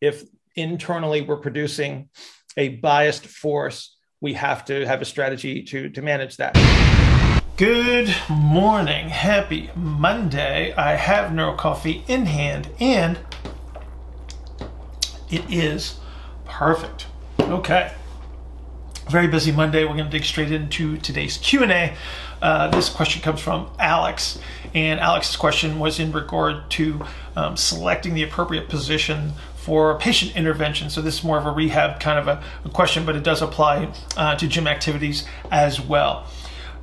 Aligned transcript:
if 0.00 0.24
internally 0.54 1.22
we're 1.22 1.36
producing 1.36 2.08
a 2.56 2.68
biased 2.68 3.26
force, 3.26 3.96
we 4.20 4.34
have 4.34 4.64
to 4.66 4.86
have 4.86 5.02
a 5.02 5.04
strategy 5.04 5.62
to, 5.62 5.88
to 5.90 6.02
manage 6.02 6.36
that. 6.36 6.54
Good 7.56 8.14
morning. 8.28 9.08
Happy 9.08 9.70
Monday. 9.74 10.74
I 10.74 10.96
have 10.96 11.32
Neuro 11.32 11.54
Coffee 11.56 12.04
in 12.06 12.26
hand 12.26 12.68
and 12.80 13.18
it 15.30 15.42
is 15.50 15.98
perfect. 16.44 17.06
Okay. 17.40 17.92
Very 19.08 19.28
busy 19.28 19.52
Monday. 19.52 19.84
We're 19.84 19.94
going 19.94 20.04
to 20.04 20.10
dig 20.10 20.24
straight 20.24 20.50
into 20.50 20.96
today's 20.98 21.38
Q&A. 21.38 21.94
Uh, 22.42 22.68
this 22.68 22.88
question 22.88 23.22
comes 23.22 23.40
from 23.40 23.70
Alex, 23.78 24.38
and 24.74 25.00
Alex's 25.00 25.36
question 25.36 25.78
was 25.78 25.98
in 25.98 26.12
regard 26.12 26.70
to 26.72 27.02
um, 27.34 27.56
selecting 27.56 28.14
the 28.14 28.22
appropriate 28.22 28.68
position 28.68 29.32
for 29.66 29.98
patient 29.98 30.36
intervention. 30.36 30.88
So 30.90 31.02
this 31.02 31.18
is 31.18 31.24
more 31.24 31.38
of 31.38 31.44
a 31.44 31.50
rehab 31.50 31.98
kind 31.98 32.20
of 32.20 32.28
a, 32.28 32.40
a 32.64 32.68
question, 32.68 33.04
but 33.04 33.16
it 33.16 33.24
does 33.24 33.42
apply 33.42 33.92
uh, 34.16 34.36
to 34.36 34.46
gym 34.46 34.68
activities 34.68 35.24
as 35.50 35.80
well 35.80 36.24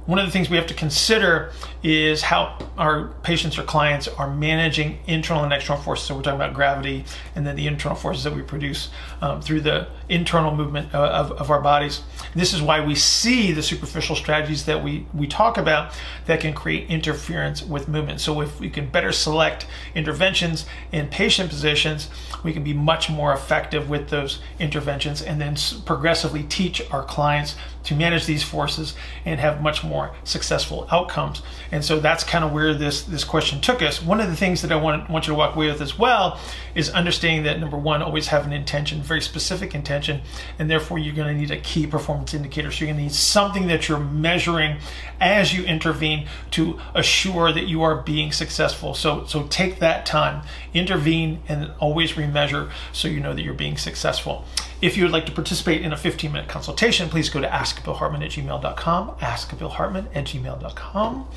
one 0.05 0.19
of 0.19 0.25
the 0.25 0.31
things 0.31 0.49
we 0.49 0.57
have 0.57 0.67
to 0.67 0.73
consider 0.73 1.51
is 1.81 2.21
how 2.21 2.57
our 2.77 3.07
patients 3.23 3.57
or 3.57 3.63
clients 3.63 4.07
are 4.07 4.29
managing 4.29 4.99
internal 5.07 5.43
and 5.43 5.53
external 5.53 5.81
forces. 5.81 6.07
So 6.07 6.15
we're 6.15 6.23
talking 6.23 6.39
about 6.39 6.53
gravity 6.53 7.05
and 7.35 7.47
then 7.47 7.55
the 7.55 7.67
internal 7.67 7.95
forces 7.95 8.23
that 8.25 8.33
we 8.33 8.41
produce 8.41 8.89
um, 9.21 9.41
through 9.41 9.61
the 9.61 9.87
internal 10.09 10.53
movement 10.53 10.93
uh, 10.93 10.97
of, 10.97 11.31
of 11.33 11.49
our 11.49 11.61
bodies. 11.61 12.01
This 12.35 12.53
is 12.53 12.61
why 12.61 12.85
we 12.85 12.95
see 12.95 13.53
the 13.53 13.63
superficial 13.63 14.15
strategies 14.15 14.65
that 14.65 14.83
we, 14.83 15.05
we 15.13 15.27
talk 15.27 15.57
about 15.57 15.93
that 16.25 16.41
can 16.41 16.53
create 16.53 16.89
interference 16.89 17.63
with 17.63 17.87
movement. 17.87 18.19
So 18.19 18.41
if 18.41 18.59
we 18.59 18.69
can 18.69 18.87
better 18.87 19.13
select 19.13 19.67
interventions 19.95 20.65
in 20.91 21.07
patient 21.07 21.49
positions, 21.49 22.09
we 22.43 22.51
can 22.51 22.63
be 22.63 22.73
much 22.73 23.09
more 23.09 23.33
effective 23.33 23.89
with 23.89 24.09
those 24.09 24.39
interventions 24.59 25.21
and 25.21 25.39
then 25.39 25.55
progressively 25.85 26.43
teach 26.43 26.81
our 26.91 27.03
clients 27.03 27.55
to 27.83 27.95
manage 27.95 28.25
these 28.25 28.43
forces 28.43 28.95
and 29.25 29.39
have 29.39 29.61
much 29.61 29.83
more 29.83 30.15
successful 30.23 30.87
outcomes. 30.91 31.41
And 31.71 31.83
so 31.83 31.99
that's 31.99 32.23
kind 32.23 32.43
of 32.43 32.51
where 32.51 32.73
this, 32.73 33.03
this 33.03 33.23
question 33.23 33.61
took 33.61 33.81
us. 33.81 34.01
One 34.01 34.19
of 34.19 34.29
the 34.29 34.35
things 34.35 34.61
that 34.61 34.71
I 34.71 34.75
want, 34.75 35.09
want 35.09 35.27
you 35.27 35.33
to 35.33 35.37
walk 35.37 35.55
away 35.55 35.67
with 35.67 35.81
as 35.81 35.97
well 35.97 36.39
is 36.75 36.89
understanding 36.89 37.43
that 37.43 37.59
number 37.59 37.77
one, 37.77 38.01
always 38.01 38.27
have 38.27 38.45
an 38.45 38.53
intention, 38.53 39.01
very 39.01 39.21
specific 39.21 39.75
intention, 39.75 40.21
and 40.57 40.69
therefore 40.69 40.97
you're 40.97 41.15
going 41.15 41.33
to 41.33 41.39
need 41.39 41.51
a 41.51 41.59
key 41.59 41.85
performance 41.87 42.33
indicator. 42.33 42.71
So 42.71 42.85
you're 42.85 42.93
going 42.93 42.97
to 42.97 43.03
need 43.03 43.13
something 43.13 43.67
that 43.67 43.87
you're 43.87 43.99
measuring 43.99 44.77
as 45.19 45.53
you 45.53 45.63
intervene 45.63 46.27
to 46.51 46.79
assure 46.93 47.51
that 47.51 47.67
you 47.67 47.81
are 47.81 47.95
being 47.95 48.31
successful. 48.31 48.93
So, 48.93 49.25
so 49.25 49.47
take 49.47 49.79
that 49.79 50.05
time, 50.05 50.43
intervene, 50.73 51.41
and 51.47 51.71
always 51.79 52.13
remeasure 52.13 52.71
so 52.91 53.07
you 53.07 53.19
know 53.19 53.33
that 53.33 53.41
you're 53.41 53.53
being 53.53 53.77
successful. 53.77 54.45
If 54.81 54.97
you 54.97 55.03
would 55.03 55.13
like 55.13 55.25
to 55.27 55.31
participate 55.31 55.81
in 55.81 55.93
a 55.93 55.97
15 55.97 56.31
minute 56.31 56.49
consultation, 56.49 57.09
please 57.09 57.29
go 57.29 57.39
to 57.39 57.51
askbillhartman 57.73 58.23
at 58.23 58.31
gmail.com, 58.31 59.09
askbillhartman 59.17 60.07
at 60.15 60.25
gmail.com, 60.25 61.27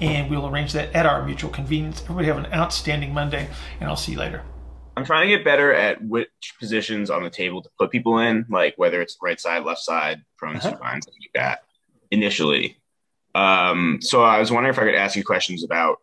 and 0.00 0.30
we'll 0.30 0.46
arrange 0.46 0.72
that 0.72 0.94
at 0.94 1.06
our 1.06 1.24
mutual 1.24 1.50
convenience. 1.50 2.02
Everybody 2.02 2.28
have 2.28 2.38
an 2.38 2.52
outstanding 2.52 3.14
Monday, 3.14 3.48
and 3.80 3.88
I'll 3.88 3.96
see 3.96 4.12
you 4.12 4.18
later. 4.18 4.42
I'm 4.96 5.04
trying 5.04 5.28
to 5.28 5.36
get 5.36 5.44
better 5.44 5.74
at 5.74 6.02
which 6.02 6.54
positions 6.58 7.10
on 7.10 7.22
the 7.22 7.30
table 7.30 7.62
to 7.62 7.68
put 7.78 7.90
people 7.90 8.18
in, 8.18 8.46
like 8.48 8.74
whether 8.76 9.02
it's 9.02 9.16
right 9.22 9.38
side, 9.38 9.64
left 9.64 9.80
side, 9.80 10.22
prone 10.38 10.56
uh-huh. 10.56 10.70
supine, 10.70 11.02
something 11.02 11.20
like 11.22 11.32
that, 11.34 11.60
initially. 12.10 12.78
Um, 13.34 13.98
so 14.00 14.22
I 14.22 14.38
was 14.38 14.50
wondering 14.50 14.72
if 14.72 14.78
I 14.78 14.84
could 14.84 14.94
ask 14.94 15.16
you 15.16 15.24
questions 15.24 15.64
about 15.64 15.98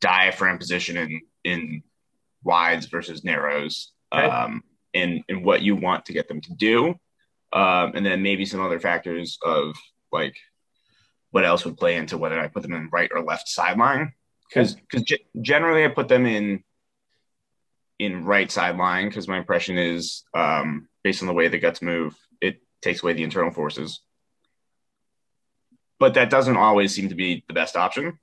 diaphragm 0.00 0.58
position 0.58 0.96
in, 0.96 1.20
in 1.44 1.82
wides 2.42 2.86
versus 2.86 3.24
narrows. 3.24 3.92
Okay. 4.14 4.24
Um, 4.24 4.64
and 4.94 5.22
and 5.28 5.44
what 5.44 5.62
you 5.62 5.74
want 5.74 6.04
to 6.06 6.12
get 6.12 6.28
them 6.28 6.40
to 6.42 6.54
do, 6.54 6.94
um, 7.52 7.92
and 7.94 8.04
then 8.04 8.22
maybe 8.22 8.46
some 8.46 8.60
other 8.60 8.80
factors 8.80 9.38
of 9.42 9.76
like 10.10 10.34
what 11.30 11.44
else 11.44 11.64
would 11.64 11.76
play 11.76 11.96
into 11.96 12.18
whether 12.18 12.38
I 12.38 12.48
put 12.48 12.62
them 12.62 12.72
in 12.72 12.88
right 12.90 13.10
or 13.12 13.22
left 13.22 13.48
side 13.48 13.78
lying. 13.78 14.12
Because 14.48 14.74
because 14.74 15.02
g- 15.02 15.24
generally 15.40 15.84
I 15.84 15.88
put 15.88 16.08
them 16.08 16.26
in 16.26 16.62
in 17.98 18.24
right 18.24 18.50
side 18.50 18.76
lying 18.76 19.08
because 19.08 19.28
my 19.28 19.38
impression 19.38 19.78
is 19.78 20.24
um, 20.34 20.88
based 21.04 21.22
on 21.22 21.28
the 21.28 21.34
way 21.34 21.48
the 21.48 21.58
guts 21.58 21.82
move, 21.82 22.14
it 22.40 22.60
takes 22.80 23.02
away 23.02 23.12
the 23.12 23.22
internal 23.22 23.50
forces. 23.50 24.00
But 25.98 26.14
that 26.14 26.30
doesn't 26.30 26.56
always 26.56 26.94
seem 26.94 27.10
to 27.10 27.14
be 27.14 27.44
the 27.46 27.54
best 27.54 27.76
option. 27.76 28.18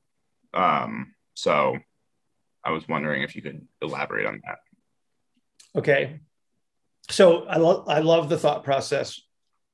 Um, 0.53 1.13
so 1.33 1.77
I 2.63 2.71
was 2.71 2.87
wondering 2.87 3.23
if 3.23 3.35
you 3.35 3.41
could 3.41 3.65
elaborate 3.81 4.25
on 4.25 4.41
that. 4.45 4.59
Okay 5.75 6.19
so 7.09 7.45
I, 7.45 7.57
lo- 7.57 7.85
I 7.87 7.99
love 7.99 8.29
the 8.29 8.37
thought 8.37 8.63
process 8.63 9.19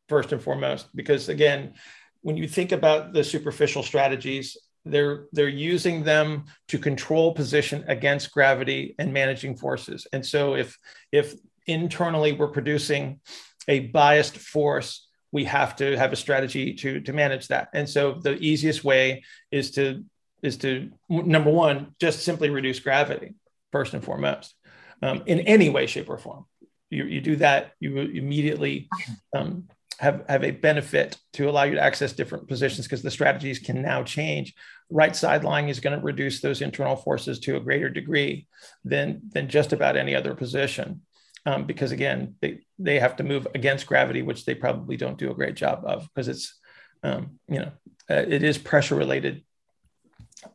first 0.07 0.31
and 0.31 0.41
foremost 0.41 0.87
because 0.95 1.29
again 1.29 1.73
when 2.21 2.37
you 2.37 2.47
think 2.47 2.71
about 2.71 3.13
the 3.13 3.23
superficial 3.23 3.83
strategies 3.83 4.57
they're 4.85 5.25
they're 5.31 5.47
using 5.47 6.03
them 6.03 6.45
to 6.67 6.77
control 6.77 7.33
position 7.33 7.83
against 7.87 8.31
gravity 8.31 8.95
and 8.99 9.11
managing 9.11 9.57
forces. 9.57 10.07
And 10.13 10.25
so 10.25 10.55
if 10.55 10.77
if 11.11 11.33
internally 11.65 12.33
we're 12.33 12.47
producing 12.47 13.19
a 13.67 13.79
biased 13.79 14.37
force 14.37 15.07
we 15.31 15.43
have 15.43 15.75
to 15.75 15.97
have 15.97 16.13
a 16.13 16.15
strategy 16.15 16.73
to 16.75 17.01
to 17.01 17.13
manage 17.13 17.47
that. 17.47 17.69
And 17.73 17.89
so 17.89 18.13
the 18.13 18.37
easiest 18.37 18.83
way 18.83 19.23
is 19.51 19.71
to 19.71 20.05
is 20.43 20.57
to 20.57 20.91
number 21.09 21.51
one 21.51 21.95
just 21.99 22.19
simply 22.19 22.49
reduce 22.49 22.79
gravity 22.79 23.33
first 23.71 23.93
and 23.93 24.03
foremost 24.03 24.53
um, 25.01 25.23
in 25.25 25.39
any 25.41 25.69
way 25.69 25.87
shape 25.87 26.09
or 26.09 26.19
form 26.19 26.45
you, 26.89 27.05
you 27.05 27.21
do 27.21 27.35
that, 27.37 27.71
you 27.79 27.97
immediately 27.97 28.89
um, 29.35 29.67
have, 29.99 30.23
have 30.27 30.43
a 30.43 30.51
benefit 30.51 31.17
to 31.33 31.49
allow 31.49 31.63
you 31.63 31.75
to 31.75 31.83
access 31.83 32.13
different 32.13 32.47
positions 32.47 32.85
because 32.85 33.01
the 33.01 33.11
strategies 33.11 33.59
can 33.59 33.81
now 33.81 34.03
change. 34.03 34.53
Right 34.89 35.15
side 35.15 35.43
lying 35.43 35.69
is 35.69 35.79
going 35.79 35.97
to 35.97 36.05
reduce 36.05 36.41
those 36.41 36.61
internal 36.61 36.95
forces 36.95 37.39
to 37.41 37.57
a 37.57 37.61
greater 37.61 37.89
degree 37.89 38.47
than, 38.83 39.21
than 39.31 39.49
just 39.49 39.73
about 39.73 39.97
any 39.97 40.15
other 40.15 40.35
position. 40.35 41.01
Um, 41.47 41.65
because 41.65 41.91
again, 41.91 42.35
they, 42.41 42.61
they 42.79 42.99
have 42.99 43.15
to 43.17 43.23
move 43.23 43.47
against 43.53 43.87
gravity, 43.87 44.21
which 44.21 44.45
they 44.45 44.55
probably 44.55 44.97
don't 44.97 45.17
do 45.17 45.31
a 45.31 45.35
great 45.35 45.55
job 45.55 45.83
of 45.85 46.07
because 46.13 46.27
it's, 46.27 46.59
um, 47.03 47.39
you 47.47 47.59
know, 47.59 47.71
uh, 48.09 48.25
it 48.27 48.43
is 48.43 48.57
pressure 48.57 48.95
related, 48.95 49.43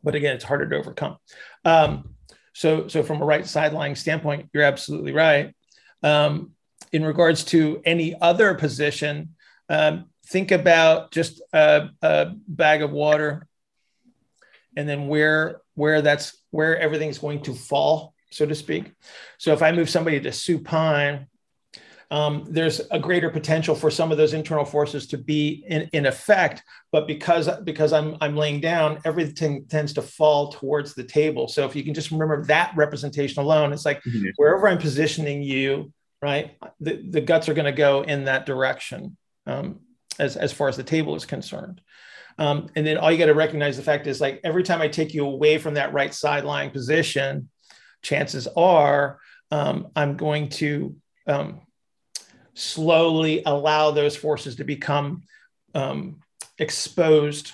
but 0.02 0.14
again, 0.14 0.34
it's 0.34 0.44
harder 0.44 0.68
to 0.68 0.76
overcome. 0.76 1.16
Um, 1.64 2.14
so, 2.54 2.88
so 2.88 3.02
from 3.02 3.22
a 3.22 3.24
right 3.24 3.46
side 3.46 3.72
lying 3.72 3.94
standpoint, 3.94 4.50
you're 4.52 4.64
absolutely 4.64 5.12
right. 5.12 5.54
Um, 6.02 6.52
in 6.92 7.04
regards 7.04 7.44
to 7.44 7.80
any 7.84 8.18
other 8.20 8.54
position, 8.54 9.36
um, 9.68 10.06
think 10.26 10.50
about 10.50 11.12
just 11.12 11.40
a, 11.52 11.90
a, 12.02 12.32
bag 12.48 12.82
of 12.82 12.90
water 12.90 13.46
and 14.76 14.88
then 14.88 15.08
where 15.08 15.60
where 15.74 16.02
that's 16.02 16.36
where 16.50 16.78
everything's 16.78 17.18
going 17.18 17.42
to 17.42 17.54
fall, 17.54 18.14
so 18.30 18.46
to 18.46 18.54
speak. 18.54 18.92
So 19.38 19.52
if 19.52 19.62
I 19.62 19.72
move 19.72 19.88
somebody 19.88 20.20
to 20.20 20.32
supine, 20.32 21.26
um, 22.10 22.44
there's 22.48 22.80
a 22.90 22.98
greater 22.98 23.30
potential 23.30 23.74
for 23.74 23.90
some 23.90 24.10
of 24.10 24.18
those 24.18 24.34
internal 24.34 24.64
forces 24.64 25.06
to 25.08 25.18
be 25.18 25.64
in, 25.68 25.88
in 25.92 26.06
effect. 26.06 26.62
But 26.90 27.06
because 27.06 27.48
because 27.62 27.92
I'm 27.92 28.16
I'm 28.20 28.36
laying 28.36 28.60
down, 28.60 29.00
everything 29.04 29.64
tends 29.66 29.92
to 29.94 30.02
fall 30.02 30.50
towards 30.50 30.94
the 30.94 31.04
table. 31.04 31.46
So 31.46 31.64
if 31.66 31.76
you 31.76 31.84
can 31.84 31.94
just 31.94 32.10
remember 32.10 32.44
that 32.46 32.72
representation 32.74 33.42
alone, 33.42 33.72
it's 33.72 33.84
like 33.84 34.02
mm-hmm. 34.02 34.30
wherever 34.36 34.68
I'm 34.68 34.78
positioning 34.78 35.42
you, 35.42 35.92
right, 36.20 36.56
the, 36.80 37.00
the 37.08 37.20
guts 37.20 37.48
are 37.48 37.54
going 37.54 37.66
to 37.66 37.72
go 37.72 38.02
in 38.02 38.24
that 38.24 38.44
direction 38.44 39.16
um, 39.46 39.80
as 40.18 40.36
as 40.36 40.52
far 40.52 40.68
as 40.68 40.76
the 40.76 40.82
table 40.82 41.14
is 41.14 41.24
concerned. 41.24 41.80
Um, 42.38 42.70
and 42.74 42.86
then 42.86 42.96
all 42.96 43.12
you 43.12 43.18
got 43.18 43.26
to 43.26 43.34
recognize 43.34 43.76
the 43.76 43.82
fact 43.82 44.06
is 44.06 44.20
like 44.20 44.40
every 44.42 44.62
time 44.62 44.80
I 44.80 44.88
take 44.88 45.14
you 45.14 45.26
away 45.26 45.58
from 45.58 45.74
that 45.74 45.92
right 45.92 46.12
side 46.12 46.44
lying 46.44 46.70
position, 46.70 47.50
chances 48.02 48.48
are 48.56 49.20
um, 49.52 49.88
I'm 49.94 50.16
going 50.16 50.48
to 50.48 50.96
um, 51.26 51.60
slowly 52.60 53.42
allow 53.46 53.90
those 53.90 54.16
forces 54.16 54.56
to 54.56 54.64
become 54.64 55.22
um, 55.74 56.20
exposed 56.58 57.52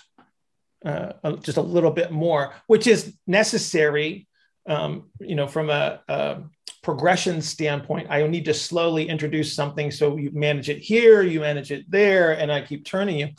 uh, 0.84 1.12
just 1.42 1.58
a 1.58 1.62
little 1.62 1.90
bit 1.90 2.10
more, 2.10 2.54
which 2.66 2.86
is 2.86 3.14
necessary, 3.26 4.28
um, 4.68 5.10
you 5.20 5.34
know, 5.34 5.46
from 5.46 5.70
a, 5.70 6.00
a, 6.08 6.42
progression 6.82 7.42
standpoint. 7.42 8.06
I 8.10 8.24
need 8.28 8.44
to 8.44 8.54
slowly 8.54 9.08
introduce 9.08 9.52
something 9.52 9.90
so 9.90 10.16
you 10.16 10.30
manage 10.32 10.68
it 10.68 10.78
here, 10.78 11.20
you 11.22 11.40
manage 11.40 11.72
it 11.72 11.90
there, 11.90 12.38
and 12.38 12.52
I 12.52 12.60
keep 12.60 12.84
turning 12.84 13.18
you. 13.18 13.30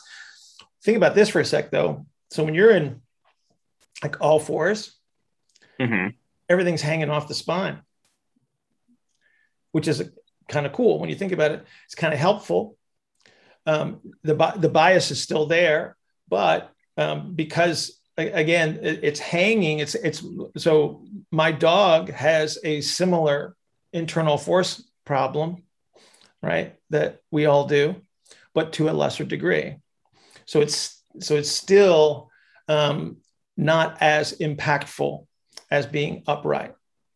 Think 0.83 0.97
about 0.97 1.15
this 1.15 1.29
for 1.29 1.39
a 1.39 1.45
sec, 1.45 1.71
though. 1.71 2.05
So 2.29 2.43
when 2.43 2.53
you're 2.53 2.71
in 2.71 3.01
like 4.03 4.19
all 4.21 4.39
4s 4.39 4.91
mm-hmm. 5.79 6.09
everything's 6.49 6.81
hanging 6.81 7.09
off 7.09 7.29
the 7.29 7.33
spine, 7.33 7.81
which 9.71 9.87
is 9.87 10.09
kind 10.47 10.65
of 10.65 10.73
cool 10.73 10.99
when 10.99 11.09
you 11.09 11.15
think 11.15 11.31
about 11.31 11.51
it. 11.51 11.65
It's 11.85 11.95
kind 11.95 12.13
of 12.13 12.19
helpful. 12.19 12.77
Um, 13.65 13.99
the 14.23 14.35
the 14.57 14.69
bias 14.69 15.11
is 15.11 15.21
still 15.21 15.45
there, 15.45 15.97
but 16.29 16.71
um, 16.97 17.35
because 17.35 17.99
again 18.17 18.79
it's 18.81 19.19
hanging, 19.19 19.79
it's 19.79 19.95
it's 19.95 20.23
so 20.57 21.05
my 21.31 21.51
dog 21.51 22.11
has 22.11 22.57
a 22.63 22.81
similar 22.81 23.55
internal 23.93 24.37
force 24.37 24.89
problem, 25.05 25.63
right? 26.41 26.75
That 26.89 27.19
we 27.29 27.45
all 27.45 27.67
do, 27.67 27.95
but 28.53 28.73
to 28.73 28.89
a 28.89 28.91
lesser 28.91 29.25
degree. 29.25 29.77
So 30.45 30.61
it's 30.61 31.03
so 31.19 31.35
it's 31.35 31.51
still 31.51 32.29
um, 32.67 33.17
not 33.55 34.01
as 34.01 34.37
impactful 34.37 35.25
as 35.69 35.85
being 35.85 36.23
upright. 36.27 36.73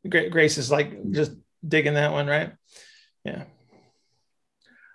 Grace 0.08 0.58
is 0.58 0.72
like 0.72 1.12
just 1.12 1.32
digging 1.66 1.94
that 1.94 2.12
one, 2.12 2.28
right? 2.28 2.54
Yeah. 3.24 3.44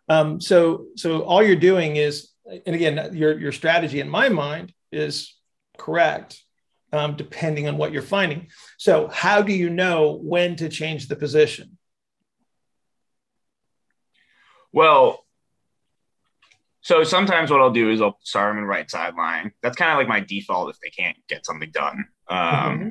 Um, 0.08 0.40
so 0.40 0.86
so 0.96 1.22
all 1.22 1.42
you're 1.42 1.56
doing 1.56 1.96
is, 1.96 2.30
and 2.44 2.74
again, 2.74 3.10
your 3.14 3.38
your 3.38 3.52
strategy 3.52 4.00
in 4.00 4.08
my 4.08 4.28
mind 4.28 4.72
is 4.92 5.34
correct, 5.78 6.42
um, 6.92 7.16
depending 7.16 7.68
on 7.68 7.76
what 7.76 7.92
you're 7.92 8.02
finding. 8.02 8.48
So 8.78 9.08
how 9.08 9.42
do 9.42 9.52
you 9.52 9.70
know 9.70 10.18
when 10.22 10.56
to 10.56 10.68
change 10.68 11.08
the 11.08 11.16
position? 11.16 11.78
Well, 14.72 15.24
so 16.82 17.02
sometimes 17.02 17.50
what 17.50 17.60
I'll 17.60 17.72
do 17.72 17.90
is 17.90 18.00
I'll 18.00 18.18
start 18.22 18.50
them 18.50 18.58
in 18.62 18.64
right 18.64 18.88
side 18.88 19.14
lying. 19.16 19.50
That's 19.60 19.76
kind 19.76 19.90
of 19.90 19.98
like 19.98 20.06
my 20.06 20.20
default 20.20 20.70
if 20.70 20.76
they 20.78 20.90
can't 20.90 21.16
get 21.28 21.44
something 21.44 21.70
done. 21.72 22.04
Um, 22.28 22.38
mm-hmm. 22.38 22.88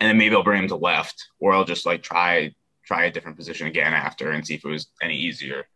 And 0.00 0.08
then 0.10 0.18
maybe 0.18 0.36
I'll 0.36 0.44
bring 0.44 0.60
them 0.60 0.68
to 0.68 0.76
left, 0.76 1.26
or 1.40 1.54
I'll 1.54 1.64
just 1.64 1.86
like 1.86 2.02
try 2.02 2.52
try 2.88 3.04
a 3.04 3.12
different 3.12 3.36
position 3.36 3.66
again 3.66 3.92
after 3.92 4.32
and 4.32 4.44
see 4.44 4.54
if 4.54 4.64
it 4.64 4.68
was 4.68 4.88
any 5.02 5.16
easier. 5.16 5.66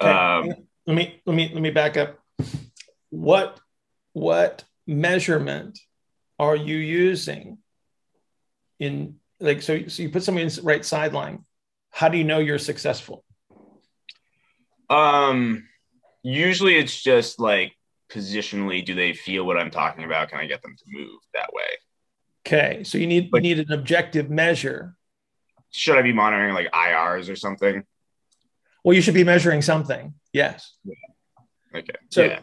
Okay. 0.00 0.10
Um, 0.10 0.54
let 0.86 0.96
me 0.96 1.20
let 1.26 1.34
me 1.34 1.50
let 1.52 1.62
me 1.62 1.70
back 1.70 1.96
up. 1.96 2.18
What 3.10 3.58
what 4.12 4.64
measurement 4.86 5.78
are 6.38 6.56
you 6.56 6.76
using 6.76 7.58
in 8.78 9.16
like 9.40 9.62
so 9.62 9.86
so 9.88 10.02
you 10.02 10.10
put 10.10 10.22
somebody 10.22 10.46
in 10.46 10.64
right 10.64 10.84
side 10.84 11.12
lying 11.12 11.44
how 11.90 12.08
do 12.08 12.16
you 12.16 12.24
know 12.24 12.38
you're 12.38 12.58
successful 12.58 13.24
um 14.88 15.68
usually 16.22 16.76
it's 16.76 17.02
just 17.02 17.38
like 17.38 17.72
positionally 18.10 18.84
do 18.84 18.94
they 18.94 19.12
feel 19.12 19.44
what 19.44 19.58
i'm 19.58 19.70
talking 19.70 20.04
about 20.04 20.30
can 20.30 20.38
i 20.38 20.46
get 20.46 20.62
them 20.62 20.74
to 20.76 20.84
move 20.88 21.20
that 21.34 21.52
way 21.52 21.64
okay 22.46 22.82
so 22.84 22.96
you 22.96 23.06
need 23.06 23.30
but, 23.30 23.44
you 23.44 23.54
need 23.54 23.66
an 23.68 23.72
objective 23.72 24.30
measure 24.30 24.96
should 25.70 25.98
i 25.98 26.02
be 26.02 26.12
monitoring 26.12 26.54
like 26.54 26.70
irs 26.72 27.30
or 27.30 27.36
something? 27.36 27.84
Well 28.84 28.94
you 28.94 29.02
should 29.02 29.14
be 29.14 29.24
measuring 29.24 29.62
something. 29.62 30.14
Yes. 30.32 30.74
Yeah. 30.84 31.78
okay. 31.78 31.94
So 32.10 32.24
yeah. 32.24 32.40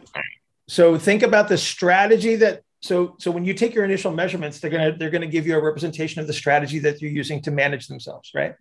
so 0.68 0.98
think 0.98 1.22
about 1.22 1.48
the 1.48 1.58
strategy 1.58 2.36
that 2.36 2.62
so 2.80 3.16
so 3.18 3.30
when 3.30 3.44
you 3.44 3.54
take 3.54 3.74
your 3.74 3.84
initial 3.84 4.12
measurements 4.12 4.60
they're 4.60 4.70
going 4.70 4.92
to 4.92 4.98
they're 4.98 5.10
to 5.10 5.26
give 5.26 5.46
you 5.46 5.56
a 5.56 5.62
representation 5.62 6.20
of 6.20 6.26
the 6.26 6.32
strategy 6.32 6.78
that 6.80 7.00
you're 7.00 7.10
using 7.10 7.42
to 7.42 7.50
manage 7.50 7.88
themselves 7.88 8.30
right? 8.34 8.54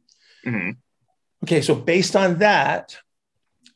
Mm-hmm. 0.45 0.71
okay 1.43 1.61
so 1.61 1.75
based 1.75 2.15
on 2.15 2.39
that 2.39 2.97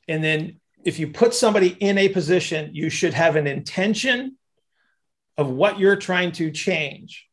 and 0.07 0.23
then 0.23 0.59
if 0.83 0.97
you 0.97 1.09
put 1.09 1.33
somebody 1.33 1.69
in 1.69 1.97
a 1.97 2.09
position 2.09 2.71
you 2.73 2.89
should 2.89 3.13
have 3.13 3.35
an 3.35 3.47
intention 3.47 4.37
of 5.37 5.49
what 5.49 5.79
you're 5.79 5.95
trying 5.95 6.31
to 6.33 6.51
change 6.51 7.28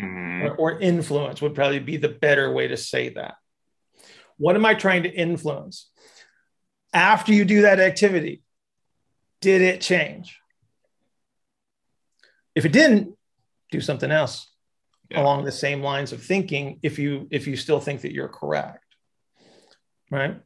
mm-hmm. 0.00 0.46
or, 0.46 0.54
or 0.56 0.80
influence 0.80 1.40
would 1.42 1.54
probably 1.54 1.78
be 1.78 1.96
the 1.96 2.08
better 2.08 2.52
way 2.52 2.68
to 2.68 2.76
say 2.76 3.10
that 3.10 3.34
what 4.36 4.56
am 4.56 4.64
i 4.64 4.74
trying 4.74 5.02
to 5.02 5.10
influence 5.10 5.90
after 6.92 7.32
you 7.32 7.44
do 7.44 7.62
that 7.62 7.80
activity 7.80 8.42
did 9.40 9.60
it 9.60 9.80
change 9.80 10.40
if 12.54 12.64
it 12.64 12.72
didn't, 12.72 13.16
do 13.70 13.80
something 13.80 14.10
else 14.10 14.50
yeah. 15.10 15.22
along 15.22 15.44
the 15.44 15.52
same 15.52 15.82
lines 15.82 16.12
of 16.12 16.22
thinking 16.22 16.80
if 16.82 16.98
you 16.98 17.28
if 17.30 17.46
you 17.46 17.56
still 17.56 17.80
think 17.80 18.00
that 18.00 18.12
you're 18.12 18.28
correct. 18.28 18.84
Right? 20.10 20.40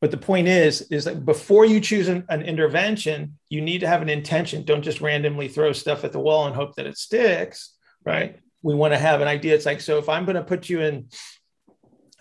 But 0.00 0.10
the 0.10 0.16
point 0.16 0.48
is, 0.48 0.82
is 0.90 1.04
that 1.04 1.24
before 1.24 1.64
you 1.64 1.80
choose 1.80 2.08
an, 2.08 2.24
an, 2.28 2.42
intervention, 2.42 3.38
you 3.50 3.60
need 3.60 3.80
to 3.80 3.86
have 3.86 4.02
an 4.02 4.08
intention. 4.08 4.64
Don't 4.64 4.82
just 4.82 5.00
randomly 5.00 5.46
throw 5.46 5.72
stuff 5.72 6.04
at 6.04 6.12
the 6.12 6.18
wall 6.18 6.46
and 6.46 6.56
hope 6.56 6.74
that 6.76 6.86
it 6.86 6.98
sticks. 6.98 7.76
Right? 8.04 8.40
We 8.62 8.74
want 8.74 8.92
to 8.92 8.98
have 8.98 9.20
an 9.20 9.28
idea. 9.28 9.54
It's 9.54 9.66
like, 9.66 9.80
so 9.80 9.98
if 9.98 10.08
I'm 10.08 10.24
going 10.24 10.36
to 10.36 10.42
put 10.42 10.68
you 10.68 10.80
in, 10.80 11.08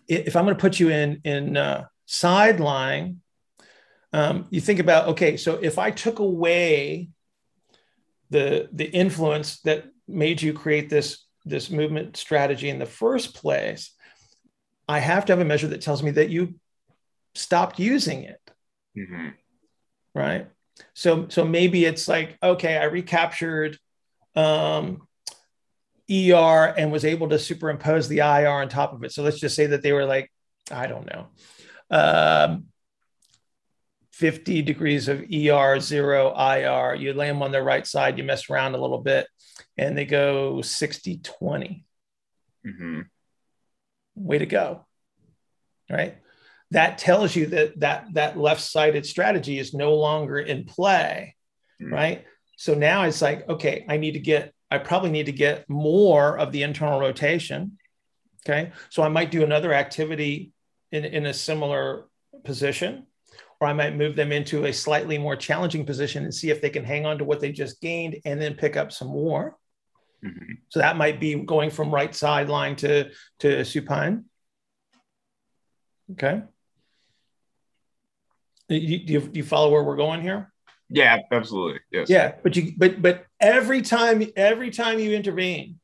if 0.07 0.36
I'm 0.36 0.45
going 0.45 0.56
to 0.56 0.62
put 0.62 0.80
you 0.80 0.89
in 0.89 1.21
in 1.24 1.57
uh, 1.57 1.86
side 2.06 2.59
lying, 2.59 3.21
um, 4.13 4.47
you 4.50 4.62
think 4.62 4.80
about 4.80 5.09
okay. 5.09 5.38
So 5.38 5.56
if 5.56 5.77
I 5.77 5.91
took 5.91 6.19
away 6.19 7.09
the 8.30 8.69
the 8.71 8.86
influence 8.86 9.59
that 9.62 9.86
made 10.07 10.41
you 10.41 10.53
create 10.53 10.89
this 10.89 11.25
this 11.45 11.69
movement 11.69 12.18
strategy 12.18 12.69
in 12.69 12.80
the 12.80 12.85
first 12.85 13.35
place 13.35 13.92
i 14.88 15.00
have 15.00 15.25
to 15.25 15.31
have 15.31 15.39
a 15.39 15.45
measure 15.45 15.68
that 15.68 15.81
tells 15.81 16.03
me 16.03 16.12
that 16.12 16.30
you 16.30 16.56
stopped 17.35 17.80
using 17.80 18.24
it 18.24 18.51
mm-hmm. 18.97 19.30
right 20.13 20.47
so 20.94 21.27
so 21.30 21.45
maybe 21.45 21.85
it's 21.85 22.07
like 22.07 22.38
okay 22.42 22.77
i 22.77 22.85
recaptured 22.85 23.77
um, 24.35 25.07
er 26.09 26.73
and 26.77 26.91
was 26.91 27.06
able 27.06 27.29
to 27.29 27.39
superimpose 27.39 28.07
the 28.07 28.19
ir 28.19 28.47
on 28.47 28.69
top 28.69 28.94
of 28.94 29.03
it 29.03 29.11
so 29.11 29.23
let's 29.23 29.39
just 29.39 29.56
say 29.56 29.67
that 29.67 29.81
they 29.81 29.91
were 29.91 30.06
like 30.06 30.31
i 30.71 30.88
don't 30.88 31.06
know 31.06 31.27
um, 31.91 32.65
50 34.19 34.63
degrees 34.63 35.07
of 35.07 35.21
ER, 35.21 35.79
zero 35.79 36.35
IR. 36.35 36.95
You 36.95 37.13
lay 37.13 37.27
them 37.27 37.41
on 37.41 37.53
the 37.53 37.63
right 37.63 37.88
side, 37.88 38.17
you 38.17 38.25
mess 38.25 38.50
around 38.50 38.75
a 38.75 38.81
little 38.81 38.97
bit, 38.97 39.27
and 39.77 39.97
they 39.97 40.03
go 40.03 40.61
60 40.61 41.19
20. 41.19 41.85
Mm-hmm. 42.67 43.01
Way 44.15 44.38
to 44.39 44.45
go. 44.45 44.85
Right. 45.89 46.17
That 46.71 46.97
tells 46.97 47.33
you 47.33 47.47
that 47.47 47.79
that, 47.79 48.13
that 48.15 48.38
left 48.38 48.59
sided 48.59 49.06
strategy 49.06 49.57
is 49.57 49.73
no 49.73 49.95
longer 49.95 50.38
in 50.38 50.65
play. 50.65 51.38
Mm-hmm. 51.81 51.94
Right. 51.94 52.25
So 52.57 52.73
now 52.73 53.03
it's 53.03 53.21
like, 53.21 53.47
okay, 53.47 53.85
I 53.88 53.95
need 53.95 54.11
to 54.11 54.19
get, 54.19 54.53
I 54.71 54.77
probably 54.77 55.12
need 55.12 55.25
to 55.25 55.31
get 55.31 55.69
more 55.69 56.38
of 56.38 56.51
the 56.51 56.63
internal 56.63 57.00
rotation. 57.00 57.77
Okay. 58.48 58.71
So 58.89 59.04
I 59.04 59.10
might 59.10 59.31
do 59.31 59.44
another 59.44 59.74
activity 59.74 60.51
in, 60.92 61.06
in 61.06 61.25
a 61.25 61.33
similar 61.33 62.06
position 62.44 63.06
or 63.60 63.68
I 63.68 63.74
might 63.74 63.95
move 63.95 64.16
them 64.16 64.31
into 64.31 64.66
a 64.66 64.74
slightly 64.74 65.18
more 65.18 65.36
challenging 65.36 65.86
position 65.86 66.24
and 66.24 66.33
see 66.33 66.50
if 66.50 66.62
they 66.62 66.69
can 66.69 66.83
hang 66.83 67.06
on 67.06 67.18
to 67.18 67.25
what 67.25 67.39
they 67.39 67.51
just 67.51 67.81
gained 67.81 68.18
and 68.25 68.42
then 68.42 68.56
pick 68.56 68.77
up 68.77 68.92
some 68.92 69.10
more. 69.10 69.57
Mm-hmm. 70.24 70.54
So 70.69 70.80
that 70.80 70.98
might 70.98 71.19
be 71.19 71.36
going 71.36 71.69
from 71.69 71.94
right 71.94 72.13
side 72.13 72.50
lying 72.50 72.75
to 72.77 73.12
to 73.39 73.63
supine. 73.66 74.25
Okay. 76.12 76.42
Do 78.68 78.76
you, 78.76 79.06
do 79.06 79.14
you, 79.14 79.19
do 79.21 79.38
you 79.40 79.44
follow 79.44 79.71
where 79.71 79.83
we're 79.83 79.95
going 79.95 80.21
here? 80.21 80.52
Yeah, 80.89 81.19
absolutely. 81.31 81.79
Yes. 81.91 82.09
Yeah, 82.09 82.33
but 82.41 82.55
you 82.55 82.73
but 82.75 83.01
but 83.01 83.25
every 83.39 83.81
time 83.81 84.23
every 84.35 84.71
time 84.71 84.99
you 84.99 85.15
intervene 85.15 85.79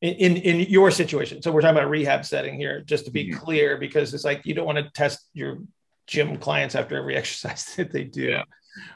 in, 0.00 0.14
in, 0.14 0.36
in 0.36 0.60
your 0.70 0.90
situation, 0.90 1.40
so 1.40 1.52
we're 1.52 1.60
talking 1.60 1.78
about 1.78 1.88
rehab 1.88 2.24
setting 2.24 2.58
here, 2.58 2.82
just 2.82 3.04
to 3.06 3.10
be 3.10 3.28
mm-hmm. 3.28 3.38
clear, 3.38 3.78
because 3.78 4.12
it's 4.12 4.24
like 4.24 4.44
you 4.44 4.54
don't 4.54 4.66
want 4.66 4.78
to 4.78 4.90
test 4.90 5.20
your 5.32 5.58
gym 6.06 6.36
clients 6.36 6.74
after 6.74 6.96
every 6.96 7.16
exercise 7.20 7.74
that 7.76 7.92
they 7.92 8.04
do. 8.04 8.22
Yeah. 8.22 8.42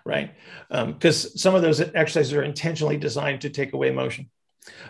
Right. 0.05 0.35
Because 0.69 1.25
um, 1.25 1.31
some 1.37 1.55
of 1.55 1.63
those 1.63 1.81
exercises 1.81 2.35
are 2.35 2.43
intentionally 2.43 2.99
designed 2.99 3.43
to 3.43 3.51
take 3.51 3.73
away 3.73 3.91
motion. 3.91 4.29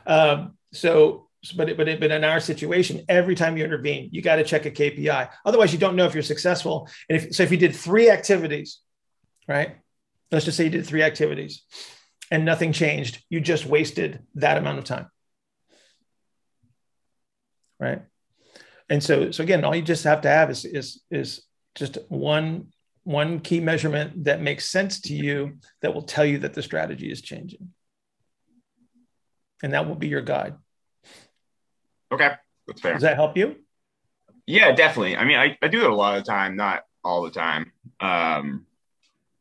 Um, 0.04 0.56
so, 0.72 1.28
but, 1.56 1.68
it, 1.68 1.76
but, 1.76 1.88
it, 1.88 2.00
but 2.00 2.10
in 2.10 2.24
our 2.24 2.40
situation, 2.40 3.04
every 3.08 3.36
time 3.36 3.56
you 3.56 3.64
intervene, 3.64 4.08
you 4.12 4.20
got 4.20 4.36
to 4.36 4.44
check 4.44 4.66
a 4.66 4.70
KPI. 4.70 5.30
Otherwise, 5.44 5.72
you 5.72 5.78
don't 5.78 5.94
know 5.94 6.06
if 6.06 6.14
you're 6.14 6.24
successful. 6.24 6.88
And 7.08 7.22
if, 7.22 7.34
so 7.34 7.44
if 7.44 7.52
you 7.52 7.56
did 7.56 7.74
three 7.74 8.10
activities, 8.10 8.80
right? 9.46 9.76
Let's 10.30 10.44
just 10.44 10.56
say 10.56 10.64
you 10.64 10.70
did 10.70 10.86
three 10.86 11.02
activities 11.02 11.62
and 12.30 12.44
nothing 12.44 12.72
changed. 12.72 13.22
You 13.28 13.40
just 13.40 13.66
wasted 13.66 14.20
that 14.36 14.58
amount 14.58 14.78
of 14.78 14.84
time. 14.84 15.08
Right. 17.78 18.02
And 18.88 19.02
so, 19.02 19.30
so 19.30 19.42
again, 19.42 19.64
all 19.64 19.74
you 19.74 19.82
just 19.82 20.04
have 20.04 20.22
to 20.22 20.28
have 20.28 20.50
is, 20.50 20.64
is, 20.64 21.02
is 21.10 21.42
just 21.74 21.98
one 22.08 22.68
one 23.04 23.40
key 23.40 23.60
measurement 23.60 24.24
that 24.24 24.42
makes 24.42 24.68
sense 24.68 25.00
to 25.00 25.14
you 25.14 25.58
that 25.80 25.94
will 25.94 26.02
tell 26.02 26.24
you 26.24 26.38
that 26.38 26.54
the 26.54 26.62
strategy 26.62 27.10
is 27.10 27.22
changing. 27.22 27.70
And 29.62 29.72
that 29.72 29.88
will 29.88 29.94
be 29.94 30.08
your 30.08 30.20
guide. 30.20 30.54
Okay. 32.12 32.30
That's 32.66 32.80
fair. 32.80 32.92
Does 32.92 33.02
that 33.02 33.16
help 33.16 33.36
you? 33.36 33.56
Yeah 34.46 34.72
definitely. 34.72 35.16
I 35.16 35.24
mean 35.24 35.38
i, 35.38 35.56
I 35.62 35.68
do 35.68 35.84
it 35.84 35.90
a 35.90 35.94
lot 35.94 36.18
of 36.18 36.24
the 36.24 36.30
time 36.30 36.56
not 36.56 36.82
all 37.02 37.22
the 37.22 37.30
time. 37.30 37.72
Um 38.00 38.66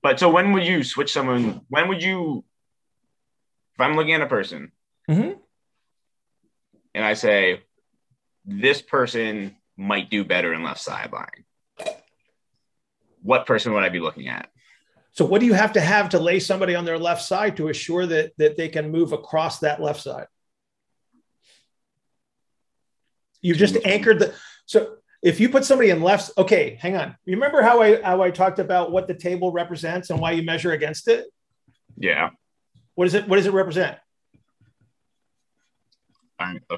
but 0.01 0.19
so 0.19 0.29
when 0.29 0.53
would 0.53 0.65
you 0.65 0.83
switch 0.83 1.11
someone 1.11 1.61
when 1.69 1.87
would 1.87 2.01
you 2.01 2.43
if 3.73 3.81
i'm 3.81 3.95
looking 3.95 4.13
at 4.13 4.21
a 4.21 4.27
person 4.27 4.71
mm-hmm. 5.09 5.33
and 6.93 7.05
i 7.05 7.13
say 7.13 7.61
this 8.45 8.81
person 8.81 9.55
might 9.77 10.09
do 10.09 10.23
better 10.23 10.53
in 10.53 10.63
left 10.63 10.81
side 10.81 11.11
lying 11.11 11.45
what 13.21 13.45
person 13.45 13.73
would 13.73 13.83
I 13.83 13.89
be 13.89 13.99
looking 13.99 14.27
at? 14.27 14.49
So 15.11 15.25
what 15.25 15.41
do 15.41 15.45
you 15.45 15.53
have 15.53 15.73
to 15.73 15.81
have 15.81 16.09
to 16.09 16.19
lay 16.19 16.39
somebody 16.39 16.75
on 16.75 16.85
their 16.85 16.97
left 16.97 17.23
side 17.23 17.57
to 17.57 17.67
assure 17.67 18.05
that 18.05 18.33
that 18.37 18.57
they 18.57 18.69
can 18.69 18.91
move 18.91 19.11
across 19.11 19.59
that 19.59 19.81
left 19.81 20.01
side? 20.01 20.27
You've 23.41 23.57
just 23.57 23.77
anchored 23.85 24.19
the 24.19 24.33
so 24.65 24.97
if 25.21 25.39
you 25.39 25.49
put 25.49 25.65
somebody 25.65 25.89
in 25.89 26.01
left, 26.01 26.31
okay, 26.37 26.77
hang 26.79 26.95
on. 26.95 27.15
You 27.25 27.35
remember 27.35 27.61
how 27.61 27.81
I 27.81 28.01
how 28.01 28.21
I 28.21 28.31
talked 28.31 28.59
about 28.59 28.91
what 28.91 29.07
the 29.07 29.13
table 29.13 29.51
represents 29.51 30.09
and 30.09 30.19
why 30.19 30.31
you 30.31 30.43
measure 30.43 30.71
against 30.71 31.07
it? 31.07 31.25
Yeah. 31.97 32.29
What 32.95 33.07
is 33.07 33.13
it? 33.13 33.27
What 33.27 33.35
does 33.35 33.45
it 33.45 33.53
represent? 33.53 33.97
I'm 36.39 36.61
a 36.69 36.77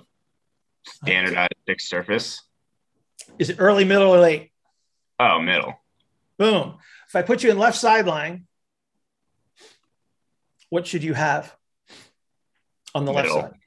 standardized 0.85 1.53
fixed 1.67 1.87
surface. 1.89 2.41
Is 3.37 3.49
it 3.49 3.57
early, 3.59 3.85
middle, 3.85 4.09
or 4.09 4.19
late? 4.19 4.51
Oh, 5.19 5.39
middle. 5.39 5.75
Boom. 6.37 6.77
If 7.07 7.15
I 7.15 7.21
put 7.21 7.43
you 7.43 7.51
in 7.51 7.59
left 7.59 7.77
side 7.77 8.07
lying, 8.07 8.47
what 10.69 10.87
should 10.87 11.03
you 11.03 11.13
have 11.13 11.55
on 12.95 13.05
the 13.05 13.13
Middle. 13.13 13.35
left 13.35 13.51
side? 13.51 13.59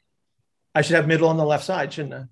I 0.75 0.83
should 0.83 0.97
have 0.97 1.07
middle 1.07 1.28
on 1.28 1.37
the 1.37 1.45
left 1.45 1.64
side, 1.64 1.93
shouldn't 1.93 2.14
I? 2.14 2.25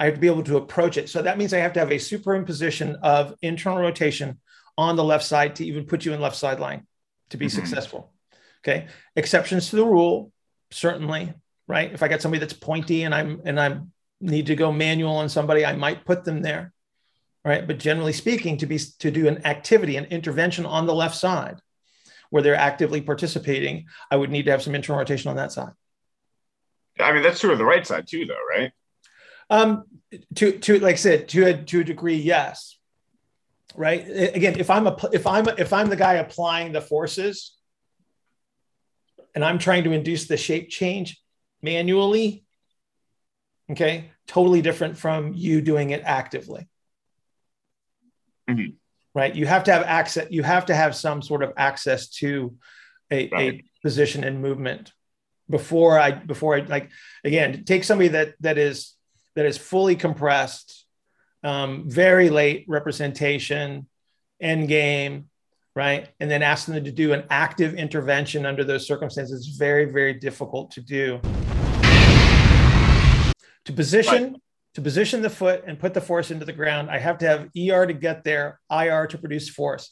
I 0.00 0.06
have 0.06 0.14
to 0.14 0.20
be 0.20 0.28
able 0.28 0.42
to 0.44 0.56
approach 0.56 0.96
it. 0.96 1.10
So 1.10 1.20
that 1.20 1.36
means 1.36 1.52
I 1.52 1.58
have 1.58 1.74
to 1.74 1.80
have 1.80 1.92
a 1.92 1.96
superimposition 1.96 2.98
of 3.02 3.34
internal 3.42 3.78
rotation 3.78 4.40
on 4.78 4.96
the 4.96 5.04
left 5.04 5.24
side 5.24 5.56
to 5.56 5.64
even 5.66 5.84
put 5.84 6.06
you 6.06 6.14
in 6.14 6.20
left 6.22 6.36
side 6.36 6.58
lying 6.58 6.86
to 7.28 7.36
be 7.36 7.46
Mhm. 7.46 7.50
successful. 7.50 8.10
Okay. 8.64 8.88
Exceptions 9.14 9.68
to 9.68 9.76
the 9.76 9.84
rule, 9.84 10.32
certainly, 10.70 11.34
right? 11.68 11.92
If 11.92 12.02
I 12.02 12.08
got 12.08 12.22
somebody 12.22 12.40
that's 12.40 12.54
pointy 12.54 13.02
and 13.02 13.14
I'm 13.14 13.42
and 13.44 13.60
I 13.60 13.78
need 14.22 14.46
to 14.46 14.56
go 14.56 14.72
manual 14.72 15.16
on 15.16 15.28
somebody, 15.28 15.66
I 15.66 15.74
might 15.74 16.06
put 16.06 16.24
them 16.24 16.40
there. 16.40 16.72
Right. 17.44 17.66
But 17.66 17.78
generally 17.78 18.14
speaking, 18.14 18.56
to 18.58 18.66
be 18.66 18.78
to 18.78 19.10
do 19.10 19.28
an 19.28 19.46
activity, 19.46 19.96
an 19.96 20.06
intervention 20.06 20.64
on 20.64 20.86
the 20.86 20.94
left 20.94 21.16
side 21.16 21.60
where 22.30 22.42
they're 22.42 22.54
actively 22.54 23.02
participating, 23.02 23.86
I 24.10 24.16
would 24.16 24.30
need 24.30 24.46
to 24.46 24.50
have 24.50 24.62
some 24.62 24.74
internal 24.74 24.98
rotation 24.98 25.28
on 25.30 25.36
that 25.36 25.52
side. 25.52 25.72
I 26.98 27.12
mean, 27.12 27.22
that's 27.22 27.40
true 27.40 27.52
of 27.52 27.58
the 27.58 27.64
right 27.66 27.86
side 27.86 28.06
too, 28.06 28.24
though, 28.24 28.44
right? 28.48 28.72
Um, 29.50 29.84
to 30.36 30.58
to 30.58 30.78
like 30.78 30.94
I 30.94 30.96
said, 30.96 31.28
to 31.30 31.46
a 31.46 31.62
to 31.64 31.80
a 31.80 31.84
degree, 31.84 32.16
yes. 32.16 32.76
Right. 33.76 34.00
Again, 34.34 34.58
if 34.58 34.70
I'm 34.70 34.86
a 34.86 34.96
if 35.12 35.26
I'm 35.26 35.48
if 35.58 35.72
I'm 35.72 35.88
the 35.88 35.96
guy 35.96 36.14
applying 36.14 36.72
the 36.72 36.80
forces, 36.80 37.56
and 39.34 39.44
I'm 39.44 39.58
trying 39.58 39.84
to 39.84 39.92
induce 39.92 40.26
the 40.26 40.36
shape 40.36 40.68
change 40.70 41.20
manually, 41.62 42.44
okay, 43.70 44.10
totally 44.26 44.62
different 44.62 44.96
from 44.96 45.34
you 45.34 45.60
doing 45.60 45.90
it 45.90 46.02
actively. 46.04 46.68
Mhm. 48.48 48.74
Right. 49.14 49.34
You 49.34 49.46
have 49.46 49.64
to 49.64 49.72
have 49.72 49.82
access. 49.82 50.28
You 50.30 50.42
have 50.42 50.66
to 50.66 50.74
have 50.74 50.94
some 50.96 51.22
sort 51.22 51.42
of 51.42 51.52
access 51.56 52.08
to 52.20 52.56
a, 53.10 53.28
Right. 53.28 53.54
a 53.54 53.64
position 53.82 54.24
and 54.24 54.40
movement 54.40 54.92
before 55.48 55.98
I 55.98 56.12
before 56.12 56.56
I 56.56 56.60
like 56.60 56.90
again 57.24 57.64
take 57.64 57.82
somebody 57.82 58.08
that 58.08 58.34
that 58.40 58.56
is 58.58 58.94
that 59.40 59.46
is 59.46 59.56
fully 59.56 59.96
compressed, 59.96 60.84
um, 61.42 61.88
very 61.88 62.28
late 62.28 62.66
representation, 62.68 63.86
end 64.38 64.68
game, 64.68 65.30
right? 65.74 66.10
And 66.20 66.30
then 66.30 66.42
ask 66.42 66.66
them 66.66 66.84
to 66.84 66.92
do 66.92 67.14
an 67.14 67.24
active 67.30 67.72
intervention 67.72 68.44
under 68.44 68.64
those 68.64 68.86
circumstances. 68.86 69.48
It's 69.48 69.56
very, 69.56 69.86
very 69.86 70.12
difficult 70.12 70.72
to 70.72 70.82
do. 70.82 71.22
To 73.64 73.72
position, 73.72 74.36
to 74.74 74.82
position 74.82 75.22
the 75.22 75.30
foot 75.30 75.64
and 75.66 75.78
put 75.78 75.94
the 75.94 76.02
force 76.02 76.30
into 76.30 76.44
the 76.44 76.52
ground, 76.52 76.90
I 76.90 76.98
have 76.98 77.16
to 77.20 77.26
have 77.26 77.48
ER 77.58 77.86
to 77.86 77.94
get 77.94 78.24
there, 78.24 78.60
IR 78.70 79.06
to 79.06 79.16
produce 79.16 79.48
force. 79.48 79.90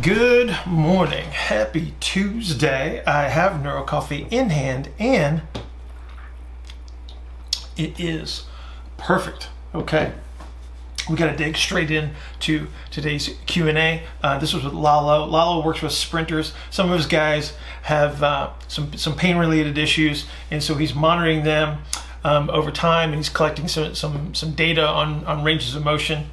Good 0.00 0.56
morning. 0.68 1.24
Happy 1.24 1.94
Tuesday. 1.98 3.02
I 3.08 3.26
have 3.26 3.60
Neuro 3.60 3.82
Coffee 3.82 4.28
in 4.30 4.50
hand 4.50 4.90
and 5.00 5.42
it 7.76 7.98
is 7.98 8.44
perfect. 8.96 9.48
Okay. 9.74 10.12
We 11.10 11.16
got 11.16 11.30
to 11.30 11.36
dig 11.36 11.56
straight 11.56 11.90
in 11.90 12.12
to 12.40 12.68
today's 12.90 13.30
Q&A. 13.46 14.04
Uh, 14.22 14.38
this 14.38 14.52
was 14.52 14.62
with 14.62 14.72
Lalo. 14.72 15.26
Lalo 15.26 15.64
works 15.64 15.82
with 15.82 15.92
sprinters. 15.92 16.52
Some 16.70 16.90
of 16.90 16.96
his 16.96 17.06
guys 17.06 17.54
have 17.82 18.22
uh, 18.22 18.50
some, 18.68 18.96
some 18.96 19.16
pain-related 19.16 19.76
issues, 19.78 20.26
and 20.50 20.62
so 20.62 20.76
he's 20.76 20.94
monitoring 20.94 21.42
them 21.42 21.78
um, 22.22 22.48
over 22.50 22.70
time, 22.70 23.08
and 23.08 23.16
he's 23.16 23.28
collecting 23.28 23.66
some, 23.66 23.96
some, 23.96 24.32
some 24.32 24.52
data 24.52 24.86
on, 24.86 25.24
on 25.24 25.42
ranges 25.42 25.74
of 25.74 25.84
motion 25.84 26.26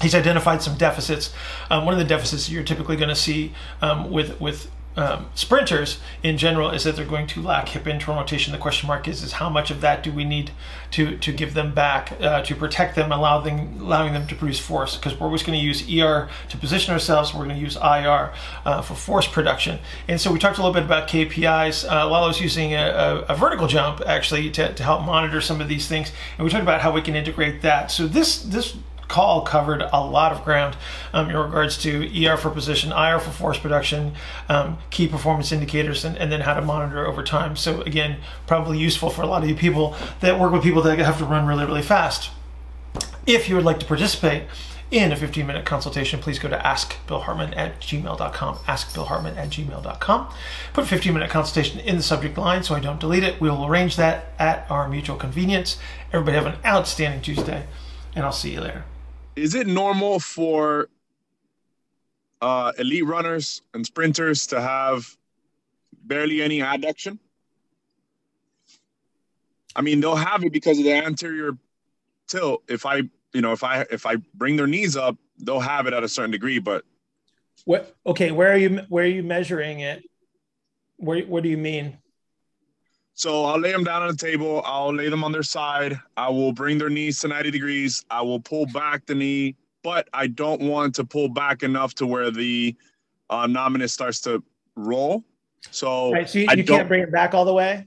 he's 0.00 0.14
identified 0.14 0.62
some 0.62 0.76
deficits. 0.76 1.32
Um, 1.70 1.84
one 1.84 1.94
of 1.94 1.98
the 1.98 2.06
deficits 2.06 2.50
you're 2.50 2.64
typically 2.64 2.96
going 2.96 3.08
to 3.08 3.14
see 3.14 3.52
um, 3.80 4.10
with 4.10 4.40
with 4.40 4.70
um, 4.96 5.26
sprinters 5.34 6.00
in 6.22 6.36
general 6.36 6.70
is 6.70 6.84
that 6.84 6.96
they're 6.96 7.06
going 7.06 7.26
to 7.28 7.40
lack 7.40 7.70
hip 7.70 7.86
internal 7.86 8.20
rotation. 8.20 8.52
The 8.52 8.58
question 8.58 8.86
mark 8.86 9.08
is 9.08 9.22
is 9.22 9.32
how 9.32 9.48
much 9.48 9.70
of 9.70 9.80
that 9.80 10.02
do 10.02 10.12
we 10.12 10.24
need 10.24 10.50
to 10.92 11.16
to 11.16 11.32
give 11.32 11.54
them 11.54 11.72
back 11.72 12.12
uh, 12.20 12.42
to 12.42 12.54
protect 12.54 12.94
them, 12.94 13.10
allow 13.10 13.40
them 13.40 13.78
allowing 13.80 14.12
them 14.12 14.26
to 14.26 14.34
produce 14.34 14.58
force? 14.58 14.96
Because 14.96 15.18
we're 15.18 15.26
always 15.26 15.42
going 15.42 15.58
to 15.58 15.64
use 15.64 15.82
ER 15.90 16.28
to 16.50 16.56
position 16.58 16.92
ourselves. 16.92 17.32
We're 17.32 17.44
going 17.44 17.56
to 17.56 17.62
use 17.62 17.76
IR 17.76 18.32
uh, 18.64 18.82
for 18.82 18.94
force 18.94 19.26
production. 19.26 19.78
And 20.08 20.20
so 20.20 20.30
we 20.30 20.38
talked 20.38 20.58
a 20.58 20.60
little 20.60 20.74
bit 20.74 20.84
about 20.84 21.08
KPIs. 21.08 21.90
Uh, 21.90 22.08
Lalo's 22.08 22.40
using 22.40 22.74
a, 22.74 23.24
a, 23.28 23.32
a 23.32 23.36
vertical 23.36 23.66
jump 23.66 24.02
actually 24.06 24.50
to, 24.50 24.74
to 24.74 24.82
help 24.82 25.04
monitor 25.06 25.40
some 25.40 25.60
of 25.60 25.68
these 25.68 25.88
things, 25.88 26.12
and 26.36 26.44
we 26.44 26.50
talked 26.50 26.62
about 26.62 26.80
how 26.82 26.92
we 26.92 27.00
can 27.00 27.16
integrate 27.16 27.62
that. 27.62 27.90
So 27.90 28.06
this 28.06 28.42
this 28.42 28.76
call 29.08 29.42
covered 29.42 29.82
a 29.82 30.00
lot 30.00 30.32
of 30.32 30.44
ground 30.44 30.76
um, 31.12 31.28
in 31.30 31.36
regards 31.36 31.76
to 31.78 32.26
ER 32.26 32.36
for 32.36 32.50
position, 32.50 32.92
IR 32.92 33.18
for 33.18 33.30
force 33.30 33.58
production, 33.58 34.14
um, 34.48 34.78
key 34.90 35.08
performance 35.08 35.52
indicators, 35.52 36.04
and, 36.04 36.16
and 36.16 36.32
then 36.32 36.40
how 36.40 36.54
to 36.54 36.62
monitor 36.62 37.06
over 37.06 37.22
time. 37.22 37.56
So, 37.56 37.82
again, 37.82 38.18
probably 38.46 38.78
useful 38.78 39.10
for 39.10 39.22
a 39.22 39.26
lot 39.26 39.42
of 39.42 39.48
you 39.48 39.54
people 39.54 39.96
that 40.20 40.38
work 40.38 40.52
with 40.52 40.62
people 40.62 40.82
that 40.82 40.98
have 40.98 41.18
to 41.18 41.24
run 41.24 41.46
really, 41.46 41.64
really 41.64 41.82
fast. 41.82 42.30
If 43.26 43.48
you 43.48 43.54
would 43.56 43.64
like 43.64 43.78
to 43.80 43.86
participate 43.86 44.44
in 44.92 45.10
a 45.10 45.16
15 45.16 45.46
minute 45.46 45.64
consultation, 45.64 46.20
please 46.20 46.38
go 46.38 46.48
to 46.48 46.58
askbillhartman 46.58 47.56
at 47.56 47.80
gmail.com. 47.80 48.56
Askbillhartman 48.56 49.36
at 49.36 49.48
gmail.com. 49.48 50.34
Put 50.74 50.86
15 50.86 51.14
minute 51.14 51.30
consultation 51.30 51.80
in 51.80 51.96
the 51.96 52.02
subject 52.02 52.36
line 52.36 52.62
so 52.62 52.74
I 52.74 52.80
don't 52.80 53.00
delete 53.00 53.24
it. 53.24 53.40
We 53.40 53.48
will 53.48 53.66
arrange 53.66 53.96
that 53.96 54.26
at 54.38 54.70
our 54.70 54.88
mutual 54.88 55.16
convenience. 55.16 55.78
Everybody 56.12 56.36
have 56.36 56.46
an 56.46 56.60
outstanding 56.64 57.22
Tuesday, 57.22 57.66
and 58.14 58.24
I'll 58.24 58.32
see 58.32 58.52
you 58.52 58.60
later. 58.60 58.84
Is 59.36 59.54
it 59.54 59.66
normal 59.66 60.20
for 60.20 60.88
uh, 62.40 62.72
elite 62.78 63.06
runners 63.06 63.62
and 63.72 63.86
sprinters 63.86 64.46
to 64.48 64.60
have 64.60 65.16
barely 66.04 66.42
any 66.42 66.60
adduction? 66.60 67.18
I 69.74 69.80
mean, 69.80 70.00
they'll 70.00 70.16
have 70.16 70.44
it 70.44 70.52
because 70.52 70.78
of 70.78 70.84
the 70.84 70.92
anterior 70.92 71.56
tilt. 72.28 72.62
If 72.68 72.84
I, 72.84 73.02
you 73.32 73.40
know, 73.40 73.52
if 73.52 73.64
I 73.64 73.86
if 73.90 74.04
I 74.04 74.16
bring 74.34 74.56
their 74.56 74.66
knees 74.66 74.96
up, 74.96 75.16
they'll 75.38 75.60
have 75.60 75.86
it 75.86 75.94
at 75.94 76.02
a 76.02 76.08
certain 76.08 76.30
degree. 76.30 76.58
But 76.58 76.84
What? 77.64 77.96
Okay, 78.04 78.32
where 78.32 78.52
are 78.52 78.56
you? 78.56 78.80
Where 78.88 79.04
are 79.04 79.08
you 79.08 79.22
measuring 79.22 79.80
it? 79.80 80.04
Where? 80.96 81.22
What 81.24 81.42
do 81.42 81.48
you 81.48 81.56
mean? 81.56 81.96
So 83.14 83.44
I'll 83.44 83.58
lay 83.58 83.72
them 83.72 83.84
down 83.84 84.02
on 84.02 84.08
the 84.08 84.16
table. 84.16 84.62
I'll 84.64 84.94
lay 84.94 85.08
them 85.08 85.22
on 85.22 85.32
their 85.32 85.42
side. 85.42 86.00
I 86.16 86.28
will 86.28 86.52
bring 86.52 86.78
their 86.78 86.90
knees 86.90 87.20
to 87.20 87.28
90 87.28 87.50
degrees. 87.50 88.04
I 88.10 88.22
will 88.22 88.40
pull 88.40 88.66
back 88.66 89.06
the 89.06 89.14
knee, 89.14 89.54
but 89.82 90.08
I 90.12 90.26
don't 90.28 90.62
want 90.62 90.94
to 90.96 91.04
pull 91.04 91.28
back 91.28 91.62
enough 91.62 91.94
to 91.96 92.06
where 92.06 92.30
the 92.30 92.74
uh, 93.30 93.46
nominus 93.46 93.92
starts 93.92 94.20
to 94.22 94.42
roll. 94.76 95.24
So 95.70 96.12
Right. 96.12 96.28
So 96.28 96.38
you, 96.38 96.46
I 96.48 96.54
you 96.54 96.64
can't 96.64 96.88
bring 96.88 97.02
it 97.02 97.12
back 97.12 97.34
all 97.34 97.44
the 97.44 97.54
way. 97.54 97.86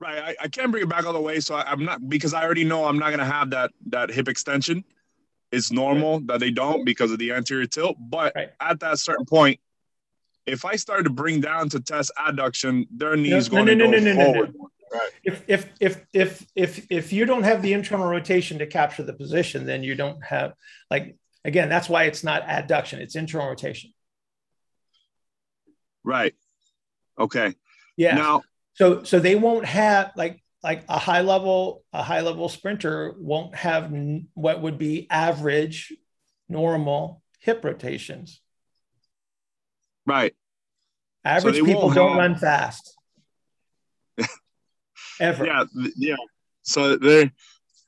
Right, 0.00 0.18
I, 0.18 0.44
I 0.44 0.48
can't 0.48 0.72
bring 0.72 0.82
it 0.82 0.88
back 0.88 1.06
all 1.06 1.12
the 1.12 1.20
way, 1.20 1.38
so 1.38 1.54
I, 1.54 1.62
I'm 1.62 1.84
not 1.84 2.08
because 2.08 2.34
I 2.34 2.42
already 2.42 2.64
know 2.64 2.86
I'm 2.86 2.98
not 2.98 3.10
gonna 3.10 3.24
have 3.24 3.50
that 3.50 3.70
that 3.86 4.10
hip 4.10 4.28
extension. 4.28 4.82
It's 5.52 5.70
normal 5.70 6.18
that 6.20 6.40
they 6.40 6.50
don't 6.50 6.84
because 6.84 7.12
of 7.12 7.18
the 7.18 7.30
anterior 7.32 7.66
tilt, 7.66 7.96
but 8.00 8.32
Right. 8.34 8.50
at 8.58 8.80
that 8.80 8.98
certain 8.98 9.26
point, 9.26 9.60
if 10.46 10.64
I 10.64 10.76
start 10.76 11.04
to 11.04 11.10
bring 11.10 11.40
down 11.40 11.68
to 11.70 11.80
test 11.80 12.10
adduction, 12.18 12.86
their 12.90 13.16
knees 13.16 13.50
no, 13.50 13.64
going 13.64 13.66
no, 13.66 13.72
to 13.72 13.76
no, 13.76 13.84
go 13.84 13.90
no, 13.90 13.98
no, 13.98 14.04
no, 14.04 14.14
no. 14.14 14.32
forward. 14.32 14.54
Right. 14.92 15.10
If 15.24 15.42
if 15.48 15.68
if 15.80 16.06
if 16.12 16.46
if 16.54 16.86
if 16.90 17.12
you 17.12 17.24
don't 17.24 17.44
have 17.44 17.62
the 17.62 17.72
internal 17.72 18.06
rotation 18.06 18.58
to 18.58 18.66
capture 18.66 19.02
the 19.02 19.14
position, 19.14 19.64
then 19.64 19.82
you 19.82 19.94
don't 19.94 20.22
have 20.22 20.52
like 20.90 21.16
again. 21.44 21.70
That's 21.70 21.88
why 21.88 22.04
it's 22.04 22.22
not 22.22 22.46
adduction; 22.46 22.98
it's 22.98 23.16
internal 23.16 23.48
rotation. 23.48 23.94
Right. 26.04 26.34
Okay. 27.18 27.54
Yeah. 27.96 28.16
Now, 28.16 28.42
so 28.74 29.02
so 29.02 29.18
they 29.18 29.34
won't 29.34 29.64
have 29.64 30.12
like 30.14 30.42
like 30.62 30.84
a 30.90 30.98
high 30.98 31.22
level 31.22 31.84
a 31.94 32.02
high 32.02 32.20
level 32.20 32.50
sprinter 32.50 33.14
won't 33.16 33.54
have 33.54 33.84
n- 33.84 34.28
what 34.34 34.60
would 34.60 34.76
be 34.76 35.06
average 35.08 35.90
normal 36.50 37.22
hip 37.38 37.64
rotations. 37.64 38.41
Right. 40.06 40.34
Average 41.24 41.54
they 41.54 41.62
people 41.62 41.90
don't 41.90 42.10
have- 42.10 42.18
run 42.18 42.34
fast. 42.36 42.96
Ever. 45.20 45.46
Yeah. 45.46 45.64
Yeah. 45.96 46.16
So 46.62 46.96
they're 46.96 47.32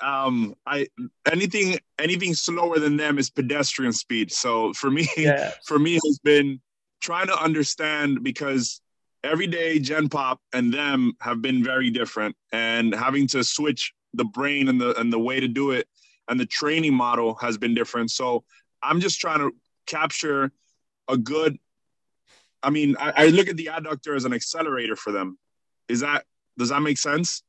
um 0.00 0.54
I 0.66 0.88
anything 1.30 1.78
anything 1.99 2.35
slower 2.35 2.78
than 2.78 2.97
them 2.97 3.18
is 3.18 3.30
pedestrian 3.30 3.92
speed. 3.92 4.33
So 4.33 4.73
for 4.75 4.90
me, 4.90 5.09
Yeah. 5.16 5.52
for 5.66 5.78
me 5.78 5.94
has 5.94 6.18
been 6.23 6.61
trying 7.00 7.26
to 7.28 7.42
understand 7.42 8.23
because 8.23 8.80
every 9.23 9.47
day 9.47 9.78
Gen 9.78 10.09
Pop 10.09 10.40
and 10.52 10.73
them 10.73 11.14
have 11.21 11.40
been 11.42 11.62
very 11.64 11.90
different, 11.90 12.37
and 12.52 12.94
having 12.94 13.26
to 13.28 13.42
switch 13.44 13.92
the 14.12 14.25
brain 14.25 14.68
and 14.68 14.80
the 14.80 14.99
and 15.00 15.12
the 15.12 15.18
way 15.18 15.40
to 15.40 15.49
do 15.49 15.71
it 15.73 15.88
and 16.28 16.38
the 16.40 16.47
training 16.47 16.94
model 16.94 17.35
has 17.37 17.59
been 17.59 17.75
different. 17.75 18.11
So 18.11 18.44
I'm 18.83 19.00
just 19.00 19.21
trying 19.21 19.40
to 19.40 19.52
capture 19.87 20.50
a 21.09 21.16
good. 21.16 21.59
I 22.64 22.71
mean, 22.71 22.97
I, 22.99 23.12
I 23.16 23.26
look 23.26 23.49
at 23.49 23.56
the 23.56 23.66
adductor 23.66 24.16
as 24.16 24.25
an 24.25 24.33
accelerator 24.33 24.97
for 24.97 25.12
them. 25.12 25.38
Is 25.88 26.00
that 26.00 26.25
does 26.59 26.71
that 26.71 26.80
make 26.80 26.99
sense? 26.99 27.42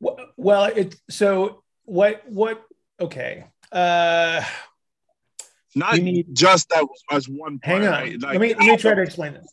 Well, 0.00 0.64
it 0.64 0.96
so 1.08 1.62
what 1.84 2.22
what 2.28 2.62
okay. 3.00 3.44
Uh 3.72 4.42
not 5.74 5.98
need, 5.98 6.34
just 6.34 6.70
that 6.70 6.86
as 7.10 7.28
one. 7.28 7.58
Part, 7.58 7.82
hang 7.82 7.86
on. 7.86 7.92
Right? 7.92 8.22
Like, 8.22 8.32
let 8.32 8.40
me 8.40 8.54
let 8.54 8.58
me 8.58 8.76
try 8.78 8.94
to 8.94 9.02
explain 9.02 9.34
this. 9.34 9.52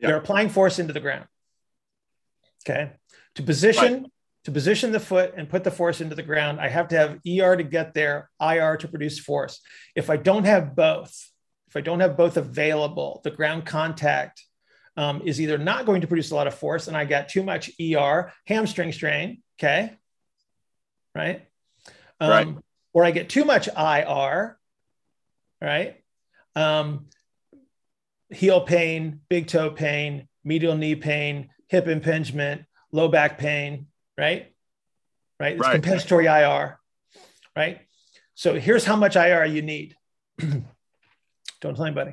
Yeah. 0.00 0.08
They're 0.08 0.16
applying 0.16 0.48
force 0.48 0.78
into 0.78 0.92
the 0.92 1.00
ground. 1.00 1.26
Okay. 2.66 2.92
To 3.36 3.42
position 3.42 3.92
right. 4.02 4.12
to 4.44 4.50
position 4.50 4.90
the 4.90 5.00
foot 5.00 5.34
and 5.36 5.48
put 5.48 5.64
the 5.64 5.70
force 5.70 6.00
into 6.00 6.16
the 6.16 6.22
ground, 6.22 6.60
I 6.60 6.68
have 6.68 6.88
to 6.88 6.96
have 6.96 7.20
ER 7.26 7.56
to 7.56 7.62
get 7.62 7.94
there, 7.94 8.30
IR 8.40 8.76
to 8.78 8.88
produce 8.88 9.18
force. 9.18 9.60
If 9.94 10.10
I 10.10 10.16
don't 10.16 10.44
have 10.44 10.74
both, 10.74 11.14
if 11.74 11.78
I 11.78 11.80
don't 11.80 12.00
have 12.00 12.16
both 12.16 12.36
available, 12.36 13.20
the 13.24 13.32
ground 13.32 13.66
contact 13.66 14.44
um, 14.96 15.22
is 15.24 15.40
either 15.40 15.58
not 15.58 15.86
going 15.86 16.02
to 16.02 16.06
produce 16.06 16.30
a 16.30 16.36
lot 16.36 16.46
of 16.46 16.54
force, 16.54 16.86
and 16.86 16.96
I 16.96 17.04
got 17.04 17.28
too 17.28 17.42
much 17.42 17.68
ER, 17.80 18.32
hamstring 18.46 18.92
strain. 18.92 19.42
Okay. 19.58 19.92
Right. 21.16 21.48
Um, 22.20 22.30
right. 22.30 22.48
Or 22.92 23.04
I 23.04 23.10
get 23.10 23.28
too 23.28 23.44
much 23.44 23.66
IR, 23.66 24.56
right? 25.60 25.96
Um, 26.54 27.06
heel 28.30 28.60
pain, 28.60 29.22
big 29.28 29.48
toe 29.48 29.70
pain, 29.70 30.28
medial 30.44 30.76
knee 30.76 30.94
pain, 30.94 31.50
hip 31.66 31.88
impingement, 31.88 32.66
low 32.92 33.08
back 33.08 33.36
pain, 33.36 33.88
right? 34.16 34.52
Right. 35.40 35.54
It's 35.54 35.60
right. 35.60 35.72
compensatory 35.72 36.26
IR, 36.26 36.78
right? 37.56 37.80
So 38.34 38.54
here's 38.54 38.84
how 38.84 38.94
much 38.94 39.16
IR 39.16 39.44
you 39.46 39.62
need. 39.62 39.96
Don't 41.64 41.74
tell 41.74 41.86
anybody. 41.86 42.12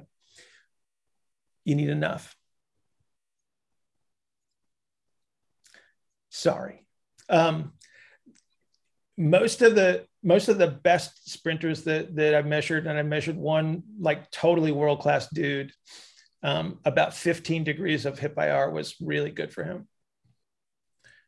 You 1.66 1.76
need 1.76 1.90
enough. 1.90 2.38
Sorry. 6.30 6.86
Um, 7.28 7.74
most 9.18 9.62
of 9.62 9.76
the 9.76 10.06
most 10.24 10.48
of 10.48 10.58
the 10.58 10.68
best 10.68 11.30
sprinters 11.30 11.84
that 11.84 12.16
that 12.16 12.34
I've 12.34 12.46
measured, 12.46 12.88
and 12.88 12.98
I 12.98 13.04
measured 13.04 13.36
one 13.36 13.84
like 14.00 14.32
totally 14.32 14.72
world 14.72 15.02
class 15.02 15.28
dude. 15.28 15.74
Um, 16.44 16.80
about 16.86 17.14
15 17.14 17.66
degrees 17.66 18.06
of 18.06 18.18
hip 18.18 18.36
IR 18.38 18.70
was 18.72 18.96
really 19.02 19.32
good 19.32 19.52
for 19.52 19.66
him. 19.66 19.86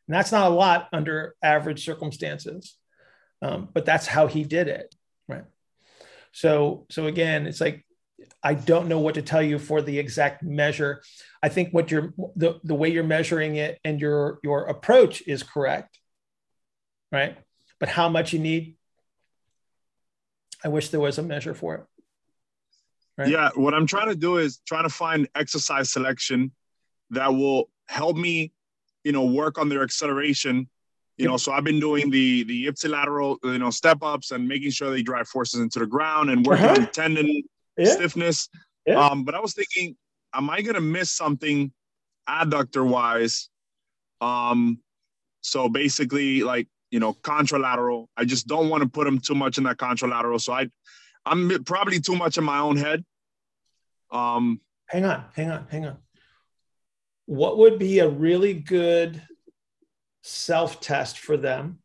And 0.07 0.15
that's 0.15 0.31
not 0.31 0.49
a 0.49 0.55
lot 0.55 0.87
under 0.93 1.35
average 1.43 1.83
circumstances, 1.83 2.77
um, 3.41 3.67
but 3.73 3.85
that's 3.85 4.07
how 4.07 4.27
he 4.27 4.45
did 4.45 4.69
it, 4.69 4.95
right? 5.27 5.43
So, 6.31 6.87
so 6.89 7.05
again, 7.05 7.45
it's 7.45 7.61
like 7.61 7.85
I 8.43 8.55
don't 8.55 8.89
know 8.89 8.99
what 8.99 9.15
to 9.15 9.21
tell 9.21 9.41
you 9.41 9.57
for 9.57 9.81
the 9.81 9.97
exact 9.97 10.43
measure. 10.43 11.01
I 11.41 11.49
think 11.49 11.73
what 11.73 11.89
you're 11.89 12.13
the, 12.35 12.59
the 12.63 12.75
way 12.75 12.89
you're 12.89 13.03
measuring 13.03 13.55
it 13.55 13.79
and 13.85 14.01
your 14.01 14.39
your 14.43 14.65
approach 14.65 15.23
is 15.25 15.43
correct, 15.43 15.97
right? 17.11 17.37
But 17.79 17.89
how 17.89 18.09
much 18.09 18.33
you 18.33 18.39
need, 18.39 18.75
I 20.63 20.67
wish 20.67 20.89
there 20.89 20.99
was 20.99 21.17
a 21.17 21.23
measure 21.23 21.53
for 21.53 21.75
it. 21.75 21.85
Right? 23.17 23.29
Yeah, 23.29 23.49
what 23.55 23.73
I'm 23.73 23.87
trying 23.87 24.09
to 24.09 24.15
do 24.15 24.37
is 24.37 24.59
trying 24.67 24.83
to 24.83 24.89
find 24.89 25.27
exercise 25.35 25.91
selection 25.91 26.51
that 27.11 27.33
will 27.33 27.69
help 27.87 28.17
me, 28.17 28.51
you 29.03 29.11
know, 29.11 29.25
work 29.25 29.57
on 29.57 29.69
their 29.69 29.83
acceleration. 29.83 30.67
You 31.17 31.27
know, 31.27 31.37
so 31.37 31.51
I've 31.51 31.63
been 31.63 31.79
doing 31.79 32.09
the 32.09 32.43
the 32.43 32.65
ipsilateral, 32.65 33.37
you 33.43 33.59
know, 33.59 33.69
step 33.69 33.99
ups 34.01 34.31
and 34.31 34.47
making 34.47 34.71
sure 34.71 34.89
they 34.89 35.03
drive 35.03 35.27
forces 35.27 35.61
into 35.61 35.79
the 35.79 35.85
ground 35.85 36.29
and 36.29 36.45
working 36.45 36.65
uh-huh. 36.65 36.81
on 36.81 36.91
tendon 36.91 37.43
yeah. 37.77 37.93
stiffness. 37.93 38.49
Yeah. 38.85 39.05
Um, 39.05 39.23
but 39.23 39.35
I 39.35 39.39
was 39.39 39.53
thinking, 39.53 39.95
am 40.33 40.49
I 40.49 40.61
gonna 40.61 40.81
miss 40.81 41.11
something 41.11 41.71
adductor 42.27 42.87
wise? 42.87 43.49
Um, 44.21 44.79
so 45.41 45.69
basically, 45.69 46.43
like 46.43 46.67
you 46.93 46.99
know, 46.99 47.13
contralateral. 47.13 48.05
I 48.15 48.23
just 48.23 48.45
don't 48.45 48.69
want 48.69 48.83
to 48.83 48.89
put 48.89 49.07
him 49.07 49.19
too 49.19 49.33
much 49.33 49.57
in 49.57 49.63
that 49.63 49.77
contralateral. 49.77 50.39
So 50.39 50.53
I, 50.53 50.69
I'm 51.25 51.63
probably 51.63 51.99
too 51.99 52.15
much 52.15 52.37
in 52.37 52.43
my 52.43 52.59
own 52.59 52.77
head. 52.77 53.03
Um, 54.11 54.61
hang 54.85 55.03
on, 55.03 55.25
hang 55.33 55.49
on, 55.49 55.65
hang 55.71 55.87
on. 55.87 55.97
What 57.25 57.57
would 57.57 57.79
be 57.79 57.97
a 57.97 58.07
really 58.07 58.53
good 58.53 59.19
self 60.21 60.81
test 60.81 61.17
for 61.17 61.35
them 61.35 61.79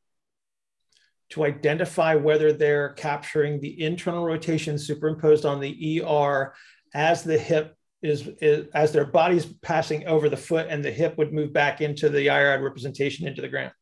to 1.31 1.45
identify 1.45 2.15
whether 2.15 2.53
they're 2.53 2.91
capturing 2.91 3.61
the 3.61 3.83
internal 3.83 4.25
rotation 4.25 4.79
superimposed 4.79 5.45
on 5.45 5.61
the 5.61 6.03
ER 6.03 6.55
as 6.95 7.23
the 7.23 7.39
hip 7.39 7.77
is, 8.01 8.29
is 8.41 8.69
as 8.75 8.93
their 8.93 9.05
body's 9.05 9.45
passing 9.45 10.07
over 10.07 10.29
the 10.29 10.37
foot 10.37 10.67
and 10.71 10.85
the 10.85 10.91
hip 10.91 11.19
would 11.19 11.33
move 11.33 11.53
back 11.53 11.81
into 11.81 12.09
the 12.09 12.31
IRAD 12.31 12.63
representation 12.63 13.27
into 13.27 13.43
the 13.43 13.49
ground? 13.49 13.73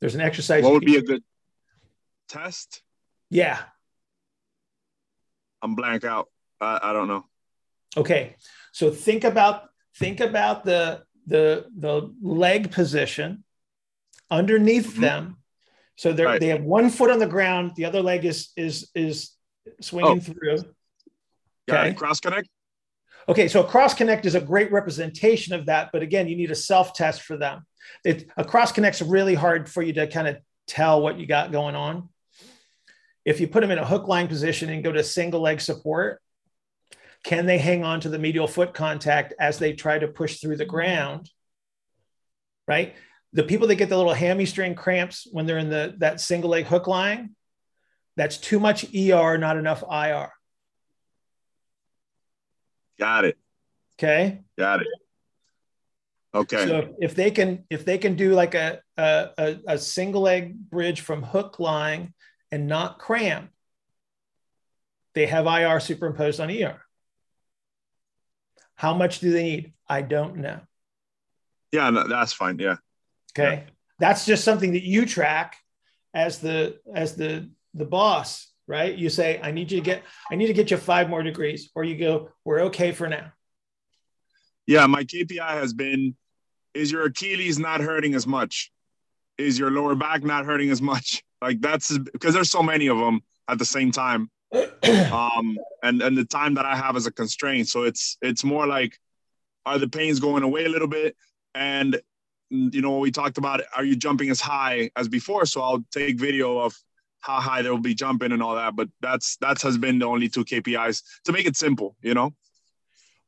There's 0.00 0.14
an 0.14 0.20
exercise. 0.20 0.64
What 0.64 0.72
would 0.72 0.84
be 0.84 0.96
a 0.96 1.02
good 1.02 1.22
test? 2.28 2.82
Yeah. 3.30 3.58
I'm 5.62 5.74
blank 5.74 6.04
out. 6.04 6.28
I, 6.60 6.80
I 6.82 6.92
don't 6.92 7.08
know. 7.08 7.24
Okay. 7.96 8.36
So 8.72 8.90
think 8.90 9.24
about 9.24 9.68
think 9.96 10.20
about 10.20 10.64
the 10.64 11.04
the 11.26 11.66
the 11.78 12.12
leg 12.20 12.70
position 12.72 13.44
underneath 14.34 14.92
mm-hmm. 14.92 15.00
them. 15.00 15.36
So 15.96 16.12
they 16.12 16.24
right. 16.24 16.40
they 16.40 16.48
have 16.48 16.62
one 16.62 16.90
foot 16.90 17.10
on 17.10 17.18
the 17.18 17.26
ground, 17.26 17.72
the 17.76 17.84
other 17.84 18.02
leg 18.02 18.24
is 18.24 18.50
is 18.56 18.90
is 18.94 19.30
swinging 19.80 20.18
oh. 20.18 20.20
through. 20.20 20.58
Okay. 21.70 21.94
cross 21.94 22.20
connect. 22.20 22.48
Okay, 23.26 23.48
so 23.48 23.62
a 23.62 23.66
cross 23.66 23.94
connect 23.94 24.26
is 24.26 24.34
a 24.34 24.40
great 24.40 24.70
representation 24.70 25.54
of 25.54 25.66
that, 25.66 25.90
but 25.92 26.02
again, 26.02 26.28
you 26.28 26.36
need 26.36 26.50
a 26.50 26.54
self 26.54 26.92
test 26.92 27.22
for 27.22 27.36
them. 27.36 27.64
It, 28.04 28.28
a 28.36 28.44
cross 28.44 28.72
connect's 28.72 29.00
really 29.00 29.34
hard 29.34 29.68
for 29.68 29.82
you 29.82 29.94
to 29.94 30.06
kind 30.06 30.28
of 30.28 30.36
tell 30.66 31.00
what 31.00 31.18
you 31.18 31.26
got 31.26 31.52
going 31.52 31.74
on. 31.74 32.10
If 33.24 33.40
you 33.40 33.48
put 33.48 33.60
them 33.62 33.70
in 33.70 33.78
a 33.78 33.86
hook 33.86 34.08
lying 34.08 34.28
position 34.28 34.68
and 34.68 34.84
go 34.84 34.92
to 34.92 35.02
single 35.02 35.40
leg 35.40 35.60
support, 35.60 36.20
can 37.24 37.46
they 37.46 37.56
hang 37.56 37.82
on 37.84 38.00
to 38.00 38.10
the 38.10 38.18
medial 38.18 38.46
foot 38.46 38.74
contact 38.74 39.32
as 39.40 39.58
they 39.58 39.72
try 39.72 39.98
to 39.98 40.08
push 40.08 40.40
through 40.40 40.56
the 40.56 40.66
ground? 40.66 41.30
Right? 42.68 42.94
The 43.34 43.42
people 43.42 43.66
that 43.68 43.74
get 43.74 43.88
the 43.88 43.96
little 43.96 44.14
hamstring 44.14 44.74
cramps 44.74 45.26
when 45.30 45.46
they're 45.46 45.58
in 45.58 45.68
the 45.68 45.94
that 45.98 46.20
single 46.20 46.50
leg 46.50 46.66
hook 46.66 46.86
lying, 46.86 47.34
that's 48.16 48.38
too 48.38 48.60
much 48.60 48.84
ER, 48.94 49.36
not 49.38 49.56
enough 49.56 49.82
IR. 49.82 50.30
Got 52.98 53.24
it. 53.24 53.38
Okay. 53.98 54.40
Got 54.56 54.82
it. 54.82 54.86
Okay. 56.34 56.66
So 56.66 56.94
if 57.00 57.14
they 57.14 57.30
can 57.30 57.64
if 57.70 57.84
they 57.84 57.98
can 57.98 58.16
do 58.16 58.32
like 58.34 58.54
a 58.54 58.80
a, 58.96 59.58
a 59.66 59.78
single 59.78 60.22
leg 60.22 60.54
bridge 60.54 61.00
from 61.00 61.22
hook 61.22 61.58
lying 61.58 62.12
and 62.50 62.66
not 62.66 62.98
cramp, 62.98 63.50
they 65.14 65.26
have 65.26 65.46
IR 65.46 65.80
superimposed 65.80 66.40
on 66.40 66.50
ER. 66.50 66.80
How 68.76 68.94
much 68.94 69.20
do 69.20 69.30
they 69.30 69.42
need? 69.42 69.72
I 69.88 70.02
don't 70.02 70.38
know. 70.38 70.60
Yeah, 71.72 71.90
no, 71.90 72.08
that's 72.08 72.32
fine. 72.32 72.58
Yeah. 72.58 72.76
Okay. 73.38 73.54
Yeah. 73.54 73.70
That's 73.98 74.26
just 74.26 74.44
something 74.44 74.72
that 74.72 74.82
you 74.82 75.06
track 75.06 75.56
as 76.12 76.38
the 76.38 76.78
as 76.94 77.16
the 77.16 77.50
the 77.74 77.84
boss, 77.84 78.48
right? 78.66 78.96
You 78.96 79.08
say, 79.08 79.40
I 79.42 79.50
need 79.50 79.70
you 79.70 79.78
to 79.78 79.84
get 79.84 80.02
I 80.30 80.36
need 80.36 80.46
to 80.46 80.52
get 80.52 80.70
you 80.70 80.76
five 80.76 81.08
more 81.08 81.22
degrees, 81.22 81.70
or 81.74 81.84
you 81.84 81.96
go, 81.96 82.30
we're 82.44 82.62
okay 82.62 82.92
for 82.92 83.08
now. 83.08 83.32
Yeah, 84.66 84.86
my 84.86 85.04
KPI 85.04 85.50
has 85.50 85.72
been 85.72 86.16
is 86.72 86.90
your 86.90 87.04
Achilles 87.06 87.58
not 87.58 87.80
hurting 87.80 88.14
as 88.14 88.26
much? 88.26 88.72
Is 89.38 89.58
your 89.58 89.70
lower 89.70 89.94
back 89.94 90.22
not 90.22 90.44
hurting 90.44 90.70
as 90.70 90.82
much? 90.82 91.22
Like 91.42 91.60
that's 91.60 91.98
because 91.98 92.32
there's 92.32 92.50
so 92.50 92.62
many 92.62 92.86
of 92.86 92.96
them 92.96 93.20
at 93.48 93.58
the 93.58 93.66
same 93.66 93.92
time. 93.92 94.30
um, 95.12 95.58
and 95.82 96.00
and 96.00 96.16
the 96.16 96.24
time 96.24 96.54
that 96.54 96.64
I 96.64 96.74
have 96.74 96.96
is 96.96 97.06
a 97.06 97.12
constraint. 97.12 97.68
So 97.68 97.82
it's 97.82 98.16
it's 98.22 98.44
more 98.44 98.66
like, 98.66 98.98
are 99.66 99.78
the 99.78 99.86
pains 99.86 100.20
going 100.20 100.42
away 100.42 100.64
a 100.64 100.70
little 100.70 100.88
bit? 100.88 101.16
And 101.54 102.00
you 102.50 102.80
know, 102.80 102.98
we 102.98 103.10
talked 103.10 103.38
about, 103.38 103.62
are 103.74 103.84
you 103.84 103.96
jumping 103.96 104.30
as 104.30 104.40
high 104.40 104.90
as 104.96 105.08
before? 105.08 105.46
So 105.46 105.60
I'll 105.62 105.84
take 105.90 106.18
video 106.18 106.58
of 106.58 106.74
how 107.20 107.40
high 107.40 107.62
they'll 107.62 107.78
be 107.78 107.94
jumping 107.94 108.32
and 108.32 108.42
all 108.42 108.54
that. 108.54 108.76
But 108.76 108.88
that's 109.00 109.36
that 109.38 109.60
has 109.62 109.78
been 109.78 109.98
the 109.98 110.06
only 110.06 110.28
two 110.28 110.44
KPIs 110.44 111.02
to 111.24 111.32
make 111.32 111.46
it 111.46 111.56
simple. 111.56 111.96
You 112.02 112.14
know. 112.14 112.34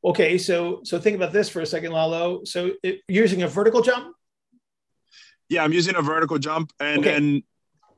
Okay, 0.04 0.38
so 0.38 0.80
so 0.84 1.00
think 1.00 1.16
about 1.16 1.32
this 1.32 1.48
for 1.48 1.60
a 1.60 1.66
second, 1.66 1.92
Lalo. 1.92 2.44
So 2.44 2.72
it, 2.82 3.00
using 3.08 3.42
a 3.42 3.48
vertical 3.48 3.82
jump. 3.82 4.14
Yeah, 5.48 5.64
I'm 5.64 5.72
using 5.72 5.96
a 5.96 6.02
vertical 6.02 6.38
jump, 6.38 6.72
and 6.78 7.00
okay. 7.00 7.14
and 7.14 7.42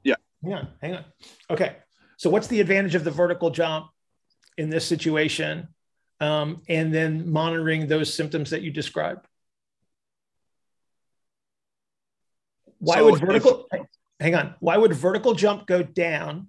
yeah. 0.04 0.16
Hang 0.42 0.54
on, 0.54 0.68
hang 0.80 0.94
on. 0.96 1.04
Okay, 1.50 1.76
so 2.16 2.30
what's 2.30 2.46
the 2.46 2.60
advantage 2.60 2.94
of 2.94 3.04
the 3.04 3.10
vertical 3.10 3.50
jump 3.50 3.86
in 4.56 4.70
this 4.70 4.84
situation 4.84 5.68
um, 6.20 6.62
and 6.68 6.92
then 6.92 7.30
monitoring 7.30 7.86
those 7.86 8.12
symptoms 8.12 8.50
that 8.50 8.62
you 8.62 8.70
described. 8.70 9.26
Why 12.78 12.96
so 12.96 13.10
would 13.10 13.20
vertical, 13.20 13.66
if, 13.72 13.82
hang 14.20 14.34
on, 14.34 14.54
why 14.60 14.76
would 14.76 14.92
vertical 14.92 15.34
jump 15.34 15.66
go 15.66 15.82
down 15.82 16.48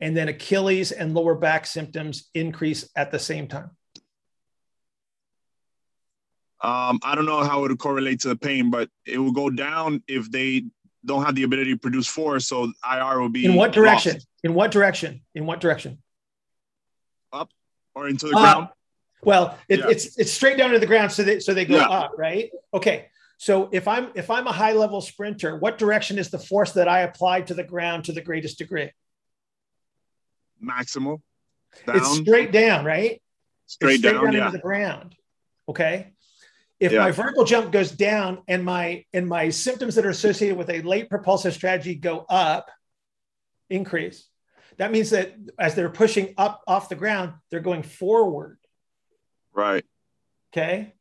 and 0.00 0.16
then 0.16 0.28
Achilles 0.28 0.92
and 0.92 1.14
lower 1.14 1.34
back 1.34 1.66
symptoms 1.66 2.28
increase 2.34 2.88
at 2.96 3.10
the 3.10 3.18
same 3.18 3.46
time? 3.46 3.70
Um, 6.62 7.00
I 7.02 7.14
don't 7.14 7.26
know 7.26 7.42
how 7.42 7.64
it 7.64 7.68
would 7.68 7.78
correlate 7.78 8.20
to 8.20 8.28
the 8.28 8.36
pain, 8.36 8.70
but 8.70 8.90
it 9.06 9.18
will 9.18 9.32
go 9.32 9.48
down 9.48 10.02
if 10.06 10.30
they 10.30 10.64
don't 11.04 11.24
have 11.24 11.34
the 11.34 11.44
ability 11.44 11.72
to 11.72 11.78
produce 11.78 12.06
force. 12.06 12.48
So 12.48 12.72
IR 12.88 13.20
will 13.20 13.30
be 13.30 13.46
in 13.46 13.54
what 13.54 13.72
direction? 13.72 14.14
Lost. 14.14 14.26
In 14.42 14.54
what 14.54 14.70
direction? 14.70 15.22
In 15.34 15.46
what 15.46 15.60
direction? 15.60 16.02
Up 17.32 17.50
or 17.94 18.08
into 18.08 18.28
the 18.28 18.36
uh, 18.36 18.40
ground? 18.40 18.68
Well, 19.22 19.58
it, 19.68 19.80
yeah. 19.80 19.88
it's 19.88 20.18
it's 20.18 20.32
straight 20.32 20.58
down 20.58 20.70
to 20.70 20.78
the 20.78 20.86
ground, 20.86 21.12
so 21.12 21.22
they 21.22 21.40
so 21.40 21.54
they 21.54 21.64
go 21.64 21.76
yeah. 21.76 21.88
up, 21.88 22.12
right? 22.16 22.50
Okay. 22.74 23.08
So 23.40 23.70
if 23.72 23.88
I'm 23.88 24.10
if 24.14 24.28
I'm 24.28 24.46
a 24.46 24.52
high 24.52 24.74
level 24.74 25.00
sprinter, 25.00 25.56
what 25.56 25.78
direction 25.78 26.18
is 26.18 26.28
the 26.28 26.38
force 26.38 26.72
that 26.72 26.88
I 26.88 27.00
apply 27.00 27.40
to 27.40 27.54
the 27.54 27.64
ground 27.64 28.04
to 28.04 28.12
the 28.12 28.20
greatest 28.20 28.58
degree? 28.58 28.90
Maximal. 30.62 31.22
Down. 31.86 31.96
It's 31.96 32.16
straight 32.18 32.52
down, 32.52 32.84
right? 32.84 33.22
Straight, 33.66 34.00
straight 34.00 34.12
down, 34.12 34.24
down 34.24 34.32
yeah. 34.34 34.40
into 34.40 34.52
the 34.58 34.62
ground. 34.62 35.16
Okay. 35.70 36.12
If 36.78 36.92
yeah. 36.92 36.98
my 36.98 37.12
vertical 37.12 37.44
jump 37.44 37.72
goes 37.72 37.90
down 37.90 38.42
and 38.46 38.62
my 38.62 39.06
and 39.14 39.26
my 39.26 39.48
symptoms 39.48 39.94
that 39.94 40.04
are 40.04 40.10
associated 40.10 40.58
with 40.58 40.68
a 40.68 40.82
late 40.82 41.08
propulsive 41.08 41.54
strategy 41.54 41.94
go 41.94 42.26
up, 42.28 42.70
increase. 43.70 44.28
That 44.76 44.92
means 44.92 45.10
that 45.10 45.34
as 45.58 45.74
they're 45.74 45.88
pushing 45.88 46.34
up 46.36 46.62
off 46.66 46.90
the 46.90 46.94
ground, 46.94 47.32
they're 47.50 47.60
going 47.60 47.84
forward. 47.84 48.58
Right. 49.54 49.86
Okay. 50.52 50.92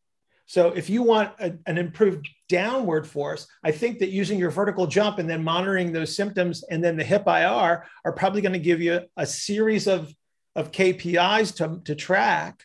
So 0.50 0.70
if 0.70 0.90
you 0.90 1.04
want 1.04 1.32
a, 1.40 1.54
an 1.68 1.78
improved 1.78 2.28
downward 2.48 3.06
force, 3.06 3.46
I 3.64 3.70
think 3.70 4.00
that 4.00 4.10
using 4.10 4.40
your 4.40 4.50
vertical 4.50 4.88
jump 4.88 5.20
and 5.20 5.30
then 5.30 5.44
monitoring 5.44 5.92
those 5.92 6.16
symptoms 6.16 6.64
and 6.72 6.84
then 6.84 6.98
the 6.98 7.04
hip 7.04 7.28
IR 7.28 7.86
are 8.04 8.12
probably 8.16 8.42
going 8.42 8.54
to 8.54 8.60
give 8.60 8.82
you 8.82 9.02
a 9.16 9.28
series 9.28 9.86
of, 9.86 10.12
of 10.56 10.72
KPIs 10.72 11.56
to, 11.58 11.84
to 11.86 11.94
track 11.94 12.64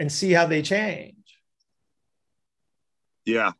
and 0.00 0.10
see 0.10 0.32
how 0.32 0.46
they 0.46 0.62
change. 0.62 1.38
Yeah. 3.24 3.52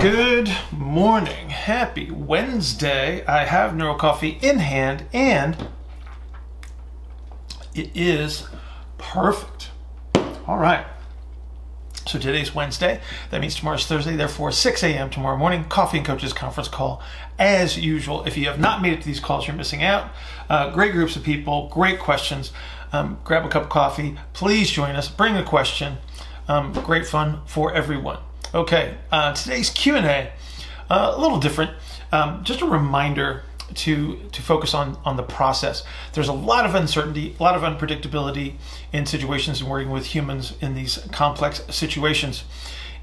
Good 0.00 0.50
morning. 0.72 1.50
Happy 1.50 2.10
Wednesday. 2.10 3.22
I 3.26 3.44
have 3.44 3.76
Neuro 3.76 3.96
Coffee 3.96 4.38
in 4.40 4.60
hand 4.60 5.04
and 5.12 5.68
it 7.74 7.90
is 7.94 8.48
perfect. 8.96 9.55
All 10.46 10.58
right. 10.58 10.86
So 12.06 12.20
today's 12.20 12.54
Wednesday. 12.54 13.00
That 13.30 13.40
means 13.40 13.56
tomorrow's 13.56 13.84
Thursday. 13.84 14.14
Therefore, 14.14 14.52
6 14.52 14.84
a.m. 14.84 15.10
tomorrow 15.10 15.36
morning, 15.36 15.64
Coffee 15.64 15.96
and 15.96 16.06
Coaches 16.06 16.32
conference 16.32 16.68
call. 16.68 17.02
As 17.36 17.76
usual, 17.76 18.22
if 18.26 18.36
you 18.36 18.46
have 18.46 18.60
not 18.60 18.80
made 18.80 18.92
it 18.92 19.00
to 19.00 19.06
these 19.08 19.18
calls, 19.18 19.48
you're 19.48 19.56
missing 19.56 19.82
out. 19.82 20.12
Uh, 20.48 20.70
great 20.70 20.92
groups 20.92 21.16
of 21.16 21.24
people, 21.24 21.68
great 21.72 21.98
questions. 21.98 22.52
Um, 22.92 23.18
grab 23.24 23.44
a 23.44 23.48
cup 23.48 23.64
of 23.64 23.68
coffee. 23.70 24.16
Please 24.34 24.70
join 24.70 24.94
us. 24.94 25.08
Bring 25.08 25.34
a 25.34 25.42
question. 25.42 25.96
Um, 26.46 26.72
great 26.72 27.08
fun 27.08 27.40
for 27.46 27.74
everyone. 27.74 28.18
Okay, 28.54 28.98
uh, 29.10 29.34
today's 29.34 29.70
Q 29.70 29.96
and 29.96 30.06
A, 30.06 30.32
uh, 30.88 31.14
a 31.16 31.20
little 31.20 31.40
different. 31.40 31.72
Um, 32.12 32.44
just 32.44 32.60
a 32.60 32.66
reminder 32.66 33.42
to 33.74 34.16
to 34.32 34.42
focus 34.42 34.74
on 34.74 34.98
on 35.04 35.16
the 35.16 35.22
process. 35.22 35.82
There's 36.12 36.28
a 36.28 36.32
lot 36.32 36.66
of 36.66 36.74
uncertainty, 36.74 37.34
a 37.38 37.42
lot 37.42 37.54
of 37.54 37.62
unpredictability 37.62 38.54
in 38.92 39.06
situations 39.06 39.60
and 39.60 39.70
working 39.70 39.90
with 39.90 40.06
humans 40.06 40.54
in 40.60 40.74
these 40.74 40.98
complex 41.12 41.62
situations. 41.70 42.44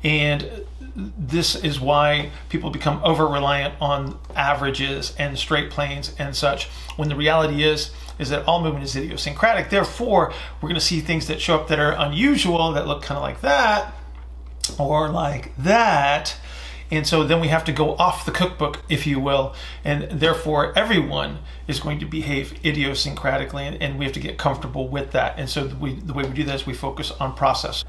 And 0.04 0.66
this 0.96 1.56
is 1.56 1.80
why 1.80 2.30
people 2.50 2.70
become 2.70 3.02
over 3.04 3.26
reliant 3.26 3.74
on 3.82 4.20
averages 4.36 5.16
and 5.18 5.38
straight 5.40 5.72
planes 5.72 6.14
and 6.20 6.36
such. 6.36 6.66
When 6.98 7.10
the 7.10 7.16
reality 7.16 7.64
is, 7.64 7.92
is 8.20 8.30
that 8.30 8.46
all 8.46 8.62
movement 8.62 8.84
is 8.86 8.96
idiosyncratic. 8.96 9.70
Therefore, 9.70 10.34
we're 10.62 10.70
going 10.70 10.80
to 10.80 10.86
see 10.86 11.00
things 11.00 11.28
that 11.28 11.42
show 11.42 11.56
up 11.56 11.68
that 11.70 11.80
are 11.80 11.94
unusual, 11.94 12.74
that 12.74 12.86
look 12.86 13.02
kind 13.02 13.18
of 13.18 13.24
like 13.24 13.42
that, 13.42 13.94
or 14.78 15.10
like 15.10 15.56
that. 15.58 16.36
And 16.94 17.08
so 17.08 17.24
then 17.24 17.42
we 17.42 17.48
have 17.48 17.66
to 17.66 17.72
go 17.72 17.96
off 17.96 18.24
the 18.24 18.32
cookbook, 18.32 18.84
if 18.88 19.08
you 19.08 19.20
will, 19.20 19.56
and 19.84 20.04
therefore 20.04 20.78
everyone 20.78 21.40
is 21.68 21.80
going 21.80 22.00
to 22.00 22.06
behave 22.06 22.54
idiosyncratically, 22.64 23.62
and, 23.62 23.82
and 23.82 23.98
we 23.98 24.06
have 24.06 24.14
to 24.14 24.20
get 24.20 24.38
comfortable 24.38 24.88
with 24.88 25.12
that. 25.12 25.40
And 25.40 25.50
so 25.50 25.68
we, 25.80 25.96
the 25.96 26.14
way 26.14 26.24
we 26.24 26.34
do 26.34 26.44
that 26.44 26.56
is 26.56 26.66
we 26.68 26.74
focus 26.74 27.12
on 27.20 27.34
process. 27.34 27.84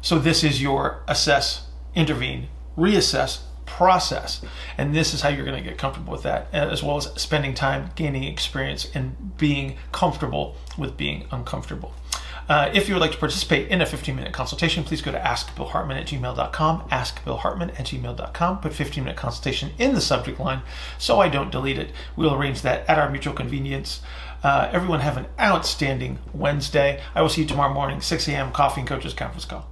So 0.00 0.18
this 0.18 0.42
is 0.42 0.60
your 0.60 1.02
assess, 1.06 1.66
intervene, 1.94 2.48
reassess, 2.76 3.42
process. 3.64 4.42
And 4.76 4.94
this 4.94 5.14
is 5.14 5.20
how 5.20 5.28
you're 5.28 5.44
going 5.44 5.62
to 5.62 5.68
get 5.68 5.78
comfortable 5.78 6.12
with 6.12 6.24
that, 6.24 6.48
as 6.52 6.82
well 6.82 6.96
as 6.96 7.04
spending 7.20 7.54
time 7.54 7.90
gaining 7.94 8.24
experience 8.24 8.88
and 8.92 9.36
being 9.36 9.76
comfortable 9.92 10.56
with 10.76 10.96
being 10.96 11.26
uncomfortable. 11.30 11.92
Uh, 12.48 12.70
if 12.72 12.88
you 12.88 12.94
would 12.94 13.00
like 13.00 13.12
to 13.12 13.18
participate 13.18 13.68
in 13.68 13.82
a 13.82 13.86
15 13.86 14.16
minute 14.16 14.32
consultation, 14.32 14.82
please 14.82 15.02
go 15.02 15.12
to 15.12 15.18
askbillhartman 15.18 16.00
at 16.00 16.06
gmail.com, 16.06 16.80
askbillhartman 16.88 17.78
at 17.78 17.86
gmail.com. 17.86 18.60
Put 18.60 18.72
15 18.72 19.04
minute 19.04 19.16
consultation 19.16 19.70
in 19.78 19.94
the 19.94 20.00
subject 20.00 20.40
line 20.40 20.62
so 20.98 21.20
I 21.20 21.28
don't 21.28 21.52
delete 21.52 21.78
it. 21.78 21.92
We'll 22.16 22.34
arrange 22.34 22.62
that 22.62 22.88
at 22.88 22.98
our 22.98 23.10
mutual 23.10 23.34
convenience. 23.34 24.00
Uh, 24.42 24.70
everyone 24.72 25.00
have 25.00 25.16
an 25.16 25.26
outstanding 25.38 26.18
Wednesday. 26.32 27.02
I 27.14 27.22
will 27.22 27.28
see 27.28 27.42
you 27.42 27.48
tomorrow 27.48 27.74
morning, 27.74 28.00
6 28.00 28.28
a.m. 28.28 28.52
Coffee 28.52 28.80
and 28.80 28.88
Coaches 28.88 29.12
Conference 29.12 29.44
Call. 29.44 29.68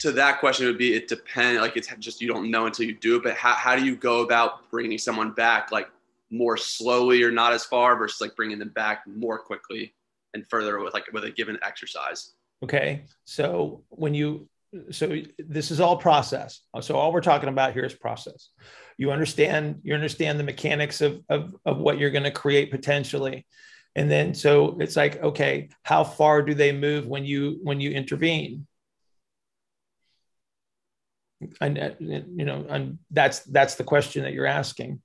To 0.00 0.12
that 0.12 0.40
question 0.40 0.66
would 0.66 0.78
be 0.78 0.94
it 0.94 1.08
depends. 1.08 1.60
Like 1.60 1.76
it's 1.76 1.88
just 1.98 2.20
you 2.20 2.28
don't 2.28 2.50
know 2.50 2.66
until 2.66 2.86
you 2.86 2.94
do 2.94 3.16
it. 3.16 3.22
But 3.22 3.34
how, 3.34 3.52
how 3.52 3.76
do 3.76 3.84
you 3.84 3.96
go 3.96 4.22
about 4.22 4.70
bringing 4.70 4.98
someone 4.98 5.32
back 5.32 5.70
like 5.70 5.88
more 6.30 6.56
slowly 6.56 7.22
or 7.22 7.30
not 7.30 7.52
as 7.52 7.64
far 7.64 7.96
versus 7.96 8.20
like 8.20 8.34
bringing 8.36 8.58
them 8.58 8.70
back 8.70 9.06
more 9.06 9.38
quickly? 9.38 9.94
And 10.36 10.46
further 10.48 10.78
with 10.78 10.94
like 10.94 11.12
with 11.12 11.24
a 11.24 11.30
given 11.30 11.58
exercise. 11.62 12.34
Okay. 12.62 13.04
So 13.24 13.82
when 13.88 14.14
you 14.14 14.48
so 14.90 15.16
this 15.38 15.70
is 15.70 15.80
all 15.80 15.96
process. 15.96 16.60
So 16.80 16.96
all 16.96 17.12
we're 17.12 17.20
talking 17.20 17.48
about 17.48 17.72
here 17.72 17.84
is 17.84 17.94
process. 17.94 18.50
You 18.98 19.10
understand 19.10 19.80
you 19.82 19.94
understand 19.94 20.38
the 20.38 20.44
mechanics 20.44 21.00
of 21.00 21.22
of, 21.28 21.54
of 21.64 21.78
what 21.78 21.98
you're 21.98 22.10
going 22.10 22.24
to 22.24 22.30
create 22.30 22.70
potentially. 22.70 23.46
And 23.94 24.10
then 24.10 24.34
so 24.34 24.76
it's 24.78 24.96
like, 24.96 25.22
okay, 25.22 25.70
how 25.82 26.04
far 26.04 26.42
do 26.42 26.52
they 26.54 26.72
move 26.72 27.06
when 27.06 27.24
you 27.24 27.58
when 27.62 27.80
you 27.80 27.90
intervene? 27.90 28.66
And 31.60 31.96
you 32.00 32.44
know, 32.44 32.66
and 32.68 32.98
that's 33.10 33.40
that's 33.40 33.76
the 33.76 33.84
question 33.84 34.24
that 34.24 34.32
you're 34.32 34.46
asking, 34.46 35.00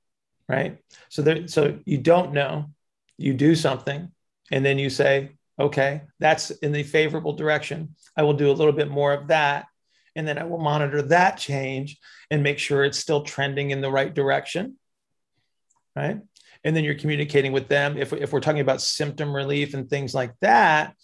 right? 0.47 0.77
So 1.09 1.21
there, 1.21 1.47
so 1.47 1.79
you 1.85 1.97
don't 1.97 2.33
know, 2.33 2.71
you 3.17 3.33
do 3.33 3.55
something, 3.55 4.11
and 4.51 4.65
then 4.65 4.77
you 4.77 4.89
say, 4.89 5.31
okay, 5.59 6.01
that's 6.19 6.51
in 6.51 6.71
the 6.71 6.83
favorable 6.83 7.33
direction. 7.33 7.95
I 8.17 8.23
will 8.23 8.33
do 8.33 8.51
a 8.51 8.53
little 8.53 8.73
bit 8.73 8.89
more 8.89 9.13
of 9.13 9.27
that. 9.27 9.65
And 10.15 10.27
then 10.27 10.37
I 10.37 10.43
will 10.43 10.59
monitor 10.59 11.01
that 11.03 11.37
change 11.37 11.97
and 12.29 12.43
make 12.43 12.59
sure 12.59 12.83
it's 12.83 12.99
still 12.99 13.23
trending 13.23 13.71
in 13.71 13.81
the 13.81 13.91
right 13.91 14.13
direction. 14.13 14.77
Right. 15.95 16.19
And 16.63 16.75
then 16.75 16.83
you're 16.83 16.95
communicating 16.95 17.53
with 17.53 17.67
them. 17.67 17.97
If, 17.97 18.13
if 18.13 18.33
we're 18.33 18.39
talking 18.39 18.61
about 18.61 18.81
symptom 18.81 19.33
relief 19.33 19.73
and 19.73 19.89
things 19.89 20.13
like 20.13 20.33
that, 20.41 20.95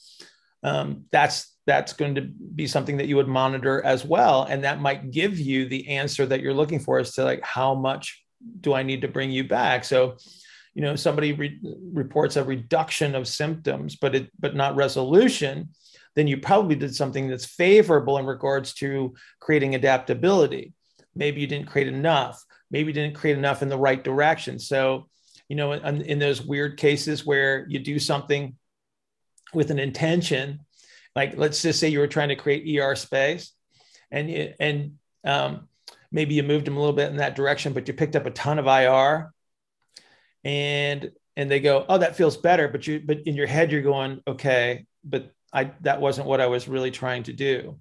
um, 0.64 1.06
that's 1.12 1.54
that's 1.66 1.94
going 1.94 2.16
to 2.16 2.22
be 2.22 2.66
something 2.66 2.98
that 2.98 3.08
you 3.08 3.18
would 3.18 3.28
monitor 3.28 3.84
as 3.84 4.06
well. 4.06 4.44
And 4.44 4.64
that 4.64 4.80
might 4.80 5.12
give 5.12 5.38
you 5.38 5.68
the 5.68 5.90
answer 5.90 6.26
that 6.26 6.40
you're 6.40 6.54
looking 6.54 6.80
for 6.80 6.98
as 6.98 7.14
to 7.16 7.26
like 7.26 7.44
how 7.44 7.76
much 7.76 8.24
do 8.62 8.74
I 8.74 8.84
need 8.84 9.02
to 9.02 9.10
bring 9.10 9.32
you 9.32 9.44
back? 9.44 9.84
So 9.84 10.16
you 10.78 10.84
know 10.84 10.96
somebody 10.96 11.34
re- 11.34 11.60
reports 11.92 12.36
a 12.36 12.44
reduction 12.44 13.16
of 13.16 13.28
symptoms 13.28 13.96
but 13.96 14.14
it 14.14 14.30
but 14.40 14.56
not 14.56 14.76
resolution 14.76 15.70
then 16.16 16.28
you 16.28 16.38
probably 16.38 16.76
did 16.76 16.96
something 16.96 17.28
that's 17.28 17.46
favorable 17.46 18.18
in 18.18 18.26
regards 18.26 18.74
to 18.74 19.14
creating 19.40 19.76
adaptability. 19.76 20.74
Maybe 21.16 21.42
you 21.42 21.46
didn't 21.46 21.68
create 21.68 21.88
enough. 21.88 22.44
Maybe 22.72 22.88
you 22.88 22.94
didn't 22.94 23.16
create 23.16 23.38
enough 23.38 23.62
in 23.62 23.70
the 23.70 23.78
right 23.78 24.04
direction. 24.04 24.58
So 24.58 25.10
you 25.48 25.56
know 25.56 25.74
in, 25.74 26.02
in 26.02 26.20
those 26.20 26.42
weird 26.42 26.78
cases 26.78 27.26
where 27.26 27.66
you 27.70 27.80
do 27.80 28.00
something 28.00 28.56
with 29.54 29.72
an 29.72 29.80
intention 29.80 30.60
like 31.16 31.38
let's 31.38 31.62
just 31.62 31.80
say 31.80 31.88
you 31.88 32.00
were 32.00 32.08
trying 32.08 32.30
to 32.30 32.36
create 32.36 32.80
er 32.80 32.96
space 32.96 33.54
and 34.12 34.54
and 34.60 34.94
um, 35.24 35.68
maybe 36.12 36.36
you 36.36 36.44
moved 36.44 36.66
them 36.66 36.78
a 36.78 36.80
little 36.80 36.96
bit 36.96 37.12
in 37.12 37.18
that 37.18 37.36
direction 37.36 37.74
but 37.74 37.88
you 37.88 37.94
picked 37.94 38.16
up 38.16 38.26
a 38.26 38.32
ton 38.32 38.60
of 38.60 38.68
ir 38.68 39.34
and 40.44 41.12
and 41.36 41.52
they 41.52 41.60
go, 41.60 41.86
"Oh, 41.88 41.98
that 41.98 42.16
feels 42.16 42.38
better," 42.38 42.68
but 42.68 42.88
you 42.88 43.02
but 43.04 43.20
in 43.26 43.36
your 43.36 43.48
head 43.48 43.72
you're 43.72 43.82
going, 43.82 44.22
"Okay, 44.28 44.86
but 45.04 45.32
I 45.54 45.72
that 45.82 46.02
wasn't 46.02 46.28
what 46.28 46.42
I 46.42 46.48
was 46.48 46.68
really 46.68 46.92
trying 46.92 47.24
to 47.24 47.34
do." 47.34 47.80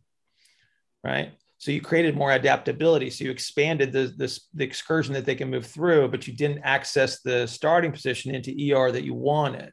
Right? 1.05 1.33
So 1.59 1.71
you 1.71 1.81
created 1.81 2.17
more 2.17 2.33
adaptability. 2.33 3.11
So 3.11 3.25
you 3.25 3.31
expanded 3.31 3.93
the, 3.93 4.13
the, 4.17 4.39
the 4.55 4.65
excursion 4.65 5.15
that 5.15 5.25
they 5.25 5.35
can 5.35 5.49
move 5.49 5.67
through, 5.67 6.09
but 6.09 6.27
you 6.27 6.35
didn't 6.35 6.63
access 6.65 7.21
the 7.21 7.47
starting 7.47 7.93
position 7.93 8.35
into 8.35 8.51
ER 8.75 8.93
that 8.93 9.05
you 9.05 9.15
wanted. 9.15 9.73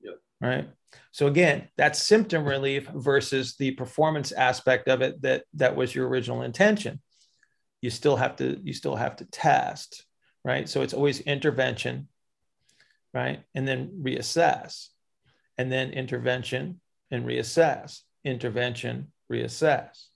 Yeah. 0.00 0.12
right? 0.40 0.68
So 1.12 1.26
again, 1.26 1.68
that's 1.76 2.02
symptom 2.02 2.44
relief 2.44 2.88
versus 2.88 3.56
the 3.56 3.72
performance 3.72 4.32
aspect 4.32 4.88
of 4.88 5.02
it 5.02 5.20
that 5.22 5.44
that 5.54 5.76
was 5.76 5.94
your 5.94 6.08
original 6.08 6.42
intention. 6.42 7.00
You 7.82 7.90
still 7.90 8.16
have 8.16 8.36
to 8.36 8.58
you 8.64 8.72
still 8.72 8.96
have 8.96 9.16
to 9.16 9.26
test, 9.26 10.04
right? 10.44 10.68
So 10.68 10.82
it's 10.82 10.94
always 10.94 11.20
intervention, 11.20 12.08
right? 13.12 13.42
And 13.54 13.66
then 13.66 14.00
reassess. 14.02 14.88
And 15.56 15.70
then 15.70 15.90
intervention 15.92 16.80
and 17.10 17.24
reassess. 17.24 18.00
Intervention, 18.24 19.12
reassess. 19.32 20.06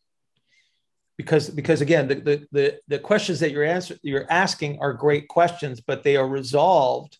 Because 1.16 1.50
because 1.50 1.80
again, 1.80 2.06
the 2.08 2.14
the 2.14 2.46
the, 2.52 2.78
the 2.86 2.98
questions 2.98 3.40
that 3.40 3.50
you're 3.50 3.64
answer, 3.64 3.96
you're 4.02 4.26
asking 4.30 4.78
are 4.80 4.92
great 4.92 5.26
questions, 5.28 5.80
but 5.80 6.04
they 6.04 6.16
are 6.16 6.28
resolved 6.28 7.18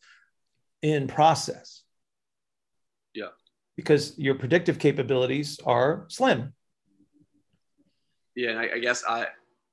in 0.83 1.09
process 1.09 1.83
Yeah. 3.15 3.31
because 3.77 4.17
your 4.17 4.37
predictive 4.37 4.79
capabilities 4.79 5.59
are 5.67 6.05
slim. 6.09 6.55
Yeah, 8.37 8.51
and 8.51 8.59
I, 8.61 8.75
I 8.75 8.79
guess 8.79 9.03
I 9.05 9.27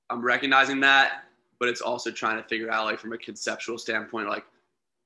I'm 0.09 0.23
recognizing 0.25 0.79
that, 0.79 1.24
but 1.59 1.69
it's 1.69 1.81
also 1.81 2.11
trying 2.11 2.41
to 2.41 2.47
figure 2.47 2.71
out 2.71 2.85
like 2.85 2.99
from 2.99 3.13
a 3.13 3.17
conceptual 3.17 3.77
standpoint, 3.77 4.27
like 4.27 4.45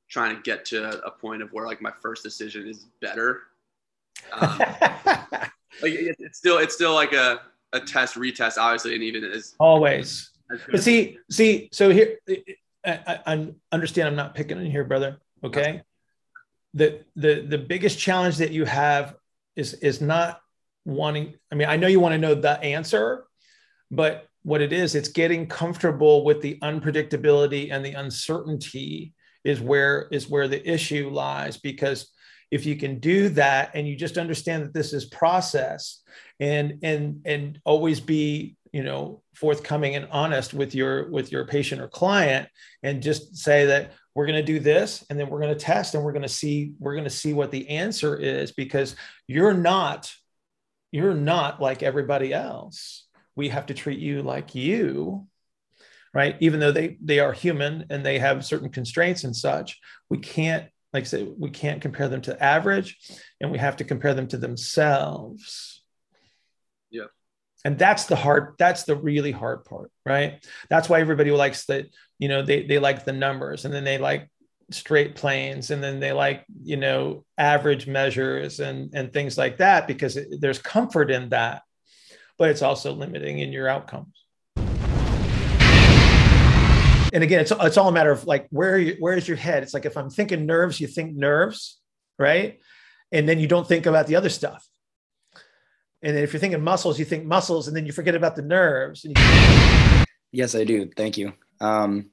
trying 0.10 0.36
to 0.36 0.42
get 0.42 0.66
to 0.66 1.06
a 1.06 1.12
point 1.12 1.42
of 1.42 1.52
where 1.54 1.66
like 1.66 1.82
my 1.82 1.92
first 2.02 2.24
decision 2.24 2.68
is 2.68 2.88
better. 3.02 3.42
Um, 4.34 4.60
like 5.82 5.94
it, 5.94 6.16
it's 6.20 6.38
still 6.38 6.58
it's 6.58 6.74
still 6.74 6.94
like 6.94 7.14
a 7.14 7.42
a 7.74 7.80
test 7.80 8.16
retest 8.16 8.58
obviously 8.58 8.96
and 8.96 9.04
even 9.04 9.24
as 9.24 9.56
always. 9.60 10.32
as 10.52 10.60
but 10.70 10.84
see 10.84 11.18
see 11.30 11.70
so 11.72 11.90
here 11.90 12.18
I, 12.86 13.20
I, 13.26 13.54
understand 13.72 14.08
i'm 14.08 14.16
not 14.16 14.34
picking 14.34 14.58
in 14.60 14.66
here 14.66 14.84
brother 14.84 15.20
okay? 15.44 15.84
The 16.74 17.04
the 17.16 17.46
the 17.48 17.58
biggest 17.58 18.00
challenge 18.00 18.38
that 18.38 18.52
you 18.52 18.66
have 18.66 19.16
is 19.56 19.74
is 19.76 20.02
not 20.02 20.42
wanting 20.86 21.36
i 21.52 21.56
mean 21.56 21.68
i 21.68 21.76
know 21.76 21.88
you 21.88 22.00
want 22.00 22.14
to 22.14 22.18
know 22.18 22.36
the 22.36 22.60
answer 22.62 23.26
but 23.92 24.29
what 24.43 24.62
it 24.62 24.71
is 24.71 24.95
it's 24.95 25.10
getting 25.10 25.47
comfortable 25.47 26.23
with 26.23 26.41
the 26.41 26.58
unpredictability 26.62 27.71
and 27.71 27.86
the 27.86 27.93
uncertainty 27.93 29.13
is 29.43 29.60
where 29.60 30.08
is 30.12 30.30
where 30.30 30.47
the 30.47 30.69
issue 30.69 31.10
lies. 31.10 31.58
Because 31.58 32.12
if 32.52 32.65
you 32.65 32.75
can 32.75 32.99
do 32.99 33.30
that 33.30 33.71
and 33.73 33.88
you 33.88 33.95
just 33.95 34.17
understand 34.17 34.63
that 34.63 34.73
this 34.73 34.93
is 34.93 35.06
process 35.06 36.02
and 36.39 36.80
and 36.84 37.21
and 37.25 37.60
always 37.63 37.99
be 37.99 38.56
you 38.73 38.84
know 38.84 39.21
forthcoming 39.36 39.95
and 39.95 40.08
honest 40.12 40.54
with 40.54 40.75
your 40.75 41.10
with 41.10 41.32
your 41.32 41.45
patient 41.45 41.82
or 41.82 41.88
client 41.88 42.47
and 42.84 43.04
just 43.04 43.36
say 43.38 43.65
that 43.65 43.93
we're 44.15 44.25
going 44.25 44.36
to 44.36 44.54
do 44.54 44.60
this 44.60 45.06
and 45.10 45.19
then 45.19 45.30
we're 45.30 45.39
going 45.39 45.54
to 45.54 45.60
test 45.60 45.95
and 45.95 46.04
we're 46.04 46.12
going 46.12 46.23
to 46.23 46.28
see 46.28 46.73
we're 46.80 46.93
going 46.93 47.04
to 47.04 47.10
see 47.10 47.34
what 47.34 47.52
the 47.52 47.69
answer 47.69 48.17
is 48.17 48.52
because 48.52 48.95
you're 49.28 49.54
not 49.54 50.12
you're 50.91 51.13
not 51.13 51.62
like 51.62 51.84
everybody 51.84 52.34
else 52.34 53.08
we 53.39 53.49
have 53.49 53.65
to 53.65 53.73
treat 53.73 53.99
you 53.99 54.21
like 54.21 54.54
you 54.54 55.25
right 56.13 56.36
even 56.39 56.60
though 56.60 56.71
they 56.71 56.97
they 57.02 57.19
are 57.19 57.34
human 57.34 57.86
and 57.89 58.06
they 58.06 58.19
have 58.19 58.45
certain 58.45 58.69
constraints 58.69 59.23
and 59.23 59.36
such 59.36 59.80
we 60.10 60.17
can't 60.17 60.69
like 60.93 61.04
I 61.04 61.06
said, 61.06 61.34
we 61.38 61.49
can't 61.49 61.82
compare 61.82 62.08
them 62.08 62.21
to 62.21 62.43
average 62.43 62.97
and 63.39 63.52
we 63.52 63.58
have 63.60 63.78
to 63.78 63.84
compare 63.84 64.13
them 64.13 64.28
to 64.28 64.38
themselves. 64.38 65.84
Yeah. 66.89 67.06
And 67.63 67.78
that's 67.78 68.06
the 68.06 68.15
hard, 68.15 68.56
that's 68.58 68.84
the 68.84 68.95
really 68.95 69.32
hard 69.32 69.65
part, 69.65 69.91
right? 70.06 70.43
That's 70.69 70.89
why 70.89 70.99
everybody 70.99 71.32
likes 71.32 71.65
that, 71.65 71.88
you 72.17 72.28
know, 72.28 72.41
they 72.41 72.65
they 72.65 72.80
like 72.80 73.06
the 73.06 73.13
numbers 73.13 73.65
and 73.65 73.73
then 73.73 73.84
they 73.84 73.97
like 73.97 74.30
straight 74.71 75.15
planes 75.15 75.69
and 75.69 75.84
then 75.84 75.99
they 75.99 76.12
like, 76.12 76.45
you 76.63 76.78
know, 76.78 77.25
average 77.38 77.86
measures 77.86 78.60
and 78.60 78.91
and 78.93 79.13
things 79.13 79.38
like 79.38 79.58
that 79.58 79.88
because 79.88 80.17
it, 80.17 80.41
there's 80.41 80.60
comfort 80.60 81.12
in 81.12 81.30
that. 81.30 81.62
But 82.39 82.49
it's 82.49 82.63
also 82.63 82.93
limiting 82.93 83.39
in 83.39 83.52
your 83.52 83.67
outcomes 83.67 84.19
and 87.13 87.23
again, 87.23 87.39
it's 87.39 87.52
it's 87.52 87.78
all 87.78 87.89
a 87.89 87.91
matter 87.91 88.12
of 88.12 88.25
like 88.25 88.47
where 88.49 88.78
you, 88.78 88.95
where 88.99 89.15
is 89.17 89.28
your 89.28 89.38
head? 89.38 89.63
It's 89.63 89.73
like 89.73 89.86
if 89.86 89.97
I'm 89.97 90.10
thinking 90.10 90.45
nerves, 90.45 90.80
you 90.80 90.88
think 90.88 91.15
nerves, 91.15 91.80
right? 92.17 92.60
And 93.12 93.28
then 93.28 93.39
you 93.39 93.47
don't 93.47 93.67
think 93.67 93.86
about 93.86 94.08
the 94.08 94.15
other 94.15 94.30
stuff. 94.30 94.67
And 96.02 96.15
then 96.15 96.23
if 96.23 96.32
you're 96.32 96.39
thinking 96.39 96.63
muscles, 96.63 96.99
you 96.99 97.06
think 97.06 97.25
muscles, 97.25 97.67
and 97.67 97.75
then 97.75 97.86
you 97.86 97.91
forget 97.91 98.15
about 98.15 98.36
the 98.36 98.41
nerves. 98.41 99.04
You- 99.04 99.13
yes, 100.32 100.56
I 100.56 100.63
do. 100.63 100.89
Thank 100.95 101.17
you. 101.17 101.34
Um, 101.60 102.12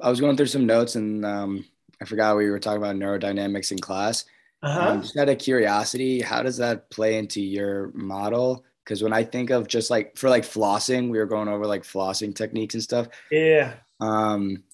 I 0.00 0.10
was 0.10 0.20
going 0.20 0.36
through 0.36 0.46
some 0.46 0.66
notes, 0.66 0.94
and 0.94 1.24
um, 1.24 1.64
I 2.00 2.04
forgot 2.04 2.36
we 2.36 2.50
were 2.50 2.60
talking 2.60 2.82
about 2.82 2.96
neurodynamics 2.96 3.72
in 3.72 3.78
class. 3.78 4.24
Uh-huh. 4.62 4.90
Um, 4.90 5.02
just 5.02 5.16
out 5.16 5.28
of 5.28 5.38
curiosity, 5.38 6.20
how 6.20 6.42
does 6.42 6.58
that 6.58 6.90
play 6.90 7.16
into 7.16 7.40
your 7.40 7.90
model? 7.94 8.64
Because 8.90 9.04
when 9.04 9.12
I 9.12 9.22
think 9.22 9.50
of 9.50 9.68
just 9.68 9.88
like 9.88 10.18
for 10.18 10.28
like 10.28 10.42
flossing, 10.42 11.10
we 11.10 11.18
were 11.18 11.26
going 11.26 11.46
over 11.46 11.64
like 11.64 11.84
flossing 11.84 12.34
techniques 12.34 12.74
and 12.74 12.82
stuff. 12.82 13.06
Yeah. 13.30 13.74
Um, 14.00 14.64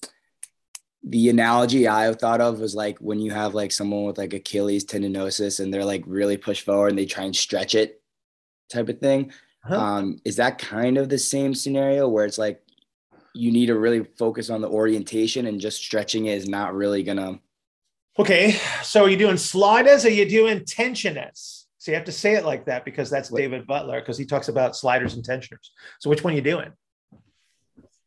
the 1.03 1.29
analogy 1.29 1.87
I 1.87 2.11
thought 2.13 2.41
of 2.41 2.59
was 2.59 2.73
like 2.73 2.97
when 2.97 3.19
you 3.19 3.29
have 3.29 3.53
like 3.53 3.71
someone 3.71 4.05
with 4.05 4.17
like 4.17 4.33
Achilles 4.33 4.85
tendinosis 4.85 5.59
and 5.59 5.71
they're 5.71 5.85
like 5.85 6.03
really 6.07 6.35
pushed 6.35 6.65
forward 6.65 6.87
and 6.87 6.97
they 6.97 7.05
try 7.05 7.25
and 7.25 7.35
stretch 7.35 7.75
it 7.75 8.01
type 8.73 8.89
of 8.89 8.99
thing. 8.99 9.31
Uh-huh. 9.65 9.79
Um, 9.79 10.17
is 10.25 10.37
that 10.37 10.57
kind 10.57 10.97
of 10.97 11.09
the 11.09 11.19
same 11.19 11.53
scenario 11.53 12.09
where 12.09 12.25
it's 12.25 12.39
like 12.39 12.59
you 13.35 13.51
need 13.51 13.67
to 13.67 13.77
really 13.77 14.03
focus 14.17 14.49
on 14.49 14.61
the 14.61 14.67
orientation 14.67 15.45
and 15.45 15.61
just 15.61 15.77
stretching 15.77 16.25
it 16.25 16.39
is 16.39 16.49
not 16.49 16.73
really 16.73 17.03
gonna 17.03 17.39
Okay, 18.17 18.59
so 18.81 19.03
are 19.03 19.09
you 19.09 19.15
doing 19.15 19.37
sliders 19.37 20.03
or 20.03 20.09
you 20.09 20.27
doing 20.27 20.65
tensioners? 20.65 21.66
So 21.77 21.91
you 21.91 21.95
have 21.95 22.05
to 22.05 22.11
say 22.11 22.33
it 22.33 22.45
like 22.45 22.65
that 22.65 22.85
because 22.85 23.09
that's 23.09 23.31
Wait. 23.31 23.41
David 23.41 23.67
Butler 23.67 23.99
because 23.99 24.17
he 24.17 24.25
talks 24.25 24.47
about 24.47 24.75
sliders 24.75 25.13
and 25.13 25.23
tensioners. 25.23 25.71
So 25.99 26.09
which 26.09 26.23
one 26.23 26.33
are 26.33 26.35
you 26.35 26.41
doing? 26.41 26.71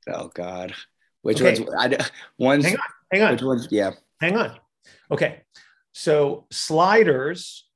Oh 0.08 0.28
God. 0.34 0.74
Which 1.22 1.40
okay. 1.40 1.62
one's 1.62 1.74
I, 1.78 2.06
one's 2.38 2.64
hang 2.64 2.74
on, 2.74 2.82
hang 3.12 3.22
on. 3.22 3.32
Which 3.32 3.42
one's 3.42 3.68
yeah. 3.70 3.92
Hang 4.20 4.36
on. 4.36 4.58
Okay. 5.10 5.42
So 5.92 6.46
sliders 6.50 7.68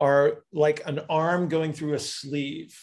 are 0.00 0.44
like 0.52 0.82
an 0.86 1.00
arm 1.10 1.48
going 1.48 1.72
through 1.72 1.94
a 1.94 1.98
sleeve. 1.98 2.78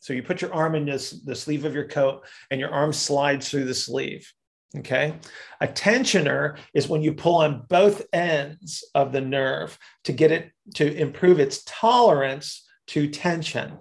So 0.00 0.12
you 0.12 0.22
put 0.22 0.42
your 0.42 0.52
arm 0.54 0.74
in 0.74 0.86
this, 0.86 1.10
the 1.10 1.34
sleeve 1.34 1.64
of 1.64 1.74
your 1.74 1.86
coat 1.86 2.24
and 2.50 2.60
your 2.60 2.70
arm 2.70 2.92
slides 2.92 3.48
through 3.48 3.64
the 3.64 3.74
sleeve. 3.74 4.32
Okay. 4.76 5.14
A 5.60 5.66
tensioner 5.66 6.58
is 6.74 6.88
when 6.88 7.00
you 7.00 7.14
pull 7.14 7.36
on 7.36 7.64
both 7.68 8.02
ends 8.12 8.84
of 8.94 9.12
the 9.12 9.20
nerve 9.20 9.78
to 10.04 10.12
get 10.12 10.30
it 10.30 10.50
to 10.74 10.94
improve 10.94 11.40
its 11.40 11.62
tolerance 11.64 12.66
to 12.88 13.08
tension. 13.08 13.78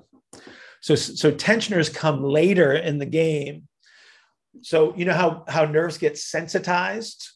So, 0.81 0.95
so 0.95 1.31
tensioners 1.31 1.89
come 1.89 2.23
later 2.23 2.71
in 2.73 2.99
the 2.99 3.05
game 3.05 3.67
so 4.61 4.93
you 4.95 5.05
know 5.05 5.13
how 5.13 5.43
how 5.47 5.65
nerves 5.65 5.97
get 5.97 6.17
sensitized 6.17 7.31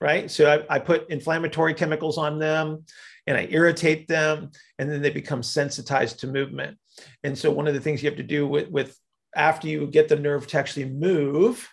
right 0.00 0.30
so 0.30 0.64
I, 0.68 0.76
I, 0.76 0.78
put 0.78 1.10
inflammatory 1.10 1.74
chemicals 1.74 2.18
on 2.18 2.38
them 2.38 2.84
and 3.26 3.36
i 3.36 3.46
irritate 3.50 4.08
them 4.08 4.50
and 4.78 4.90
then 4.90 5.02
they 5.02 5.10
become 5.10 5.42
sensitized 5.42 6.20
to 6.20 6.26
movement 6.26 6.78
and 7.24 7.36
so 7.36 7.50
one 7.50 7.66
of 7.66 7.74
the 7.74 7.80
things 7.80 8.02
you 8.02 8.08
have 8.08 8.18
to 8.18 8.22
do 8.22 8.46
with 8.46 8.70
with 8.70 8.96
after 9.34 9.68
you 9.68 9.86
get 9.86 10.08
the 10.08 10.16
nerve 10.16 10.46
to 10.46 10.58
actually 10.58 10.86
move 10.86 11.68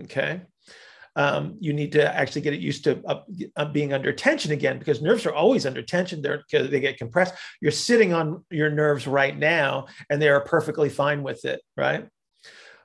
okay 0.00 0.42
um, 1.14 1.56
you 1.60 1.74
need 1.74 1.92
to 1.92 2.16
actually 2.16 2.40
get 2.40 2.54
it 2.54 2.60
used 2.60 2.84
to 2.84 3.02
being 3.72 3.92
under 3.92 4.14
tension 4.14 4.52
again 4.52 4.78
because 4.78 5.02
nerves 5.02 5.26
are 5.26 5.34
always 5.34 5.66
under 5.66 5.82
tension 5.82 6.22
they're 6.22 6.42
they 6.50 6.80
get 6.80 6.96
compressed 6.96 7.34
you're 7.60 7.70
sitting 7.70 8.14
on 8.14 8.44
your 8.50 8.70
nerves 8.70 9.06
right 9.06 9.38
now 9.38 9.86
and 10.08 10.22
they 10.22 10.30
are 10.30 10.40
perfectly 10.40 10.88
fine 10.88 11.22
with 11.22 11.44
it 11.44 11.60
right 11.76 12.08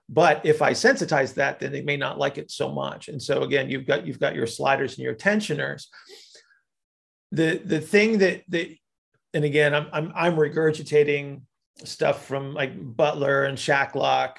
but 0.09 0.45
if 0.45 0.61
I 0.61 0.71
sensitize 0.71 1.33
that, 1.33 1.59
then 1.59 1.71
they 1.71 1.81
may 1.81 1.97
not 1.97 2.17
like 2.17 2.37
it 2.37 2.49
so 2.49 2.71
much. 2.71 3.09
And 3.09 3.21
so 3.21 3.43
again, 3.43 3.69
you've 3.69 3.85
got 3.85 4.07
you've 4.07 4.19
got 4.19 4.35
your 4.35 4.47
sliders 4.47 4.93
and 4.93 5.03
your 5.03 5.15
tensioners. 5.15 5.89
The 7.31 7.57
the 7.57 7.81
thing 7.81 8.19
that 8.19 8.43
that 8.49 8.69
and 9.33 9.43
again, 9.43 9.75
I'm 9.75 9.87
I'm, 9.91 10.11
I'm 10.15 10.35
regurgitating 10.35 11.41
stuff 11.83 12.25
from 12.25 12.53
like 12.53 12.71
Butler 12.79 13.43
and 13.43 13.57
Shacklock 13.57 14.37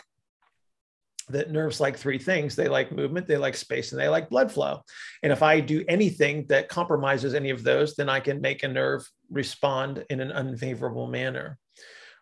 that 1.30 1.50
nerves 1.50 1.80
like 1.80 1.96
three 1.96 2.18
things 2.18 2.56
they 2.56 2.68
like 2.68 2.92
movement 2.92 3.26
they 3.26 3.36
like 3.36 3.56
space 3.56 3.92
and 3.92 4.00
they 4.00 4.08
like 4.08 4.28
blood 4.28 4.50
flow 4.50 4.82
and 5.22 5.32
if 5.32 5.42
i 5.42 5.60
do 5.60 5.84
anything 5.88 6.46
that 6.48 6.68
compromises 6.68 7.34
any 7.34 7.50
of 7.50 7.62
those 7.62 7.94
then 7.94 8.08
i 8.08 8.20
can 8.20 8.40
make 8.40 8.62
a 8.62 8.68
nerve 8.68 9.08
respond 9.30 10.04
in 10.10 10.20
an 10.20 10.32
unfavorable 10.32 11.06
manner 11.06 11.58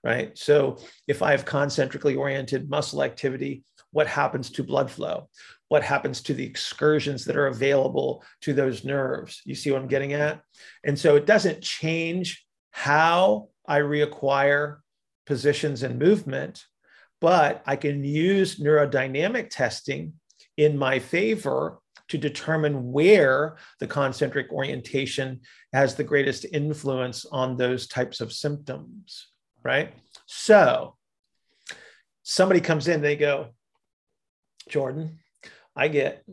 right? 0.06 0.38
So 0.38 0.78
if 1.08 1.20
I 1.20 1.32
have 1.32 1.44
concentrically 1.44 2.14
oriented 2.14 2.70
muscle 2.70 3.02
activity, 3.02 3.64
what 3.90 4.06
happens 4.06 4.50
to 4.50 4.62
blood 4.62 4.88
flow? 4.88 5.28
What 5.68 5.82
happens 5.82 6.22
to 6.22 6.34
the 6.34 6.46
excursions 6.46 7.24
that 7.24 7.36
are 7.36 7.48
available 7.48 8.22
to 8.42 8.52
those 8.52 8.84
nerves? 8.84 9.42
You 9.44 9.56
see 9.56 9.72
what 9.72 9.82
I'm 9.82 9.88
getting 9.88 10.12
at? 10.12 10.42
And 10.84 10.96
so 10.96 11.16
it 11.16 11.26
doesn't 11.26 11.60
change 11.60 12.46
how 12.70 13.48
I 13.66 13.80
reacquire 13.80 14.76
positions 15.26 15.82
and 15.82 15.98
movement, 15.98 16.64
but 17.20 17.62
I 17.66 17.76
can 17.76 18.04
use 18.04 18.56
neurodynamic 18.56 19.50
testing 19.50 20.14
in 20.56 20.78
my 20.78 20.98
favor 20.98 21.78
to 22.08 22.18
determine 22.18 22.92
where 22.92 23.56
the 23.80 23.86
concentric 23.86 24.52
orientation 24.52 25.40
has 25.72 25.94
the 25.94 26.04
greatest 26.04 26.46
influence 26.52 27.24
on 27.26 27.56
those 27.56 27.88
types 27.88 28.20
of 28.20 28.32
symptoms, 28.32 29.28
right? 29.64 29.92
So 30.26 30.96
somebody 32.22 32.60
comes 32.60 32.88
in, 32.88 33.02
they 33.02 33.16
go, 33.16 33.48
Jordan, 34.68 35.18
I 35.74 35.88
get 35.88 36.24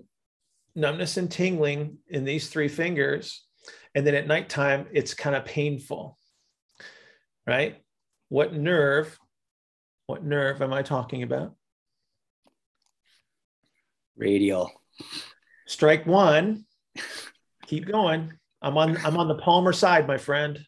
numbness 0.76 1.18
and 1.18 1.30
tingling 1.30 1.98
in 2.08 2.24
these 2.24 2.50
three 2.50 2.68
fingers. 2.68 3.46
And 3.96 4.06
then 4.06 4.16
at 4.16 4.28
nighttime, 4.28 4.88
it's 4.92 5.14
kind 5.14 5.36
of 5.36 5.46
painful, 5.46 6.18
right? 7.46 7.82
What 8.30 8.54
nerve, 8.54 9.18
what 10.08 10.24
nerve 10.24 10.62
am 10.62 10.74
I 10.74 10.82
talking 10.82 11.24
about? 11.24 11.56
Radial. 14.16 14.72
Strike 15.68 16.06
one. 16.06 16.66
Keep 17.68 17.88
going. 17.88 18.34
I'm 18.62 18.78
on 18.78 18.98
I'm 19.06 19.18
on 19.18 19.28
the 19.28 19.36
palmar 19.36 19.74
side, 19.74 20.08
my 20.08 20.18
friend. 20.18 20.66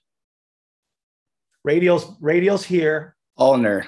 Radials, 1.68 2.20
radials 2.22 2.64
here. 2.64 3.16
Ulnar. 3.38 3.88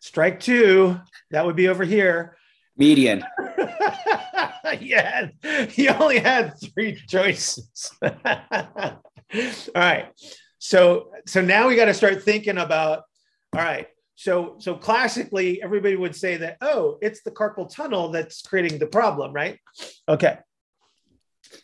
Strike 0.00 0.40
two. 0.40 1.00
That 1.30 1.44
would 1.44 1.56
be 1.56 1.68
over 1.68 1.84
here. 1.84 2.36
Median. 2.76 3.24
yeah, 4.80 5.28
he 5.70 5.88
only 5.88 6.18
had 6.18 6.54
three 6.60 7.00
choices. 7.08 7.90
all 8.02 8.12
right. 9.74 10.08
So 10.58 11.12
so 11.26 11.40
now 11.40 11.68
we 11.68 11.76
got 11.76 11.86
to 11.86 11.94
start 11.94 12.22
thinking 12.22 12.58
about 12.58 13.02
all 13.54 13.62
right. 13.62 13.88
So 14.16 14.56
so 14.58 14.74
classically 14.74 15.62
everybody 15.62 15.94
would 15.94 16.16
say 16.16 16.36
that 16.38 16.56
oh, 16.60 16.98
it's 17.00 17.22
the 17.22 17.30
carpal 17.30 17.72
tunnel 17.72 18.10
that's 18.10 18.42
creating 18.42 18.78
the 18.78 18.86
problem, 18.86 19.32
right? 19.32 19.58
Okay. 20.08 20.38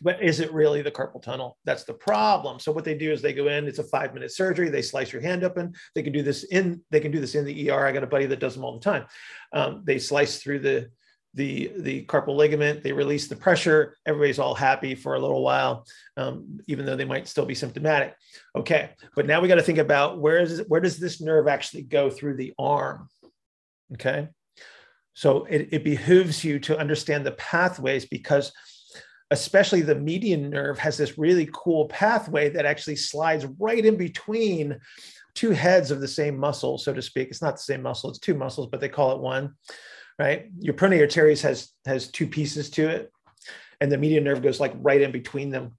But 0.01 0.23
is 0.23 0.39
it 0.39 0.53
really 0.53 0.81
the 0.81 0.91
carpal 0.91 1.21
tunnel? 1.21 1.57
That's 1.65 1.83
the 1.83 1.93
problem. 1.93 2.59
So 2.59 2.71
what 2.71 2.85
they 2.85 2.97
do 2.97 3.11
is 3.11 3.21
they 3.21 3.33
go 3.33 3.49
in, 3.49 3.67
it's 3.67 3.79
a 3.79 3.83
5-minute 3.83 4.31
surgery, 4.31 4.69
they 4.69 4.81
slice 4.81 5.11
your 5.11 5.21
hand 5.21 5.43
open. 5.43 5.73
They 5.93 6.03
can 6.03 6.13
do 6.13 6.23
this 6.23 6.45
in 6.45 6.81
they 6.89 6.99
can 6.99 7.11
do 7.11 7.19
this 7.19 7.35
in 7.35 7.43
the 7.43 7.69
ER. 7.69 7.85
I 7.85 7.91
got 7.91 8.03
a 8.03 8.07
buddy 8.07 8.27
that 8.27 8.39
does 8.39 8.55
them 8.55 8.63
all 8.63 8.79
the 8.79 8.83
time. 8.83 9.05
Um, 9.51 9.83
they 9.85 9.99
slice 9.99 10.41
through 10.41 10.59
the 10.59 10.89
the 11.33 11.71
the 11.77 12.05
carpal 12.05 12.35
ligament 12.35 12.83
they 12.83 12.91
release 12.91 13.27
the 13.27 13.35
pressure 13.35 13.97
everybody's 14.05 14.39
all 14.39 14.53
happy 14.53 14.93
for 14.93 15.15
a 15.15 15.19
little 15.19 15.41
while 15.41 15.85
um, 16.17 16.59
even 16.67 16.85
though 16.85 16.95
they 16.95 17.05
might 17.05 17.27
still 17.27 17.45
be 17.45 17.55
symptomatic. 17.55 18.15
Okay 18.55 18.91
but 19.15 19.25
now 19.25 19.41
we 19.41 19.47
got 19.47 19.55
to 19.55 19.63
think 19.63 19.79
about 19.79 20.19
where 20.19 20.39
is 20.39 20.63
where 20.67 20.81
does 20.81 20.99
this 20.99 21.21
nerve 21.21 21.47
actually 21.47 21.83
go 21.83 22.09
through 22.09 22.37
the 22.37 22.53
arm? 22.59 23.09
Okay 23.93 24.27
so 25.15 25.45
it, 25.45 25.69
it 25.71 25.83
behooves 25.83 26.43
you 26.43 26.59
to 26.59 26.77
understand 26.77 27.25
the 27.25 27.31
pathways 27.31 28.05
because 28.05 28.51
especially 29.31 29.81
the 29.81 29.95
median 29.95 30.49
nerve 30.49 30.77
has 30.77 30.97
this 30.97 31.17
really 31.17 31.49
cool 31.51 31.87
pathway 31.87 32.49
that 32.49 32.65
actually 32.65 32.95
slides 32.95 33.45
right 33.59 33.85
in 33.85 33.97
between 33.97 34.77
two 35.33 35.49
heads 35.49 35.89
of 35.89 35.99
the 35.99 36.07
same 36.07 36.37
muscle 36.37 36.77
so 36.77 36.93
to 36.93 37.01
speak. 37.01 37.29
It's 37.29 37.41
not 37.41 37.55
the 37.55 37.61
same 37.61 37.81
muscle 37.81 38.11
it's 38.11 38.19
two 38.19 38.35
muscles 38.35 38.67
but 38.67 38.79
they 38.79 38.89
call 38.89 39.13
it 39.13 39.19
one 39.19 39.55
right? 40.19 40.49
Your 40.59 40.73
pronator 40.73 41.09
teres 41.09 41.41
has 41.41 41.69
has 41.85 42.09
two 42.09 42.27
pieces 42.27 42.69
to 42.71 42.87
it, 42.87 43.11
and 43.81 43.91
the 43.91 43.97
median 43.97 44.23
nerve 44.23 44.41
goes 44.41 44.59
like 44.59 44.73
right 44.77 45.01
in 45.01 45.11
between 45.11 45.49
them, 45.49 45.77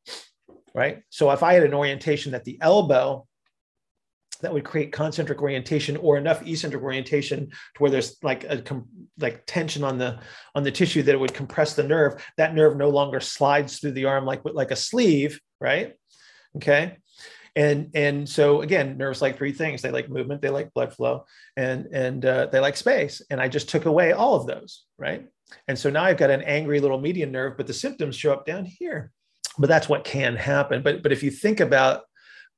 right? 0.75 1.03
So 1.11 1.31
if 1.31 1.43
I 1.43 1.55
had 1.55 1.65
an 1.65 1.75
orientation 1.75 2.35
at 2.35 2.45
the 2.45 2.59
elbow, 2.61 3.27
that 4.41 4.53
would 4.53 4.65
create 4.65 4.93
concentric 4.93 5.41
orientation 5.41 5.97
or 5.97 6.19
enough 6.19 6.47
eccentric 6.47 6.83
orientation 6.83 7.49
to 7.49 7.79
where 7.79 7.91
there's 7.91 8.17
like 8.23 8.45
a 8.45 8.63
like 9.19 9.45
tension 9.47 9.85
on 9.85 9.99
the 9.99 10.19
on 10.55 10.63
the 10.63 10.73
tissue 10.73 11.03
that 11.03 11.15
it 11.15 11.21
would 11.21 11.35
compress 11.35 11.75
the 11.75 11.83
nerve. 11.85 12.25
That 12.37 12.55
nerve 12.55 12.77
no 12.77 12.91
longer 12.91 13.21
slides 13.21 13.79
through 13.79 13.93
the 13.93 14.07
arm 14.07 14.25
like 14.25 14.45
with 14.45 14.55
like 14.55 14.71
a 14.71 14.77
sleeve, 14.77 15.41
right? 15.61 15.95
Okay 16.57 16.99
and 17.57 17.91
and 17.95 18.29
so 18.29 18.63
again 18.63 18.97
nerves 18.97 19.23
like 19.23 19.37
three 19.37 19.53
things. 19.53 19.83
They 19.83 19.91
like 19.91 20.09
movement 20.09 20.43
they 20.43 20.51
like 20.51 20.75
blood 20.75 20.93
flow 20.93 21.25
and 21.57 21.87
and 21.93 22.25
uh, 22.25 22.47
they 22.47 22.61
like 22.61 22.77
space. 22.77 23.23
And 23.31 23.41
i 23.41 23.49
just 23.49 23.69
took 23.69 23.87
away 23.87 24.13
all 24.13 24.35
of 24.35 24.47
those 24.47 24.85
right? 24.99 25.27
And 25.69 25.79
so 25.79 25.91
now 25.91 26.05
i've 26.05 26.17
got 26.17 26.31
an 26.31 26.43
angry 26.43 26.81
little 26.81 27.01
median 27.01 27.33
nerve 27.33 27.57
but 27.57 27.67
the 27.67 27.75
symptoms 27.75 28.17
show 28.17 28.33
up 28.33 28.47
down 28.47 28.65
here. 28.65 29.11
But 29.59 29.69
that's 29.69 29.89
what 29.89 30.05
can 30.05 30.37
happen. 30.37 30.83
But 30.83 31.03
but 31.03 31.13
if 31.13 31.23
you 31.23 31.31
think 31.31 31.61
about 31.61 32.03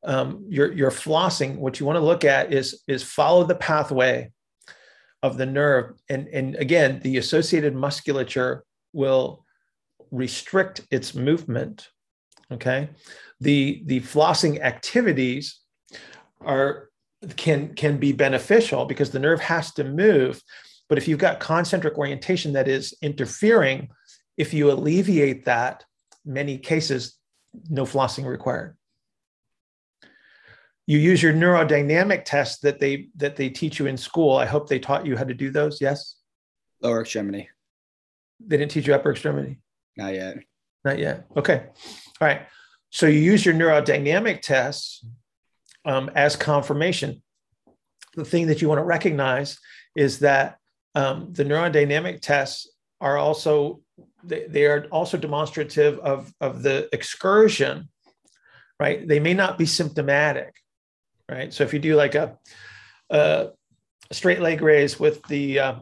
um, 0.05 0.45
your 0.49 0.73
your 0.73 0.91
flossing 0.91 1.57
what 1.57 1.81
you 1.81 1.87
want 1.87 1.97
to 1.97 2.05
look 2.05 2.25
at 2.25 2.53
is 2.53 2.83
is 2.87 3.03
follow 3.03 3.45
the 3.45 3.55
pathway 3.55 4.31
of 5.23 5.37
the 5.37 5.47
nerve. 5.47 5.95
And 6.09 6.29
and 6.29 6.55
again 6.57 7.01
the 7.03 7.19
associated 7.19 7.75
musculature 7.75 8.65
will 8.93 9.45
restrict 10.11 10.83
its 10.91 11.15
movement 11.15 11.89
okay 12.53 12.89
the 13.41 13.83
the 13.87 14.01
flossing 14.01 14.61
activities 14.61 15.61
are 16.41 16.91
can 17.37 17.75
can 17.75 17.99
be 17.99 18.13
beneficial 18.13 18.85
because 18.85 19.11
the 19.11 19.19
nerve 19.19 19.41
has 19.41 19.73
to 19.75 19.85
move. 19.85 20.43
But 20.89 20.99
if 20.99 21.09
you've 21.09 21.19
got 21.19 21.41
concentric 21.41 21.99
orientation 21.99 22.53
that 22.55 22.69
is 22.69 22.95
interfering 23.03 23.89
if 24.37 24.55
you 24.55 24.71
alleviate 24.71 25.45
that 25.47 25.85
many 26.25 26.59
cases 26.59 27.19
no 27.69 27.85
flossing 27.85 28.25
required. 28.25 28.77
You 30.87 30.99
use 30.99 31.23
your 31.23 31.33
neurodynamic 31.33 32.25
test 32.25 32.63
that 32.63 32.79
they 32.79 33.09
that 33.17 33.37
they 33.37 33.51
teach 33.51 33.79
you 33.79 33.87
in 33.87 33.97
school. 33.97 34.37
I 34.37 34.47
hope 34.47 34.69
they 34.69 34.79
taught 34.79 35.05
you 35.05 35.17
how 35.17 35.25
to 35.25 35.35
do 35.35 35.51
those. 35.51 35.81
Yes? 35.81 36.17
Lower 36.81 37.01
extremity. 37.01 37.49
They 38.47 38.57
didn't 38.57 38.71
teach 38.71 38.87
you 38.87 38.95
upper 38.95 39.11
extremity? 39.11 39.59
Not 39.97 40.15
yet. 40.15 40.37
Not 40.85 40.99
yet. 40.99 41.27
Okay. 41.37 41.67
All 42.21 42.29
right 42.29 42.47
so 42.91 43.07
you 43.07 43.19
use 43.19 43.45
your 43.45 43.55
neurodynamic 43.55 44.43
tests 44.43 45.05
um, 45.85 46.11
as 46.15 46.37
confirmation. 46.37 47.23
The 48.15 48.25
thing 48.25 48.47
that 48.47 48.63
you 48.63 48.69
want 48.69 48.79
to 48.79 48.85
recognize 48.85 49.59
is 49.95 50.21
that 50.21 50.59
um, 50.95 51.33
the 51.33 51.45
neurodynamic 51.45 52.21
tests 52.21 52.69
are 53.01 53.19
also 53.19 53.81
they, 54.25 54.47
they 54.47 54.67
are 54.67 54.87
also 54.91 55.17
demonstrative 55.17 55.99
of, 56.01 56.33
of 56.41 56.63
the 56.63 56.89
excursion, 56.93 57.89
right? 58.81 59.07
They 59.07 59.21
may 59.21 59.35
not 59.35 59.59
be 59.59 59.67
symptomatic, 59.67 60.55
right? 61.31 61.53
So 61.53 61.65
if 61.65 61.73
you 61.73 61.79
do 61.79 61.95
like 61.95 62.15
a, 62.15 62.37
a 63.11 63.51
straight 64.13 64.41
leg 64.41 64.63
raise 64.63 64.99
with 64.99 65.23
the 65.25 65.61
uh, 65.61 65.75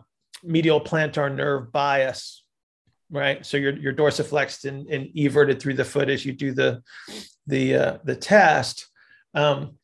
medial 0.43 0.81
plantar 0.81 1.35
nerve 1.35 1.73
bias, 1.73 2.44
right? 3.15 3.47
So 3.47 3.57
you're, 3.57 3.77
you're 3.77 3.95
dorsiflexed 3.95 4.65
and, 4.65 4.87
and 4.89 5.09
everted 5.17 5.61
through 5.61 5.75
the 5.75 5.85
foot 5.85 6.09
as 6.09 6.27
you 6.27 6.33
do 6.33 6.53
the, 6.53 6.83
the, 7.47 7.75
uh, 7.75 7.99
the 8.05 8.17
test. 8.17 8.89
Um, 9.35 9.79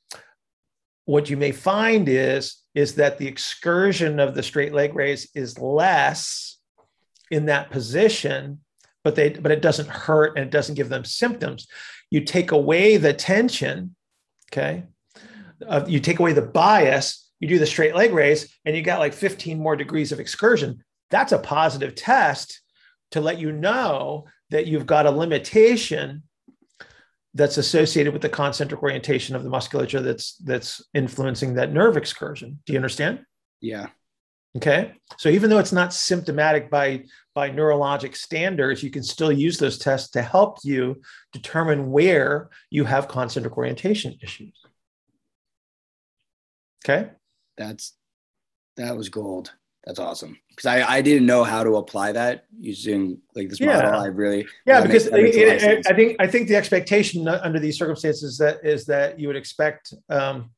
what 1.04 1.30
you 1.30 1.36
may 1.36 1.52
find 1.52 2.08
is, 2.08 2.56
is 2.74 2.96
that 2.96 3.18
the 3.18 3.28
excursion 3.28 4.18
of 4.20 4.34
the 4.34 4.42
straight 4.42 4.72
leg 4.72 4.94
raise 4.94 5.28
is 5.34 5.58
less 5.58 6.58
in 7.30 7.46
that 7.46 7.70
position, 7.70 8.60
but 9.04 9.14
they, 9.14 9.30
but 9.30 9.52
it 9.52 9.62
doesn't 9.62 9.88
hurt 9.88 10.36
and 10.36 10.46
it 10.46 10.50
doesn't 10.50 10.74
give 10.74 10.88
them 10.88 11.04
symptoms. 11.04 11.68
You 12.10 12.22
take 12.22 12.50
away 12.50 12.96
the 12.96 13.12
tension, 13.12 13.94
okay? 14.52 14.84
Uh, 15.66 15.84
you 15.86 16.00
take 16.00 16.18
away 16.18 16.32
the 16.32 16.42
bias, 16.42 17.30
you 17.38 17.48
do 17.48 17.58
the 17.58 17.66
straight 17.66 17.94
leg 17.94 18.12
raise, 18.12 18.56
and 18.64 18.76
you 18.76 18.82
got 18.82 18.98
like 18.98 19.14
15 19.14 19.58
more 19.58 19.76
degrees 19.76 20.10
of 20.10 20.18
excursion. 20.18 20.82
That's 21.10 21.32
a 21.32 21.38
positive 21.38 21.94
test 21.94 22.60
to 23.10 23.20
let 23.20 23.38
you 23.38 23.52
know 23.52 24.26
that 24.50 24.66
you've 24.66 24.86
got 24.86 25.06
a 25.06 25.10
limitation 25.10 26.22
that's 27.34 27.58
associated 27.58 28.12
with 28.12 28.22
the 28.22 28.28
concentric 28.28 28.82
orientation 28.82 29.36
of 29.36 29.44
the 29.44 29.50
musculature 29.50 30.00
that's 30.00 30.36
that's 30.38 30.82
influencing 30.94 31.54
that 31.54 31.72
nerve 31.72 31.96
excursion. 31.96 32.58
Do 32.66 32.72
you 32.72 32.78
understand? 32.78 33.20
Yeah. 33.60 33.88
Okay. 34.56 34.94
So 35.18 35.28
even 35.28 35.48
though 35.48 35.58
it's 35.58 35.72
not 35.72 35.94
symptomatic 35.94 36.70
by 36.70 37.04
by 37.34 37.50
neurologic 37.50 38.16
standards, 38.16 38.82
you 38.82 38.90
can 38.90 39.04
still 39.04 39.30
use 39.30 39.58
those 39.58 39.78
tests 39.78 40.10
to 40.10 40.22
help 40.22 40.58
you 40.64 41.00
determine 41.32 41.90
where 41.92 42.50
you 42.68 42.84
have 42.84 43.06
concentric 43.06 43.56
orientation 43.56 44.16
issues. 44.20 44.60
Okay. 46.84 47.10
That's 47.56 47.96
that 48.76 48.96
was 48.96 49.08
gold. 49.08 49.52
That's 49.84 49.98
awesome 49.98 50.38
because 50.50 50.66
I, 50.66 50.96
I 50.96 51.00
didn't 51.00 51.24
know 51.24 51.42
how 51.42 51.64
to 51.64 51.76
apply 51.76 52.12
that 52.12 52.44
using 52.58 53.18
like 53.34 53.48
this 53.48 53.60
yeah. 53.60 53.76
model. 53.76 54.00
I 54.00 54.06
really 54.06 54.46
yeah 54.66 54.82
because 54.82 55.06
it, 55.06 55.14
it, 55.14 55.86
I 55.86 55.94
think 55.94 56.16
I 56.20 56.26
think 56.26 56.48
the 56.48 56.56
expectation 56.56 57.26
under 57.26 57.58
these 57.58 57.78
circumstances 57.78 58.36
that 58.38 58.58
is 58.62 58.84
that 58.86 59.18
you 59.18 59.28
would 59.28 59.36
expect. 59.36 59.94
Um, 60.10 60.50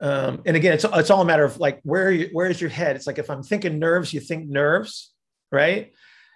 um, 0.00 0.42
and 0.44 0.56
again, 0.56 0.72
it's 0.72 0.84
it's 0.84 1.10
all 1.10 1.22
a 1.22 1.24
matter 1.24 1.44
of 1.44 1.58
like 1.58 1.80
where 1.84 2.10
you, 2.10 2.30
where 2.32 2.50
is 2.50 2.60
your 2.60 2.70
head? 2.70 2.96
It's 2.96 3.06
like 3.06 3.18
if 3.18 3.30
I'm 3.30 3.44
thinking 3.44 3.78
nerves, 3.78 4.12
you 4.12 4.18
think 4.18 4.48
nerves, 4.48 5.12
right? 5.52 5.92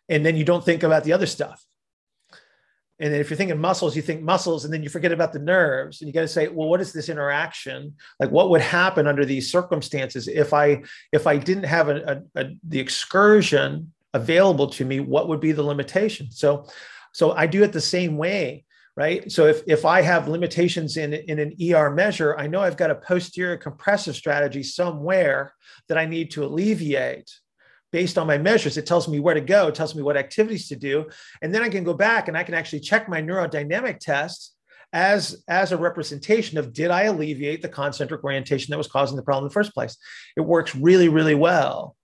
And 0.08 0.24
then 0.24 0.36
you 0.36 0.44
don't 0.44 0.64
think 0.64 0.84
about 0.84 1.02
the 1.02 1.12
other 1.12 1.26
stuff. 1.26 1.65
And 2.98 3.12
then 3.12 3.20
if 3.20 3.28
you're 3.28 3.36
thinking 3.36 3.60
muscles, 3.60 3.94
you 3.94 4.02
think 4.02 4.22
muscles, 4.22 4.64
and 4.64 4.72
then 4.72 4.82
you 4.82 4.88
forget 4.88 5.12
about 5.12 5.32
the 5.32 5.38
nerves. 5.38 6.00
And 6.00 6.08
you 6.08 6.14
got 6.14 6.22
to 6.22 6.28
say, 6.28 6.48
well, 6.48 6.68
what 6.68 6.80
is 6.80 6.92
this 6.92 7.08
interaction? 7.08 7.94
Like, 8.18 8.30
what 8.30 8.48
would 8.50 8.62
happen 8.62 9.06
under 9.06 9.24
these 9.24 9.50
circumstances 9.50 10.28
if 10.28 10.54
I 10.54 10.82
if 11.12 11.26
I 11.26 11.36
didn't 11.36 11.64
have 11.64 11.88
a, 11.88 12.22
a, 12.34 12.40
a 12.40 12.50
the 12.66 12.80
excursion 12.80 13.92
available 14.14 14.68
to 14.68 14.84
me, 14.84 14.98
what 14.98 15.28
would 15.28 15.40
be 15.40 15.52
the 15.52 15.62
limitation? 15.62 16.30
So, 16.30 16.66
so 17.12 17.32
I 17.32 17.46
do 17.46 17.62
it 17.62 17.72
the 17.72 17.80
same 17.80 18.16
way, 18.16 18.64
right? 18.96 19.30
So 19.30 19.46
if, 19.46 19.62
if 19.66 19.84
I 19.84 20.00
have 20.00 20.26
limitations 20.26 20.96
in, 20.96 21.12
in 21.12 21.38
an 21.38 21.54
ER 21.62 21.90
measure, 21.90 22.36
I 22.36 22.46
know 22.46 22.60
I've 22.60 22.76
got 22.76 22.90
a 22.90 22.96
posterior 22.96 23.56
compressive 23.56 24.16
strategy 24.16 24.62
somewhere 24.62 25.52
that 25.88 25.98
I 25.98 26.06
need 26.06 26.30
to 26.32 26.44
alleviate 26.44 27.30
based 27.96 28.18
on 28.18 28.26
my 28.26 28.36
measures. 28.36 28.76
It 28.76 28.84
tells 28.84 29.08
me 29.08 29.20
where 29.20 29.32
to 29.32 29.40
go, 29.40 29.68
it 29.68 29.74
tells 29.74 29.94
me 29.94 30.02
what 30.02 30.18
activities 30.18 30.68
to 30.68 30.76
do. 30.76 31.06
And 31.40 31.54
then 31.54 31.62
I 31.62 31.70
can 31.70 31.82
go 31.82 31.94
back 31.94 32.28
and 32.28 32.36
I 32.36 32.42
can 32.42 32.52
actually 32.52 32.80
check 32.80 33.08
my 33.08 33.22
neurodynamic 33.22 34.00
tests 34.00 34.54
as, 34.92 35.42
as 35.48 35.72
a 35.72 35.78
representation 35.78 36.58
of 36.58 36.74
did 36.74 36.90
I 36.90 37.04
alleviate 37.04 37.62
the 37.62 37.70
concentric 37.70 38.22
orientation 38.22 38.70
that 38.70 38.76
was 38.76 38.86
causing 38.86 39.16
the 39.16 39.22
problem 39.22 39.44
in 39.44 39.48
the 39.48 39.54
first 39.54 39.72
place? 39.72 39.96
It 40.36 40.42
works 40.42 40.74
really, 40.74 41.08
really 41.08 41.34
well. 41.34 41.96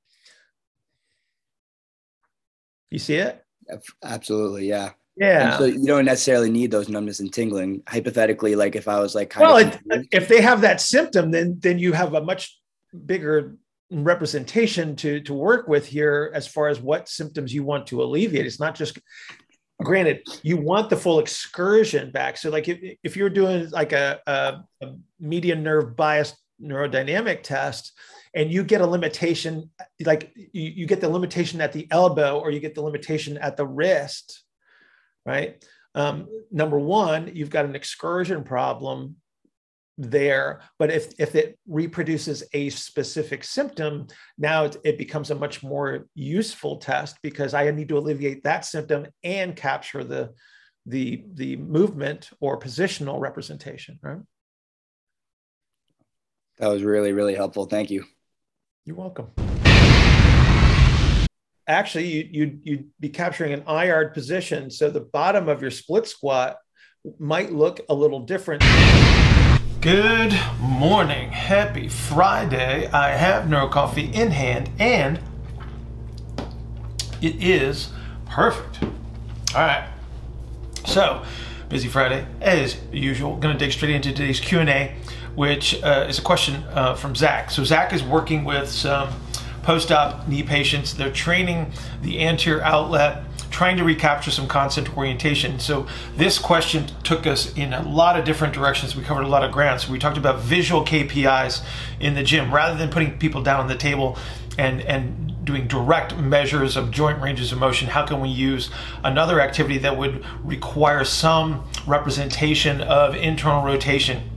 You 2.90 2.98
see 2.98 3.16
it? 3.16 3.44
Absolutely, 4.02 4.66
yeah. 4.66 4.92
Yeah. 5.18 5.50
And 5.50 5.58
so 5.58 5.64
you 5.66 5.84
don't 5.84 6.06
necessarily 6.06 6.50
need 6.50 6.70
those 6.70 6.88
numbness 6.88 7.20
and 7.20 7.30
tingling. 7.30 7.82
Hypothetically, 7.86 8.54
like 8.54 8.76
if 8.76 8.88
I 8.88 8.98
was 8.98 9.14
like 9.14 9.34
well, 9.38 9.58
it, 9.58 9.78
if 10.10 10.26
they 10.28 10.40
have 10.40 10.62
that 10.62 10.80
symptom, 10.80 11.32
then 11.32 11.58
then 11.60 11.78
you 11.78 11.92
have 11.92 12.14
a 12.14 12.22
much 12.22 12.58
bigger 13.04 13.58
representation 13.92 14.96
to 14.96 15.20
to 15.20 15.34
work 15.34 15.68
with 15.68 15.86
here 15.86 16.30
as 16.34 16.46
far 16.46 16.68
as 16.68 16.80
what 16.80 17.08
symptoms 17.08 17.52
you 17.52 17.62
want 17.62 17.86
to 17.88 18.02
alleviate. 18.02 18.46
It's 18.46 18.60
not 18.60 18.74
just 18.74 18.98
granted 19.82 20.22
you 20.42 20.56
want 20.56 20.90
the 20.90 20.96
full 20.96 21.18
excursion 21.18 22.10
back. 22.10 22.36
So 22.36 22.50
like 22.50 22.68
if, 22.68 22.96
if 23.02 23.16
you're 23.16 23.30
doing 23.30 23.68
like 23.70 23.92
a, 23.92 24.20
a, 24.26 24.58
a 24.82 24.94
median 25.20 25.62
nerve 25.62 25.96
biased 25.96 26.36
neurodynamic 26.62 27.42
test 27.42 27.92
and 28.34 28.52
you 28.52 28.64
get 28.64 28.80
a 28.80 28.86
limitation 28.86 29.70
like 30.04 30.32
you, 30.34 30.70
you 30.70 30.86
get 30.86 31.00
the 31.00 31.08
limitation 31.08 31.60
at 31.60 31.72
the 31.72 31.88
elbow 31.90 32.38
or 32.38 32.50
you 32.50 32.60
get 32.60 32.74
the 32.74 32.82
limitation 32.82 33.36
at 33.38 33.56
the 33.56 33.66
wrist 33.66 34.44
right 35.26 35.64
um, 35.94 36.28
number 36.50 36.78
one 36.78 37.30
you've 37.34 37.50
got 37.50 37.64
an 37.64 37.74
excursion 37.74 38.44
problem 38.44 39.16
there 39.98 40.62
but 40.78 40.90
if 40.90 41.12
if 41.18 41.34
it 41.34 41.58
reproduces 41.68 42.42
a 42.54 42.70
specific 42.70 43.44
symptom 43.44 44.06
now 44.38 44.64
it, 44.64 44.76
it, 44.84 44.98
becomes 44.98 45.30
a 45.30 45.34
much 45.34 45.62
more 45.62 46.06
useful 46.14 46.78
test 46.78 47.18
because 47.22 47.52
i 47.52 47.70
need 47.70 47.88
to 47.88 47.98
alleviate 47.98 48.42
that 48.42 48.64
symptom 48.64 49.06
and 49.22 49.54
capture 49.54 50.02
the 50.02 50.30
the 50.86 51.24
the 51.34 51.56
movement 51.56 52.30
or 52.40 52.58
positional 52.58 53.20
representation 53.20 53.98
right? 54.02 54.18
That 56.58 56.68
was 56.68 56.82
really 56.82 57.12
really 57.12 57.34
helpful. 57.34 57.66
Thank 57.66 57.90
you. 57.90 58.04
You're 58.84 58.96
welcome. 58.96 59.30
Actually 61.68 62.06
you, 62.08 62.28
you'd, 62.30 62.60
you'd 62.64 62.90
be 62.98 63.08
capturing 63.08 63.52
an 63.52 63.62
IARD 63.62 64.14
position 64.14 64.70
so 64.70 64.90
the 64.90 65.00
bottom 65.00 65.48
of 65.48 65.62
your 65.62 65.70
split 65.70 66.06
squat 66.06 66.56
might 67.18 67.52
look 67.52 67.80
a 67.88 67.94
little 67.94 68.20
different 68.20 68.62
Good 69.82 70.38
morning. 70.60 71.32
Happy 71.32 71.88
Friday. 71.88 72.86
I 72.92 73.08
have 73.16 73.50
Neuro 73.50 73.66
Coffee 73.66 74.14
in 74.14 74.30
hand 74.30 74.70
and 74.78 75.18
it 77.20 77.42
is 77.42 77.90
perfect. 78.26 78.84
All 78.84 79.60
right. 79.60 79.88
So, 80.86 81.24
busy 81.68 81.88
Friday 81.88 82.24
as 82.40 82.76
usual. 82.92 83.34
Going 83.38 83.58
to 83.58 83.58
dig 83.58 83.72
straight 83.72 83.92
into 83.92 84.12
today's 84.12 84.38
Q&A, 84.38 84.94
which 85.34 85.82
uh, 85.82 86.06
is 86.08 86.20
a 86.20 86.22
question 86.22 86.62
uh, 86.70 86.94
from 86.94 87.16
Zach. 87.16 87.50
So 87.50 87.64
Zach 87.64 87.92
is 87.92 88.04
working 88.04 88.44
with 88.44 88.68
some 88.68 89.08
post-op 89.64 90.28
knee 90.28 90.44
patients. 90.44 90.94
They're 90.94 91.10
training 91.10 91.72
the 92.02 92.24
anterior 92.24 92.62
outlet 92.62 93.24
trying 93.52 93.76
to 93.76 93.84
recapture 93.84 94.30
some 94.30 94.48
concentric 94.48 94.96
orientation. 94.96 95.60
So 95.60 95.86
this 96.16 96.38
question 96.38 96.86
took 97.04 97.26
us 97.26 97.54
in 97.54 97.72
a 97.72 97.82
lot 97.82 98.18
of 98.18 98.24
different 98.24 98.54
directions. 98.54 98.96
We 98.96 99.04
covered 99.04 99.24
a 99.24 99.28
lot 99.28 99.44
of 99.44 99.52
ground. 99.52 99.80
So 99.80 99.92
we 99.92 99.98
talked 99.98 100.18
about 100.18 100.40
visual 100.40 100.84
KPIs 100.84 101.64
in 102.00 102.14
the 102.14 102.22
gym 102.22 102.52
rather 102.52 102.76
than 102.76 102.90
putting 102.90 103.18
people 103.18 103.42
down 103.42 103.60
on 103.60 103.68
the 103.68 103.76
table 103.76 104.18
and 104.58 104.80
and 104.82 105.44
doing 105.44 105.66
direct 105.66 106.16
measures 106.16 106.76
of 106.76 106.90
joint 106.90 107.20
ranges 107.20 107.52
of 107.52 107.58
motion. 107.58 107.88
How 107.88 108.06
can 108.06 108.20
we 108.20 108.28
use 108.28 108.70
another 109.02 109.40
activity 109.40 109.78
that 109.78 109.96
would 109.96 110.24
require 110.44 111.04
some 111.04 111.64
representation 111.86 112.80
of 112.80 113.16
internal 113.16 113.62
rotation? 113.64 114.31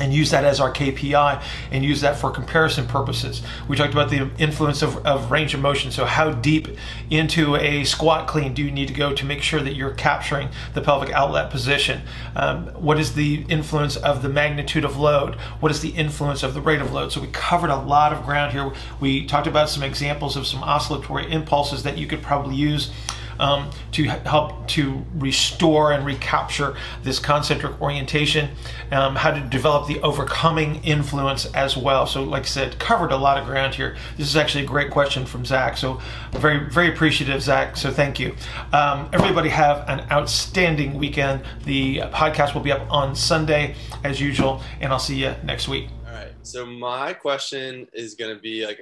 And 0.00 0.12
use 0.12 0.30
that 0.30 0.44
as 0.44 0.60
our 0.60 0.72
KPI 0.72 1.42
and 1.70 1.84
use 1.84 2.00
that 2.00 2.16
for 2.16 2.30
comparison 2.30 2.86
purposes. 2.86 3.42
We 3.68 3.76
talked 3.76 3.92
about 3.92 4.10
the 4.10 4.30
influence 4.38 4.82
of, 4.82 5.04
of, 5.06 5.30
range 5.30 5.54
of 5.54 5.60
motion. 5.60 5.90
So, 5.90 6.04
how 6.04 6.30
deep 6.30 6.68
into 7.10 7.56
a 7.56 7.84
squat 7.84 8.28
clean 8.28 8.54
do 8.54 8.62
you 8.62 8.70
need 8.70 8.88
to 8.88 8.94
go 8.94 9.12
to 9.12 9.24
make 9.24 9.42
sure 9.42 9.60
that 9.60 9.74
you're 9.74 9.92
capturing 9.92 10.48
the 10.74 10.80
pelvic 10.80 11.10
outlet 11.10 11.50
position? 11.50 12.02
Um, 12.36 12.68
what 12.68 12.98
is 12.98 13.14
the 13.14 13.44
influence 13.48 13.96
of 13.96 14.22
the 14.22 14.28
magnitude 14.28 14.84
of 14.84 14.96
load? 14.96 15.34
What 15.60 15.72
is 15.72 15.80
the 15.80 15.90
influence 15.90 16.42
of 16.42 16.54
the 16.54 16.60
rate 16.60 16.80
of 16.80 16.92
load? 16.92 17.12
So, 17.12 17.20
we 17.20 17.28
covered 17.28 17.70
a 17.70 17.76
lot 17.76 18.12
of 18.12 18.24
ground 18.24 18.52
here. 18.52 18.72
We 19.00 19.26
talked 19.26 19.46
about 19.46 19.68
some 19.68 19.82
examples 19.82 20.36
of 20.36 20.46
some 20.46 20.62
oscillatory 20.62 21.30
impulses 21.30 21.82
that 21.82 21.98
you 21.98 22.06
could 22.06 22.22
probably 22.22 22.56
use 22.56 22.90
um, 23.38 23.70
to 23.92 24.04
help 24.04 24.66
to 24.68 25.04
restore 25.14 25.92
and 25.92 26.04
recapture 26.04 26.76
this 27.02 27.18
concentric 27.18 27.80
orientation, 27.80 28.50
um, 28.92 29.16
how 29.16 29.30
to 29.30 29.40
develop 29.40 29.86
the 29.86 30.00
overcoming 30.00 30.82
influence 30.84 31.46
as 31.54 31.76
well. 31.76 32.06
So, 32.06 32.22
like 32.22 32.42
I 32.42 32.46
said, 32.46 32.78
covered 32.78 33.12
a 33.12 33.16
lot 33.16 33.38
of 33.38 33.46
ground 33.46 33.74
here. 33.74 33.96
This 34.16 34.28
is 34.28 34.36
actually 34.36 34.64
a 34.64 34.66
great 34.66 34.90
question 34.90 35.26
from 35.26 35.44
Zach. 35.44 35.76
So, 35.76 36.00
very, 36.32 36.68
very 36.70 36.88
appreciative, 36.88 37.42
Zach. 37.42 37.76
So, 37.76 37.90
thank 37.90 38.18
you. 38.18 38.34
Um, 38.72 39.08
everybody 39.12 39.48
have 39.48 39.88
an 39.88 40.06
outstanding 40.10 40.98
weekend. 40.98 41.42
The 41.64 41.98
podcast 42.12 42.54
will 42.54 42.62
be 42.62 42.72
up 42.72 42.90
on 42.90 43.14
Sunday 43.14 43.74
as 44.04 44.20
usual, 44.20 44.62
and 44.80 44.92
I'll 44.92 44.98
see 44.98 45.16
you 45.16 45.34
next 45.44 45.68
week. 45.68 45.88
All 46.06 46.12
right. 46.12 46.32
So, 46.42 46.66
my 46.66 47.12
question 47.12 47.88
is 47.92 48.14
going 48.14 48.34
to 48.34 48.40
be 48.40 48.66
like, 48.66 48.78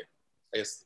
I 0.54 0.58
guess, 0.58 0.84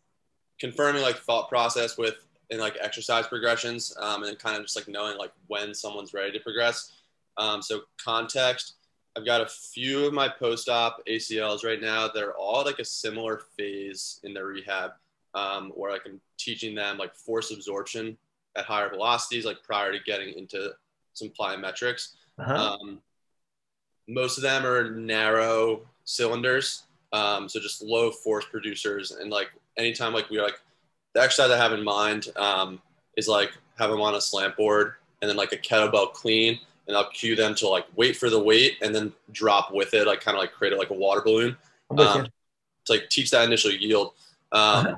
confirming 0.58 1.02
like 1.02 1.16
thought 1.16 1.48
process 1.48 1.96
with 1.96 2.14
in 2.50 2.58
like 2.58 2.76
exercise 2.80 3.26
progressions 3.26 3.94
um, 4.00 4.24
and 4.24 4.38
kind 4.38 4.56
of 4.56 4.62
just 4.62 4.76
like 4.76 4.88
knowing 4.88 5.16
like 5.16 5.32
when 5.46 5.74
someone's 5.74 6.12
ready 6.12 6.32
to 6.32 6.40
progress. 6.40 6.92
Um, 7.36 7.62
so 7.62 7.82
context, 8.02 8.74
I've 9.16 9.24
got 9.24 9.40
a 9.40 9.46
few 9.46 10.06
of 10.06 10.12
my 10.12 10.28
post-op 10.28 11.04
ACLs 11.06 11.64
right 11.64 11.80
now. 11.80 12.08
They're 12.08 12.34
all 12.34 12.64
like 12.64 12.78
a 12.78 12.84
similar 12.84 13.42
phase 13.56 14.20
in 14.24 14.34
their 14.34 14.46
rehab, 14.46 14.92
um, 15.34 15.72
where 15.74 15.90
like 15.90 16.02
I'm 16.06 16.20
teaching 16.38 16.74
them 16.74 16.98
like 16.98 17.14
force 17.14 17.50
absorption 17.50 18.16
at 18.56 18.64
higher 18.64 18.88
velocities, 18.88 19.44
like 19.44 19.62
prior 19.62 19.92
to 19.92 19.98
getting 20.04 20.34
into 20.34 20.72
some 21.14 21.30
plyometrics. 21.30 22.14
Uh-huh. 22.38 22.76
Um, 22.80 23.00
most 24.08 24.38
of 24.38 24.42
them 24.42 24.64
are 24.66 24.90
narrow 24.90 25.82
cylinders, 26.04 26.84
um, 27.12 27.48
so 27.48 27.60
just 27.60 27.82
low 27.82 28.10
force 28.10 28.44
producers. 28.50 29.12
And 29.12 29.30
like 29.30 29.50
anytime 29.76 30.12
like 30.12 30.30
we're 30.30 30.42
like 30.42 30.60
the 31.14 31.22
exercise 31.22 31.50
I 31.50 31.56
have 31.56 31.72
in 31.72 31.82
mind 31.82 32.28
um, 32.36 32.80
is 33.16 33.28
like 33.28 33.52
have 33.78 33.90
them 33.90 34.00
on 34.00 34.14
a 34.14 34.20
slant 34.20 34.56
board 34.56 34.94
and 35.20 35.28
then 35.28 35.36
like 35.36 35.52
a 35.52 35.56
kettlebell 35.56 36.12
clean, 36.12 36.58
and 36.86 36.96
I'll 36.96 37.10
cue 37.10 37.36
them 37.36 37.54
to 37.56 37.68
like 37.68 37.86
wait 37.96 38.16
for 38.16 38.30
the 38.30 38.42
weight 38.42 38.76
and 38.82 38.94
then 38.94 39.12
drop 39.32 39.72
with 39.72 39.94
it, 39.94 40.06
like 40.06 40.20
kind 40.20 40.36
of 40.36 40.40
like 40.40 40.52
create 40.52 40.72
it 40.72 40.78
like 40.78 40.90
a 40.90 40.94
water 40.94 41.20
balloon. 41.20 41.56
Um, 41.96 42.28
to 42.84 42.92
like 42.92 43.08
teach 43.08 43.30
that 43.30 43.44
initial 43.44 43.70
yield. 43.70 44.12
Um, 44.52 44.60
uh-huh. 44.62 44.94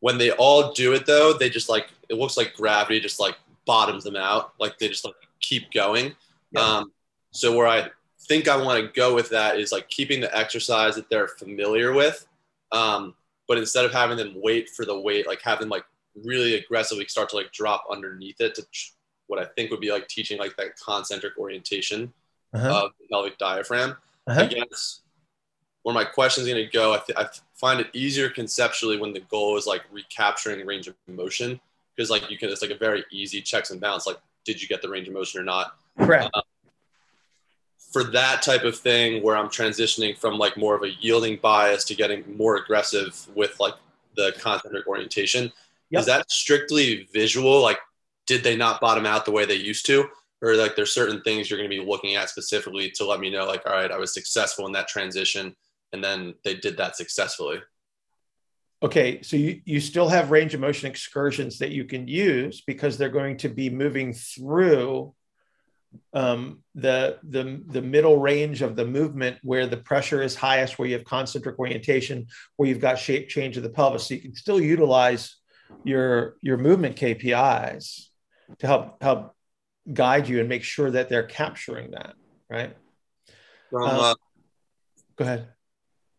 When 0.00 0.18
they 0.18 0.30
all 0.32 0.72
do 0.72 0.92
it 0.92 1.06
though, 1.06 1.32
they 1.32 1.50
just 1.50 1.68
like 1.68 1.88
it 2.08 2.14
looks 2.14 2.36
like 2.36 2.54
gravity 2.54 3.00
just 3.00 3.20
like 3.20 3.36
bottoms 3.66 4.04
them 4.04 4.16
out. 4.16 4.52
Like 4.58 4.78
they 4.78 4.88
just 4.88 5.04
like 5.04 5.14
keep 5.40 5.70
going. 5.72 6.14
Yeah. 6.52 6.60
Um, 6.60 6.92
so 7.32 7.54
where 7.54 7.66
I 7.66 7.88
think 8.20 8.48
I 8.48 8.56
want 8.56 8.80
to 8.80 8.92
go 8.92 9.14
with 9.14 9.30
that 9.30 9.58
is 9.58 9.72
like 9.72 9.88
keeping 9.88 10.20
the 10.20 10.36
exercise 10.36 10.94
that 10.96 11.10
they're 11.10 11.28
familiar 11.28 11.92
with. 11.92 12.26
Um, 12.72 13.14
but 13.50 13.58
instead 13.58 13.84
of 13.84 13.90
having 13.90 14.16
them 14.16 14.32
wait 14.36 14.70
for 14.70 14.84
the 14.84 14.96
weight, 14.96 15.26
like 15.26 15.42
have 15.42 15.58
them 15.58 15.68
like 15.68 15.84
really 16.24 16.54
aggressively 16.54 17.04
start 17.06 17.28
to 17.28 17.34
like 17.34 17.50
drop 17.50 17.82
underneath 17.90 18.40
it 18.40 18.54
to 18.54 18.64
what 19.26 19.40
I 19.40 19.44
think 19.44 19.72
would 19.72 19.80
be 19.80 19.90
like 19.90 20.06
teaching 20.06 20.38
like 20.38 20.56
that 20.56 20.78
concentric 20.78 21.36
orientation 21.36 22.12
uh-huh. 22.54 22.84
of 22.84 22.92
the 23.00 23.08
pelvic 23.10 23.38
diaphragm. 23.38 23.96
Uh-huh. 24.28 24.42
I 24.42 24.46
guess 24.46 25.00
where 25.82 25.92
my 25.92 26.04
question 26.04 26.42
is 26.42 26.48
going 26.48 26.64
to 26.64 26.70
go, 26.70 26.94
I, 26.94 26.98
th- 26.98 27.18
I 27.18 27.26
find 27.56 27.80
it 27.80 27.88
easier 27.92 28.30
conceptually 28.30 28.98
when 28.98 29.12
the 29.12 29.18
goal 29.18 29.56
is 29.56 29.66
like 29.66 29.82
recapturing 29.90 30.64
range 30.64 30.86
of 30.86 30.94
motion 31.08 31.60
because 31.96 32.08
like 32.08 32.30
you 32.30 32.38
can, 32.38 32.50
it's 32.50 32.62
like 32.62 32.70
a 32.70 32.78
very 32.78 33.04
easy 33.10 33.42
checks 33.42 33.72
and 33.72 33.80
balance. 33.80 34.06
Like, 34.06 34.18
did 34.44 34.62
you 34.62 34.68
get 34.68 34.80
the 34.80 34.88
range 34.88 35.08
of 35.08 35.14
motion 35.14 35.40
or 35.40 35.44
not? 35.44 35.76
Correct. 35.98 36.30
Uh, 36.34 36.42
for 37.90 38.04
that 38.04 38.42
type 38.42 38.62
of 38.62 38.78
thing 38.78 39.22
where 39.22 39.36
I'm 39.36 39.48
transitioning 39.48 40.16
from 40.16 40.38
like 40.38 40.56
more 40.56 40.76
of 40.76 40.82
a 40.82 40.90
yielding 41.00 41.38
bias 41.42 41.84
to 41.84 41.94
getting 41.94 42.36
more 42.36 42.56
aggressive 42.56 43.26
with 43.34 43.58
like 43.58 43.74
the 44.16 44.32
content 44.38 44.74
orientation, 44.86 45.52
yep. 45.90 46.00
is 46.00 46.06
that 46.06 46.30
strictly 46.30 47.08
visual? 47.12 47.60
Like, 47.60 47.78
did 48.26 48.44
they 48.44 48.56
not 48.56 48.80
bottom 48.80 49.06
out 49.06 49.24
the 49.24 49.32
way 49.32 49.44
they 49.44 49.54
used 49.54 49.86
to? 49.86 50.08
Or 50.40 50.54
like 50.54 50.76
there's 50.76 50.94
certain 50.94 51.20
things 51.22 51.50
you're 51.50 51.58
going 51.58 51.70
to 51.70 51.76
be 51.76 51.84
looking 51.84 52.14
at 52.14 52.30
specifically 52.30 52.90
to 52.92 53.04
let 53.04 53.20
me 53.20 53.28
know, 53.28 53.44
like, 53.44 53.66
all 53.66 53.72
right, 53.72 53.90
I 53.90 53.98
was 53.98 54.14
successful 54.14 54.66
in 54.66 54.72
that 54.72 54.88
transition 54.88 55.54
and 55.92 56.02
then 56.02 56.34
they 56.44 56.54
did 56.54 56.76
that 56.76 56.96
successfully. 56.96 57.58
Okay, 58.82 59.20
so 59.20 59.36
you, 59.36 59.60
you 59.66 59.80
still 59.80 60.08
have 60.08 60.30
range 60.30 60.54
of 60.54 60.60
motion 60.60 60.88
excursions 60.88 61.58
that 61.58 61.70
you 61.70 61.84
can 61.84 62.08
use 62.08 62.62
because 62.62 62.96
they're 62.96 63.10
going 63.10 63.36
to 63.38 63.48
be 63.48 63.68
moving 63.68 64.14
through 64.14 65.12
um, 66.12 66.62
the, 66.74 67.18
the, 67.22 67.62
the 67.66 67.82
middle 67.82 68.18
range 68.18 68.62
of 68.62 68.76
the 68.76 68.84
movement 68.84 69.38
where 69.42 69.66
the 69.66 69.76
pressure 69.76 70.22
is 70.22 70.34
highest, 70.34 70.78
where 70.78 70.88
you 70.88 70.94
have 70.94 71.04
concentric 71.04 71.58
orientation, 71.58 72.26
where 72.56 72.68
you've 72.68 72.80
got 72.80 72.98
shape 72.98 73.28
change 73.28 73.56
of 73.56 73.62
the 73.62 73.70
pelvis. 73.70 74.06
So 74.06 74.14
you 74.14 74.20
can 74.20 74.34
still 74.34 74.60
utilize 74.60 75.36
your, 75.84 76.36
your 76.42 76.58
movement 76.58 76.96
KPIs 76.96 78.06
to 78.58 78.66
help, 78.66 79.02
help 79.02 79.34
guide 79.92 80.28
you 80.28 80.40
and 80.40 80.48
make 80.48 80.64
sure 80.64 80.90
that 80.90 81.08
they're 81.08 81.24
capturing 81.24 81.92
that, 81.92 82.14
right? 82.48 82.76
From, 83.70 83.82
um, 83.82 84.00
uh, 84.00 84.14
go 85.16 85.24
ahead. 85.24 85.48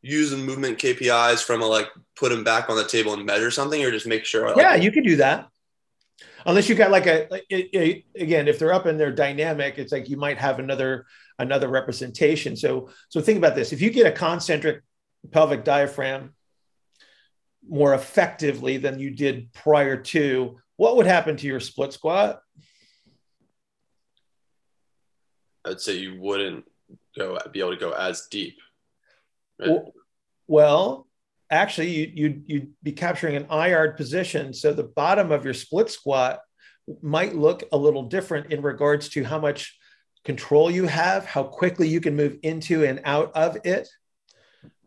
Using 0.01 0.45
movement 0.45 0.79
KPIs 0.79 1.43
from 1.43 1.61
a 1.61 1.65
like 1.65 1.87
put 2.15 2.29
them 2.29 2.43
back 2.43 2.69
on 2.69 2.75
the 2.75 2.85
table 2.85 3.13
and 3.13 3.23
measure 3.23 3.51
something, 3.51 3.83
or 3.83 3.91
just 3.91 4.07
make 4.07 4.25
sure. 4.25 4.47
Like, 4.47 4.57
yeah, 4.57 4.73
you 4.73 4.91
could 4.91 5.03
do 5.03 5.17
that 5.17 5.50
unless 6.45 6.69
you 6.69 6.75
got 6.75 6.91
like 6.91 7.07
a, 7.07 7.31
a, 7.33 7.77
a, 7.77 8.05
again 8.15 8.47
if 8.47 8.59
they're 8.59 8.73
up 8.73 8.85
and 8.85 8.99
they're 8.99 9.11
dynamic 9.11 9.77
it's 9.77 9.91
like 9.91 10.09
you 10.09 10.17
might 10.17 10.37
have 10.37 10.59
another 10.59 11.05
another 11.41 11.67
representation. 11.67 12.55
So 12.55 12.89
so 13.09 13.19
think 13.19 13.37
about 13.37 13.55
this. 13.55 13.73
If 13.73 13.81
you 13.81 13.89
get 13.89 14.07
a 14.07 14.11
concentric 14.11 14.83
pelvic 15.31 15.63
diaphragm 15.63 16.33
more 17.67 17.93
effectively 17.93 18.77
than 18.77 18.99
you 18.99 19.11
did 19.11 19.51
prior 19.53 19.97
to 19.97 20.57
what 20.77 20.95
would 20.95 21.05
happen 21.05 21.37
to 21.37 21.47
your 21.47 21.59
split 21.59 21.93
squat? 21.93 22.41
I'd 25.65 25.79
say 25.79 25.97
you 25.97 26.19
wouldn't 26.19 26.65
go 27.15 27.37
be 27.51 27.59
able 27.59 27.71
to 27.71 27.77
go 27.77 27.91
as 27.91 28.27
deep. 28.31 28.57
Right? 29.59 29.69
well, 29.69 29.93
well 30.47 31.07
actually 31.51 31.89
you, 31.89 32.11
you'd, 32.13 32.43
you'd 32.47 32.73
be 32.81 32.93
capturing 32.93 33.35
an 33.35 33.43
IARD 33.45 33.97
position. 33.97 34.53
So 34.53 34.73
the 34.73 34.83
bottom 34.83 35.31
of 35.31 35.45
your 35.45 35.53
split 35.53 35.89
squat 35.89 36.39
might 37.01 37.35
look 37.35 37.63
a 37.71 37.77
little 37.77 38.03
different 38.03 38.51
in 38.51 38.61
regards 38.61 39.09
to 39.09 39.23
how 39.23 39.39
much 39.39 39.77
control 40.23 40.71
you 40.71 40.85
have, 40.85 41.25
how 41.25 41.43
quickly 41.43 41.87
you 41.87 41.99
can 41.99 42.15
move 42.15 42.37
into 42.43 42.85
and 42.85 43.01
out 43.03 43.35
of 43.35 43.57
it, 43.65 43.89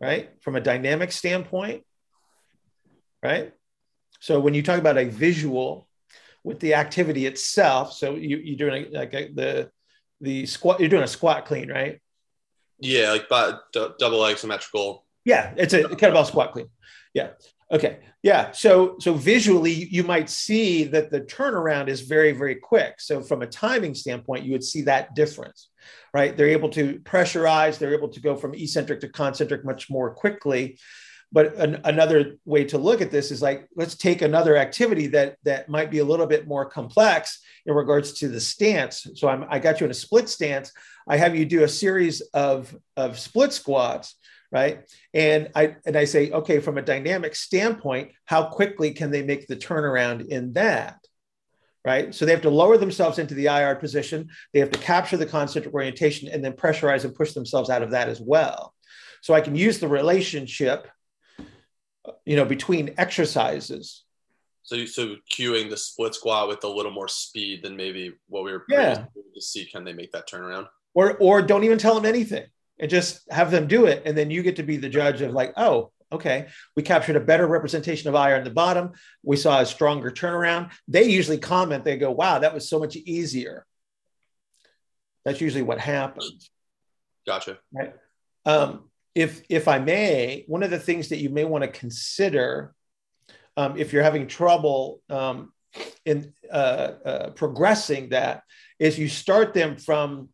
right? 0.01 0.31
From 0.43 0.57
a 0.57 0.61
dynamic 0.61 1.13
standpoint, 1.13 1.85
right? 3.23 3.53
So 4.21 4.41
when 4.41 4.55
you 4.55 4.63
talk 4.63 4.79
about 4.79 4.99
a 4.99 5.05
visual 5.05 5.89
with 6.43 6.61
the 6.61 6.75
activity 6.75 7.27
itself, 7.27 7.93
so 7.93 8.15
you, 8.15 8.39
you're 8.39 8.57
doing 8.57 8.87
like 8.93 9.13
a, 9.15 9.29
the 9.29 9.71
the 10.21 10.47
squat, 10.47 10.81
you're 10.81 10.89
doing 10.89 11.03
a 11.03 11.09
squat 11.09 11.45
clean, 11.45 11.71
right? 11.71 12.01
Yeah, 12.79 13.13
like 13.13 13.29
but 13.29 13.65
uh, 13.77 13.91
double 13.99 14.21
isometrical 14.21 15.04
yeah, 15.25 15.53
it's 15.57 15.75
a 15.75 15.85
kettlebell 15.85 16.27
squat 16.27 16.53
clean. 16.53 16.69
Yeah. 17.15 17.31
Okay. 17.71 17.99
Yeah. 18.23 18.53
So 18.53 18.97
so 19.01 19.15
visually, 19.15 19.73
you 19.73 20.05
might 20.05 20.29
see 20.29 20.85
that 20.85 21.11
the 21.11 21.23
turnaround 21.23 21.89
is 21.89 22.03
very 22.03 22.33
very 22.33 22.57
quick. 22.57 23.01
So 23.01 23.21
from 23.21 23.43
a 23.43 23.47
timing 23.47 23.95
standpoint, 23.95 24.45
you 24.45 24.53
would 24.53 24.65
see 24.65 24.83
that 24.83 25.15
difference, 25.15 25.71
right? 26.13 26.37
They're 26.37 26.49
able 26.49 26.71
to 26.71 27.01
pressurize. 27.01 27.79
They're 27.79 27.95
able 27.95 28.09
to 28.11 28.21
go 28.21 28.37
from 28.37 28.55
eccentric 28.55 29.01
to 29.01 29.09
concentric 29.09 29.65
much 29.65 29.91
more 29.91 30.15
quickly. 30.15 30.79
But 31.33 31.55
an, 31.57 31.81
another 31.85 32.37
way 32.45 32.65
to 32.67 32.79
look 32.79 33.01
at 33.01 33.11
this 33.11 33.31
is 33.31 33.43
like 33.43 33.69
let's 33.75 33.97
take 33.97 34.23
another 34.23 34.57
activity 34.57 35.09
that 35.09 35.37
that 35.45 35.69
might 35.69 35.91
be 35.91 35.99
a 35.99 36.05
little 36.05 36.27
bit 36.27 36.47
more 36.47 36.65
complex 36.65 37.41
in 37.67 37.75
regards 37.75 38.13
to 38.21 38.29
the 38.29 38.41
stance. 38.41 39.07
So 39.15 39.29
I'm, 39.29 39.45
I 39.49 39.59
got 39.59 39.81
you 39.81 39.87
in 39.87 39.91
a 39.91 39.95
split 39.95 40.29
stance. 40.29 40.71
I 41.09 41.17
have 41.17 41.35
you 41.35 41.45
do 41.45 41.65
a 41.65 41.69
series 41.69 42.21
of 42.33 42.75
of 42.97 43.19
split 43.19 43.53
squats 43.53 44.17
right? 44.53 44.89
And 45.13 45.51
i 45.55 45.77
and 45.87 45.97
i 45.97 46.05
say 46.05 46.31
okay 46.31 46.61
from 46.61 46.79
a 46.79 46.83
dynamic 46.83 47.35
standpoint 47.35 48.13
how 48.25 48.45
quickly 48.45 48.93
can 48.93 49.11
they 49.11 49.23
make 49.23 49.47
the 49.47 49.57
turnaround 49.57 50.29
in 50.29 50.53
that 50.55 50.99
right? 51.87 52.15
So 52.15 52.25
they 52.25 52.33
have 52.33 52.41
to 52.43 52.51
lower 52.51 52.79
themselves 52.79 53.19
into 53.19 53.35
the 53.35 53.47
IR 53.47 53.75
position 53.75 54.31
they 54.53 54.61
have 54.61 54.71
to 54.71 54.79
capture 54.79 55.19
the 55.19 55.27
concentric 55.27 55.75
orientation 55.75 56.29
and 56.29 56.43
then 56.43 56.55
pressurize 56.55 57.05
and 57.05 57.15
push 57.15 57.33
themselves 57.33 57.69
out 57.69 57.83
of 57.83 57.91
that 57.91 58.09
as 58.09 58.21
well. 58.21 58.75
So 59.21 59.35
i 59.35 59.41
can 59.41 59.55
use 59.55 59.79
the 59.79 59.89
relationship 59.89 60.89
you 62.25 62.37
know 62.37 62.45
between 62.45 62.95
exercises. 62.99 64.05
So 64.63 64.87
so 64.87 65.17
cueing 65.33 65.69
the 65.69 65.77
split 65.77 66.15
squat 66.15 66.49
with 66.49 66.65
a 66.65 66.69
little 66.69 66.93
more 66.93 67.09
speed 67.09 67.63
than 67.63 67.77
maybe 67.77 68.15
what 68.29 68.45
we 68.45 68.53
were 68.53 68.65
yeah. 68.69 69.05
to 69.35 69.41
see 69.41 69.67
can 69.67 69.85
they 69.85 69.93
make 69.93 70.13
that 70.13 70.29
turnaround? 70.29 70.69
Or 70.95 71.17
or 71.19 71.43
don't 71.43 71.65
even 71.65 71.79
tell 71.79 71.95
them 71.95 72.07
anything 72.07 72.47
and 72.79 72.91
just 72.91 73.31
have 73.31 73.51
them 73.51 73.67
do 73.67 73.87
it. 73.87 74.03
And 74.05 74.17
then 74.17 74.31
you 74.31 74.43
get 74.43 74.57
to 74.57 74.63
be 74.63 74.77
the 74.77 74.89
judge 74.89 75.21
of 75.21 75.33
like, 75.33 75.53
oh, 75.57 75.91
okay, 76.13 76.49
we 76.77 76.83
captured 76.83 77.17
a 77.17 77.21
better 77.21 77.47
representation 77.47 78.09
of 78.09 78.15
IR 78.15 78.37
in 78.37 78.45
the 78.45 78.51
bottom. 78.51 78.93
We 79.23 79.37
saw 79.37 79.61
a 79.61 79.67
stronger 79.67 80.11
turnaround. 80.11 80.73
They 80.89 81.05
usually 81.05 81.39
comment, 81.39 81.85
they 81.85 81.97
go, 81.97 82.11
wow, 82.11 82.39
that 82.39 82.55
was 82.55 82.69
so 82.69 82.79
much 82.79 82.97
easier. 82.97 83.67
That's 85.25 85.41
usually 85.41 85.63
what 85.63 85.79
happens. 85.79 86.51
Gotcha. 87.27 87.59
Right. 87.73 87.95
Um, 88.45 88.91
if 89.15 89.43
if 89.49 89.69
I 89.69 89.79
may, 89.79 90.45
one 90.49 90.63
of 90.63 90.71
the 90.71 90.79
things 90.79 91.09
that 91.09 91.19
you 91.19 91.31
may 91.31 91.45
want 91.45 91.63
to 91.63 91.69
consider 91.69 92.75
um, 93.57 93.79
if 93.79 93.93
you're 93.93 94.03
having 94.03 94.27
trouble 94.27 95.01
um, 95.09 95.53
in 96.05 96.33
uh, 96.53 96.91
uh, 97.05 97.31
progressing 97.31 98.11
that 98.11 98.43
is 98.79 98.99
you 98.99 99.09
start 99.09 99.55
them 99.55 99.77
from 99.77 100.29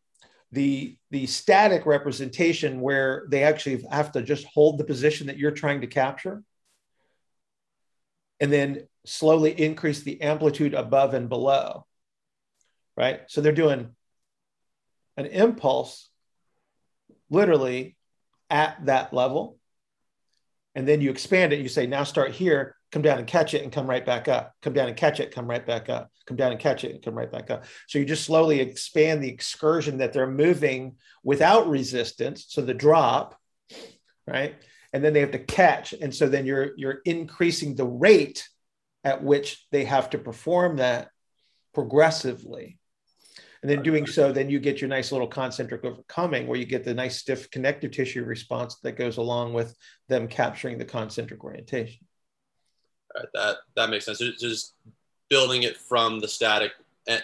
the 0.52 0.96
the 1.10 1.26
static 1.26 1.86
representation 1.86 2.80
where 2.80 3.26
they 3.28 3.42
actually 3.44 3.84
have 3.90 4.12
to 4.12 4.22
just 4.22 4.44
hold 4.46 4.78
the 4.78 4.84
position 4.84 5.28
that 5.28 5.38
you're 5.38 5.50
trying 5.50 5.80
to 5.82 5.86
capture 5.86 6.42
and 8.40 8.52
then 8.52 8.86
slowly 9.04 9.52
increase 9.60 10.02
the 10.02 10.20
amplitude 10.22 10.74
above 10.74 11.14
and 11.14 11.28
below 11.28 11.86
right? 13.00 13.22
So 13.28 13.40
they're 13.40 13.52
doing 13.52 13.88
an 15.16 15.26
impulse 15.26 16.10
literally 17.30 17.96
at 18.50 18.84
that 18.84 19.14
level 19.14 19.58
and 20.74 20.86
then 20.86 21.00
you 21.00 21.10
expand 21.10 21.54
it. 21.54 21.60
You 21.60 21.68
say 21.68 21.86
now 21.86 22.04
start 22.04 22.32
here 22.32 22.76
come 22.92 23.02
down 23.02 23.18
and 23.18 23.26
catch 23.26 23.54
it 23.54 23.62
and 23.62 23.72
come 23.72 23.88
right 23.88 24.04
back 24.04 24.28
up, 24.28 24.54
come 24.62 24.72
down 24.72 24.88
and 24.88 24.96
catch 24.96 25.20
it, 25.20 25.32
come 25.32 25.48
right 25.48 25.64
back 25.64 25.88
up, 25.88 26.10
come 26.26 26.36
down 26.36 26.50
and 26.50 26.60
catch 26.60 26.84
it 26.84 26.92
and 26.92 27.02
come 27.02 27.14
right 27.14 27.30
back 27.30 27.50
up. 27.50 27.64
So 27.88 27.98
you 27.98 28.04
just 28.04 28.24
slowly 28.24 28.60
expand 28.60 29.22
the 29.22 29.28
excursion 29.28 29.98
that 29.98 30.12
they're 30.12 30.30
moving 30.30 30.96
without 31.22 31.68
resistance. 31.68 32.46
So 32.48 32.62
the 32.62 32.74
drop, 32.74 33.38
right? 34.26 34.56
And 34.92 35.04
then 35.04 35.12
they 35.12 35.20
have 35.20 35.30
to 35.32 35.38
catch. 35.38 35.92
And 35.92 36.14
so 36.14 36.28
then 36.28 36.46
you're 36.46 36.72
you're 36.76 37.00
increasing 37.04 37.76
the 37.76 37.86
rate 37.86 38.48
at 39.04 39.22
which 39.22 39.66
they 39.70 39.84
have 39.84 40.10
to 40.10 40.18
perform 40.18 40.76
that 40.76 41.10
progressively. 41.72 42.78
And 43.62 43.70
then 43.70 43.82
doing 43.82 44.06
so, 44.06 44.32
then 44.32 44.48
you 44.48 44.58
get 44.58 44.80
your 44.80 44.88
nice 44.88 45.12
little 45.12 45.26
concentric 45.26 45.84
overcoming 45.84 46.46
where 46.46 46.58
you 46.58 46.64
get 46.64 46.82
the 46.82 46.94
nice 46.94 47.18
stiff 47.18 47.50
connective 47.50 47.90
tissue 47.90 48.24
response 48.24 48.76
that 48.82 48.96
goes 48.96 49.18
along 49.18 49.52
with 49.52 49.76
them 50.08 50.28
capturing 50.28 50.78
the 50.78 50.84
concentric 50.84 51.44
orientation. 51.44 52.06
Right, 53.16 53.26
that 53.34 53.56
that 53.76 53.90
makes 53.90 54.04
sense. 54.04 54.18
Just 54.18 54.74
building 55.28 55.62
it 55.62 55.76
from 55.76 56.20
the 56.20 56.28
static 56.28 56.72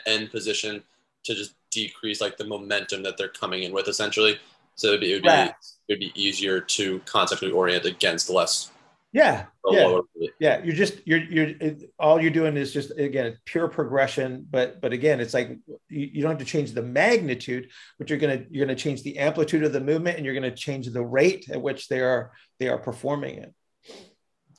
end 0.07 0.31
position 0.31 0.83
to 1.25 1.35
just 1.35 1.55
decrease 1.71 2.21
like 2.21 2.37
the 2.37 2.45
momentum 2.45 3.03
that 3.03 3.17
they're 3.17 3.29
coming 3.29 3.65
in 3.65 3.73
with, 3.73 3.89
essentially. 3.89 4.39
So 4.77 4.89
it'd 4.89 5.01
be, 5.01 5.13
it'd 5.13 5.23
be, 5.23 5.29
right. 5.29 5.55
it'd 5.89 6.01
be 6.01 6.13
easier 6.15 6.61
to 6.61 7.01
conceptually 7.01 7.53
orient 7.53 7.85
against 7.85 8.31
less. 8.31 8.71
Yeah, 9.13 9.47
yeah, 9.71 10.01
yeah. 10.39 10.63
You're 10.63 10.75
just 10.75 11.01
you're 11.07 11.23
you're 11.23 11.49
it, 11.59 11.91
all 11.99 12.21
you're 12.21 12.31
doing 12.31 12.57
is 12.59 12.71
just 12.71 12.91
again 12.99 13.39
pure 13.47 13.67
progression, 13.67 14.47
but 14.51 14.83
but 14.83 14.93
again, 14.93 15.21
it's 15.21 15.33
like 15.33 15.57
you, 15.89 16.11
you 16.13 16.23
don't 16.23 16.33
have 16.33 16.39
to 16.41 16.45
change 16.45 16.73
the 16.73 16.83
magnitude, 16.83 17.71
but 17.99 18.11
you're 18.11 18.19
gonna 18.19 18.45
you're 18.51 18.67
gonna 18.67 18.77
change 18.77 19.03
the 19.05 19.17
amplitude 19.19 19.65
of 19.65 19.73
the 19.73 19.81
movement, 19.81 20.19
and 20.19 20.27
you're 20.27 20.35
gonna 20.35 20.55
change 20.55 20.89
the 20.89 21.03
rate 21.03 21.49
at 21.49 21.63
which 21.63 21.89
they 21.89 22.01
are 22.01 22.33
they 22.59 22.69
are 22.69 22.77
performing 22.77 23.39
it. 23.39 23.55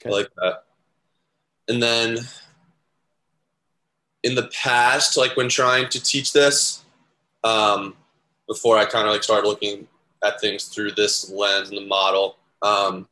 Okay. 0.02 0.10
I 0.10 0.10
like 0.10 0.30
that 0.38 0.64
and 1.68 1.82
then 1.82 2.20
in 4.24 4.36
the 4.36 4.50
past, 4.54 5.18
like 5.18 5.36
when 5.38 5.50
trying 5.50 5.90
to 5.90 6.02
teach 6.02 6.34
this, 6.34 6.84
um, 7.44 7.96
before 8.48 8.78
I 8.78 8.86
kind 8.86 9.08
of 9.08 9.14
like 9.14 9.24
started 9.24 9.48
looking 9.48 9.88
at 10.24 10.42
things 10.42 10.66
through 10.66 10.92
this 10.92 11.30
lens 11.30 11.70
and 11.70 11.78
the 11.78 11.86
model, 11.86 12.38
um, 12.62 13.08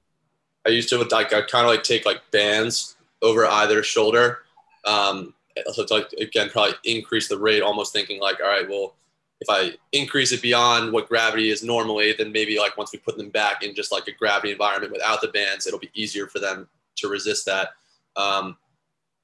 I 0.66 0.70
used 0.70 0.90
to 0.90 0.98
like 0.98 1.34
I 1.34 1.42
kind 1.42 1.66
of 1.66 1.72
like 1.72 1.84
take 1.84 2.06
like 2.06 2.22
bands 2.32 2.96
over 3.22 3.46
either 3.46 3.84
shoulder. 3.84 4.40
Um, 4.86 5.34
so 5.72 5.82
it's 5.82 5.92
like 5.92 6.12
again 6.14 6.50
probably 6.50 6.76
increase 6.84 7.28
the 7.28 7.38
rate, 7.38 7.62
almost 7.62 7.94
thinking 7.94 8.20
like, 8.20 8.40
all 8.42 8.48
right, 8.48 8.68
well, 8.68 8.96
if 9.42 9.48
I 9.50 9.78
increase 9.92 10.32
it 10.32 10.42
beyond 10.42 10.92
what 10.92 11.10
gravity 11.10 11.50
is 11.50 11.64
normally, 11.64 12.14
then 12.14 12.32
maybe 12.32 12.58
like 12.58 12.78
once 12.78 12.92
we 12.92 13.00
put 13.00 13.18
them 13.18 13.30
back 13.30 13.64
in 13.64 13.76
just 13.76 13.92
like 13.92 14.08
a 14.08 14.12
gravity 14.12 14.52
environment 14.52 14.94
without 14.94 15.22
the 15.22 15.28
bands, 15.30 15.68
it'll 15.68 15.80
be 15.80 15.92
easier 15.94 16.28
for 16.28 16.40
them 16.40 16.68
to 16.98 17.08
resist 17.10 17.46
that. 17.46 17.70
Um, 18.18 18.58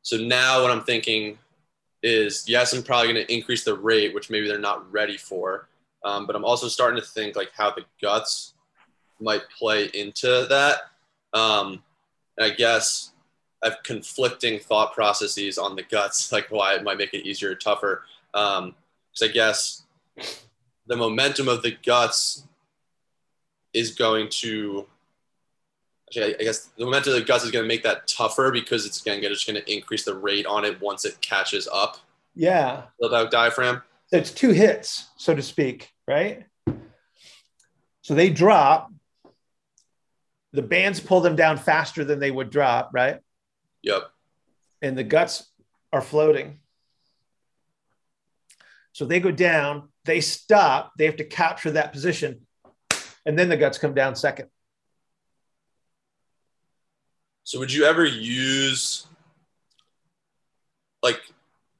so 0.01 0.17
now 0.17 0.61
what 0.61 0.71
I'm 0.71 0.83
thinking 0.83 1.37
is, 2.03 2.47
yes, 2.47 2.73
I'm 2.73 2.83
probably 2.83 3.13
going 3.13 3.25
to 3.25 3.33
increase 3.33 3.63
the 3.63 3.75
rate, 3.75 4.13
which 4.13 4.29
maybe 4.29 4.47
they're 4.47 4.59
not 4.59 4.91
ready 4.91 5.17
for. 5.17 5.67
Um, 6.03 6.25
but 6.25 6.35
I'm 6.35 6.45
also 6.45 6.67
starting 6.67 6.99
to 6.99 7.07
think 7.07 7.35
like 7.35 7.51
how 7.55 7.71
the 7.71 7.85
guts 8.01 8.53
might 9.19 9.43
play 9.57 9.85
into 9.93 10.47
that. 10.49 10.79
Um, 11.33 11.83
I 12.39 12.49
guess 12.49 13.11
I 13.63 13.69
have 13.69 13.83
conflicting 13.83 14.59
thought 14.59 14.93
processes 14.93 15.57
on 15.57 15.75
the 15.75 15.83
guts, 15.83 16.31
like 16.31 16.47
why 16.49 16.73
it 16.75 16.83
might 16.83 16.97
make 16.97 17.13
it 17.13 17.25
easier 17.25 17.51
or 17.51 17.55
tougher. 17.55 18.03
Because 18.33 18.63
um, 18.63 18.75
I 19.21 19.27
guess 19.27 19.83
the 20.87 20.95
momentum 20.95 21.47
of 21.47 21.61
the 21.61 21.77
guts 21.85 22.47
is 23.73 23.93
going 23.93 24.29
to 24.29 24.87
I 26.17 26.33
guess 26.39 26.65
the 26.77 26.85
momentum 26.85 27.13
of 27.13 27.19
the 27.19 27.25
guts 27.25 27.43
is 27.43 27.51
going 27.51 27.63
to 27.63 27.67
make 27.67 27.83
that 27.83 28.07
tougher 28.07 28.51
because 28.51 28.85
it's 28.85 29.01
again 29.01 29.21
just 29.21 29.47
going 29.47 29.61
to 29.61 29.73
increase 29.73 30.03
the 30.03 30.15
rate 30.15 30.45
on 30.45 30.65
it 30.65 30.81
once 30.81 31.05
it 31.05 31.19
catches 31.21 31.67
up. 31.71 31.97
Yeah. 32.35 32.83
Build 32.99 33.13
out 33.13 33.31
diaphragm. 33.31 33.81
It's 34.11 34.31
two 34.31 34.51
hits, 34.51 35.09
so 35.15 35.33
to 35.33 35.41
speak, 35.41 35.91
right? 36.07 36.45
So 38.01 38.13
they 38.13 38.29
drop. 38.29 38.91
The 40.53 40.61
bands 40.61 40.99
pull 40.99 41.21
them 41.21 41.37
down 41.37 41.57
faster 41.57 42.03
than 42.03 42.19
they 42.19 42.31
would 42.31 42.49
drop, 42.49 42.89
right? 42.93 43.19
Yep. 43.83 44.11
And 44.81 44.97
the 44.97 45.03
guts 45.03 45.49
are 45.93 46.01
floating. 46.01 46.59
So 48.91 49.05
they 49.05 49.21
go 49.21 49.31
down, 49.31 49.89
they 50.03 50.19
stop, 50.19 50.91
they 50.97 51.05
have 51.05 51.15
to 51.17 51.23
capture 51.23 51.71
that 51.71 51.93
position, 51.93 52.45
and 53.25 53.39
then 53.39 53.47
the 53.47 53.55
guts 53.55 53.77
come 53.77 53.93
down 53.93 54.15
second. 54.15 54.49
So 57.43 57.59
would 57.59 57.73
you 57.73 57.85
ever 57.85 58.05
use 58.05 59.07
like 61.03 61.21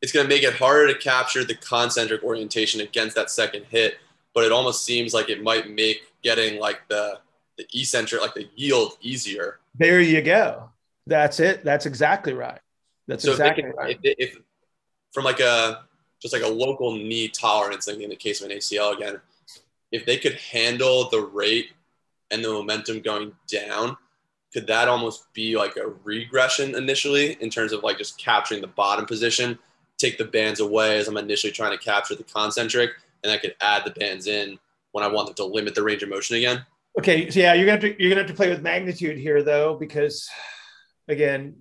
it's 0.01 0.11
going 0.11 0.25
to 0.25 0.29
make 0.29 0.43
it 0.43 0.55
harder 0.55 0.91
to 0.91 0.99
capture 0.99 1.43
the 1.43 1.55
concentric 1.55 2.23
orientation 2.23 2.81
against 2.81 3.15
that 3.15 3.29
second 3.29 3.65
hit, 3.69 3.97
but 4.33 4.43
it 4.43 4.51
almost 4.51 4.83
seems 4.83 5.13
like 5.13 5.29
it 5.29 5.43
might 5.43 5.69
make 5.69 6.01
getting 6.23 6.59
like 6.59 6.81
the 6.89 7.19
the 7.57 7.65
eccentric 7.73 8.21
like 8.21 8.33
the 8.33 8.49
yield 8.55 8.97
easier. 9.01 9.59
There 9.77 10.01
you 10.01 10.21
go. 10.21 10.69
That's 11.07 11.39
it. 11.39 11.63
That's 11.63 11.85
exactly 11.85 12.33
right. 12.33 12.59
That's 13.07 13.23
so 13.23 13.31
exactly 13.31 13.65
if 13.65 13.75
right. 13.75 13.99
If, 14.03 14.15
if, 14.17 14.37
from 15.11 15.25
like 15.25 15.39
a 15.39 15.83
just 16.21 16.33
like 16.33 16.43
a 16.43 16.47
local 16.47 16.95
knee 16.95 17.27
tolerance, 17.27 17.87
like 17.87 17.99
in 17.99 18.09
the 18.09 18.15
case 18.15 18.41
of 18.41 18.49
an 18.49 18.57
ACL 18.57 18.95
again, 18.95 19.19
if 19.91 20.05
they 20.05 20.17
could 20.17 20.35
handle 20.35 21.09
the 21.09 21.21
rate 21.21 21.71
and 22.29 22.43
the 22.43 22.49
momentum 22.49 23.01
going 23.01 23.33
down, 23.47 23.97
could 24.53 24.67
that 24.67 24.87
almost 24.87 25.33
be 25.33 25.55
like 25.55 25.77
a 25.77 25.87
regression 26.03 26.75
initially 26.75 27.37
in 27.41 27.49
terms 27.49 27.71
of 27.71 27.83
like 27.83 27.97
just 27.97 28.17
capturing 28.17 28.61
the 28.61 28.67
bottom 28.67 29.05
position, 29.05 29.57
take 29.97 30.17
the 30.17 30.25
bands 30.25 30.59
away 30.59 30.97
as 30.97 31.07
I'm 31.07 31.17
initially 31.17 31.53
trying 31.53 31.77
to 31.77 31.83
capture 31.83 32.15
the 32.15 32.23
concentric, 32.23 32.91
and 33.23 33.31
I 33.31 33.37
could 33.37 33.55
add 33.61 33.83
the 33.85 33.91
bands 33.91 34.27
in 34.27 34.59
when 34.91 35.03
I 35.03 35.07
want 35.07 35.27
them 35.27 35.35
to 35.35 35.45
limit 35.45 35.75
the 35.75 35.83
range 35.83 36.03
of 36.03 36.09
motion 36.09 36.35
again? 36.35 36.65
Okay, 36.99 37.29
so 37.29 37.39
yeah, 37.39 37.53
you're 37.53 37.65
gonna 37.65 37.79
to, 37.79 38.01
you're 38.01 38.09
gonna 38.09 38.21
have 38.21 38.29
to 38.29 38.35
play 38.35 38.49
with 38.49 38.61
magnitude 38.61 39.17
here 39.17 39.43
though, 39.43 39.75
because 39.75 40.29
again, 41.07 41.55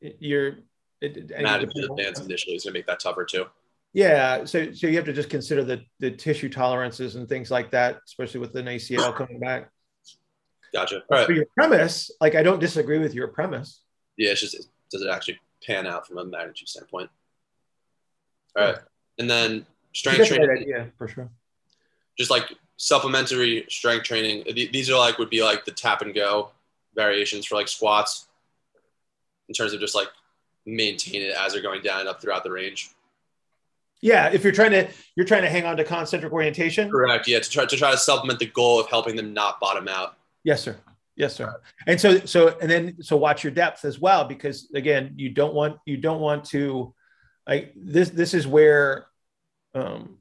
you're 0.00 0.58
it, 1.00 1.32
adding 1.34 1.70
the 1.74 1.94
bands 1.96 2.20
initially 2.20 2.56
is 2.56 2.64
gonna 2.64 2.74
make 2.74 2.86
that 2.86 3.00
tougher 3.00 3.24
too. 3.24 3.46
Yeah, 3.94 4.44
so 4.44 4.72
so 4.72 4.86
you 4.86 4.96
have 4.96 5.06
to 5.06 5.12
just 5.12 5.30
consider 5.30 5.64
the 5.64 5.82
the 6.00 6.10
tissue 6.10 6.50
tolerances 6.50 7.16
and 7.16 7.28
things 7.28 7.50
like 7.50 7.70
that, 7.70 8.00
especially 8.06 8.40
with 8.40 8.54
an 8.56 8.66
ACL 8.66 9.14
coming 9.14 9.40
back. 9.40 9.70
Gotcha. 10.72 11.02
All 11.10 11.18
right. 11.18 11.26
For 11.26 11.32
your 11.32 11.46
premise, 11.54 12.10
like 12.20 12.34
I 12.34 12.42
don't 12.42 12.58
disagree 12.58 12.98
with 12.98 13.14
your 13.14 13.28
premise. 13.28 13.80
Yeah, 14.16 14.30
it's 14.30 14.40
just 14.40 14.68
does 14.90 15.02
it 15.02 15.10
actually 15.10 15.38
pan 15.66 15.86
out 15.86 16.06
from 16.06 16.18
a 16.18 16.24
magnitude 16.24 16.68
standpoint? 16.68 17.10
All 18.56 18.64
right, 18.64 18.78
and 19.18 19.28
then 19.28 19.66
strength 19.92 20.28
training. 20.28 20.64
Yeah, 20.66 20.86
for 20.98 21.08
sure. 21.08 21.28
Just 22.18 22.30
like 22.30 22.52
supplementary 22.76 23.64
strength 23.68 24.04
training. 24.04 24.44
These 24.54 24.90
are 24.90 24.98
like 24.98 25.18
would 25.18 25.30
be 25.30 25.42
like 25.42 25.64
the 25.64 25.70
tap 25.70 26.02
and 26.02 26.14
go 26.14 26.50
variations 26.94 27.46
for 27.46 27.54
like 27.54 27.68
squats 27.68 28.26
in 29.48 29.54
terms 29.54 29.72
of 29.72 29.80
just 29.80 29.94
like 29.94 30.08
maintain 30.66 31.22
it 31.22 31.34
as 31.34 31.52
they're 31.52 31.62
going 31.62 31.82
down 31.82 32.00
and 32.00 32.08
up 32.08 32.20
throughout 32.20 32.44
the 32.44 32.50
range. 32.50 32.90
Yeah, 34.00 34.30
if 34.32 34.42
you're 34.42 34.52
trying 34.52 34.72
to 34.72 34.88
you're 35.16 35.26
trying 35.26 35.42
to 35.42 35.50
hang 35.50 35.64
on 35.64 35.76
to 35.76 35.84
concentric 35.84 36.32
orientation. 36.32 36.90
Correct. 36.90 37.28
Yeah, 37.28 37.40
to 37.40 37.50
try 37.50 37.66
to 37.66 37.76
try 37.76 37.90
to 37.90 37.96
supplement 37.96 38.38
the 38.38 38.46
goal 38.46 38.80
of 38.80 38.88
helping 38.88 39.16
them 39.16 39.32
not 39.32 39.60
bottom 39.60 39.86
out. 39.86 40.16
Yes, 40.44 40.62
sir. 40.62 40.76
Yes, 41.14 41.34
sir. 41.34 41.54
And 41.86 42.00
so 42.00 42.20
so 42.20 42.56
and 42.60 42.70
then 42.70 43.02
so 43.02 43.16
watch 43.16 43.44
your 43.44 43.52
depth 43.52 43.84
as 43.84 43.98
well 43.98 44.24
because 44.24 44.70
again, 44.74 45.14
you 45.16 45.30
don't 45.30 45.54
want 45.54 45.76
you 45.84 45.96
don't 45.96 46.20
want 46.20 46.44
to 46.46 46.94
like 47.46 47.72
this 47.76 48.08
this 48.10 48.34
is 48.34 48.46
where 48.46 49.06
um 49.74 50.18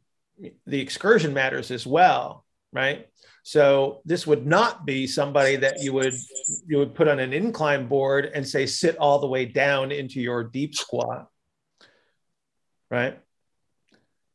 the 0.66 0.80
excursion 0.80 1.34
matters 1.34 1.72
as 1.72 1.88
well, 1.88 2.46
right? 2.74 3.08
So 3.44 4.02
this 4.06 4.28
would 4.28 4.46
not 4.46 4.86
be 4.86 5.08
somebody 5.08 5.56
that 5.58 5.82
you 5.82 5.94
would 5.94 6.14
you 6.68 6.78
would 6.78 6.94
put 6.94 7.08
on 7.08 7.20
an 7.20 7.34
incline 7.34 7.88
board 7.88 8.26
and 8.34 8.48
say 8.48 8.66
sit 8.66 8.98
all 8.98 9.20
the 9.20 9.28
way 9.28 9.46
down 9.46 9.92
into 9.92 10.20
your 10.20 10.44
deep 10.44 10.76
squat, 10.76 11.28
right? 12.90 13.20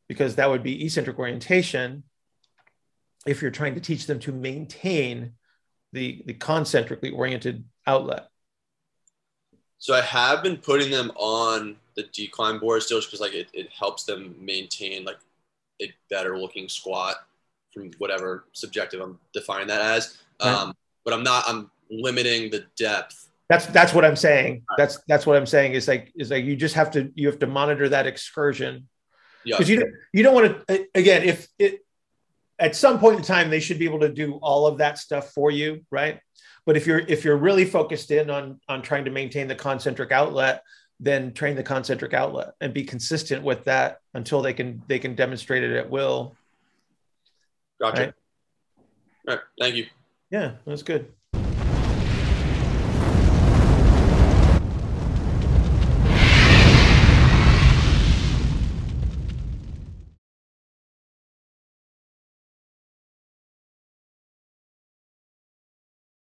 Because 0.08 0.36
that 0.36 0.48
would 0.48 0.62
be 0.62 0.84
eccentric 0.84 1.18
orientation 1.18 2.04
if 3.26 3.42
you're 3.42 3.50
trying 3.50 3.74
to 3.74 3.80
teach 3.80 4.06
them 4.06 4.20
to 4.20 4.32
maintain 4.32 5.32
the, 5.96 6.22
the 6.26 6.34
concentrically 6.34 7.10
oriented 7.10 7.64
outlet. 7.86 8.28
So 9.78 9.94
I 9.94 10.02
have 10.02 10.42
been 10.42 10.58
putting 10.58 10.90
them 10.90 11.10
on 11.16 11.76
the 11.96 12.04
decline 12.12 12.58
board 12.58 12.82
still 12.82 12.98
just 12.98 13.08
because 13.08 13.20
like 13.20 13.34
it, 13.34 13.48
it 13.52 13.68
helps 13.70 14.04
them 14.04 14.34
maintain 14.38 15.04
like 15.04 15.18
a 15.82 15.92
better 16.10 16.38
looking 16.38 16.68
squat 16.68 17.16
from 17.72 17.90
whatever 17.98 18.44
subjective 18.52 19.00
I'm 19.00 19.18
defining 19.32 19.68
that 19.68 19.80
as. 19.80 20.18
Right. 20.42 20.52
Um, 20.52 20.74
but 21.04 21.14
I'm 21.14 21.22
not 21.22 21.44
I'm 21.46 21.70
limiting 21.90 22.50
the 22.50 22.66
depth. 22.76 23.28
That's 23.48 23.66
that's 23.66 23.94
what 23.94 24.04
I'm 24.04 24.16
saying. 24.16 24.64
That's 24.76 24.98
that's 25.08 25.24
what 25.24 25.36
I'm 25.36 25.46
saying 25.46 25.72
is 25.72 25.88
like 25.88 26.12
is 26.16 26.30
like 26.30 26.44
you 26.44 26.56
just 26.56 26.74
have 26.74 26.90
to 26.92 27.12
you 27.14 27.28
have 27.28 27.38
to 27.38 27.46
monitor 27.46 27.88
that 27.88 28.06
excursion. 28.06 28.88
Yeah. 29.44 29.56
Because 29.56 29.70
you 29.70 29.92
you 30.12 30.22
don't 30.22 30.34
want 30.34 30.66
to 30.66 30.86
again 30.94 31.22
if 31.22 31.48
it 31.58 31.85
at 32.58 32.76
some 32.76 32.98
point 32.98 33.16
in 33.16 33.22
time 33.22 33.50
they 33.50 33.60
should 33.60 33.78
be 33.78 33.84
able 33.84 34.00
to 34.00 34.08
do 34.08 34.34
all 34.42 34.66
of 34.66 34.78
that 34.78 34.98
stuff 34.98 35.32
for 35.32 35.50
you 35.50 35.84
right? 35.90 36.20
But 36.64 36.76
if 36.76 36.86
you're 36.86 36.98
if 36.98 37.24
you're 37.24 37.36
really 37.36 37.64
focused 37.64 38.10
in 38.10 38.30
on 38.30 38.60
on 38.68 38.82
trying 38.82 39.04
to 39.04 39.10
maintain 39.10 39.48
the 39.48 39.54
concentric 39.54 40.12
outlet 40.12 40.62
then 40.98 41.32
train 41.32 41.56
the 41.56 41.62
concentric 41.62 42.14
outlet 42.14 42.52
and 42.60 42.72
be 42.72 42.82
consistent 42.84 43.42
with 43.42 43.64
that 43.64 43.98
until 44.14 44.42
they 44.42 44.52
can 44.52 44.82
they 44.86 44.98
can 44.98 45.14
demonstrate 45.14 45.62
it 45.62 45.76
at 45.76 45.90
will. 45.90 46.34
Gotcha. 47.80 48.00
Right? 48.00 48.14
all 49.28 49.34
right. 49.34 49.44
Thank 49.60 49.76
you. 49.76 49.86
Yeah 50.30 50.52
that's 50.66 50.82
good 50.82 51.12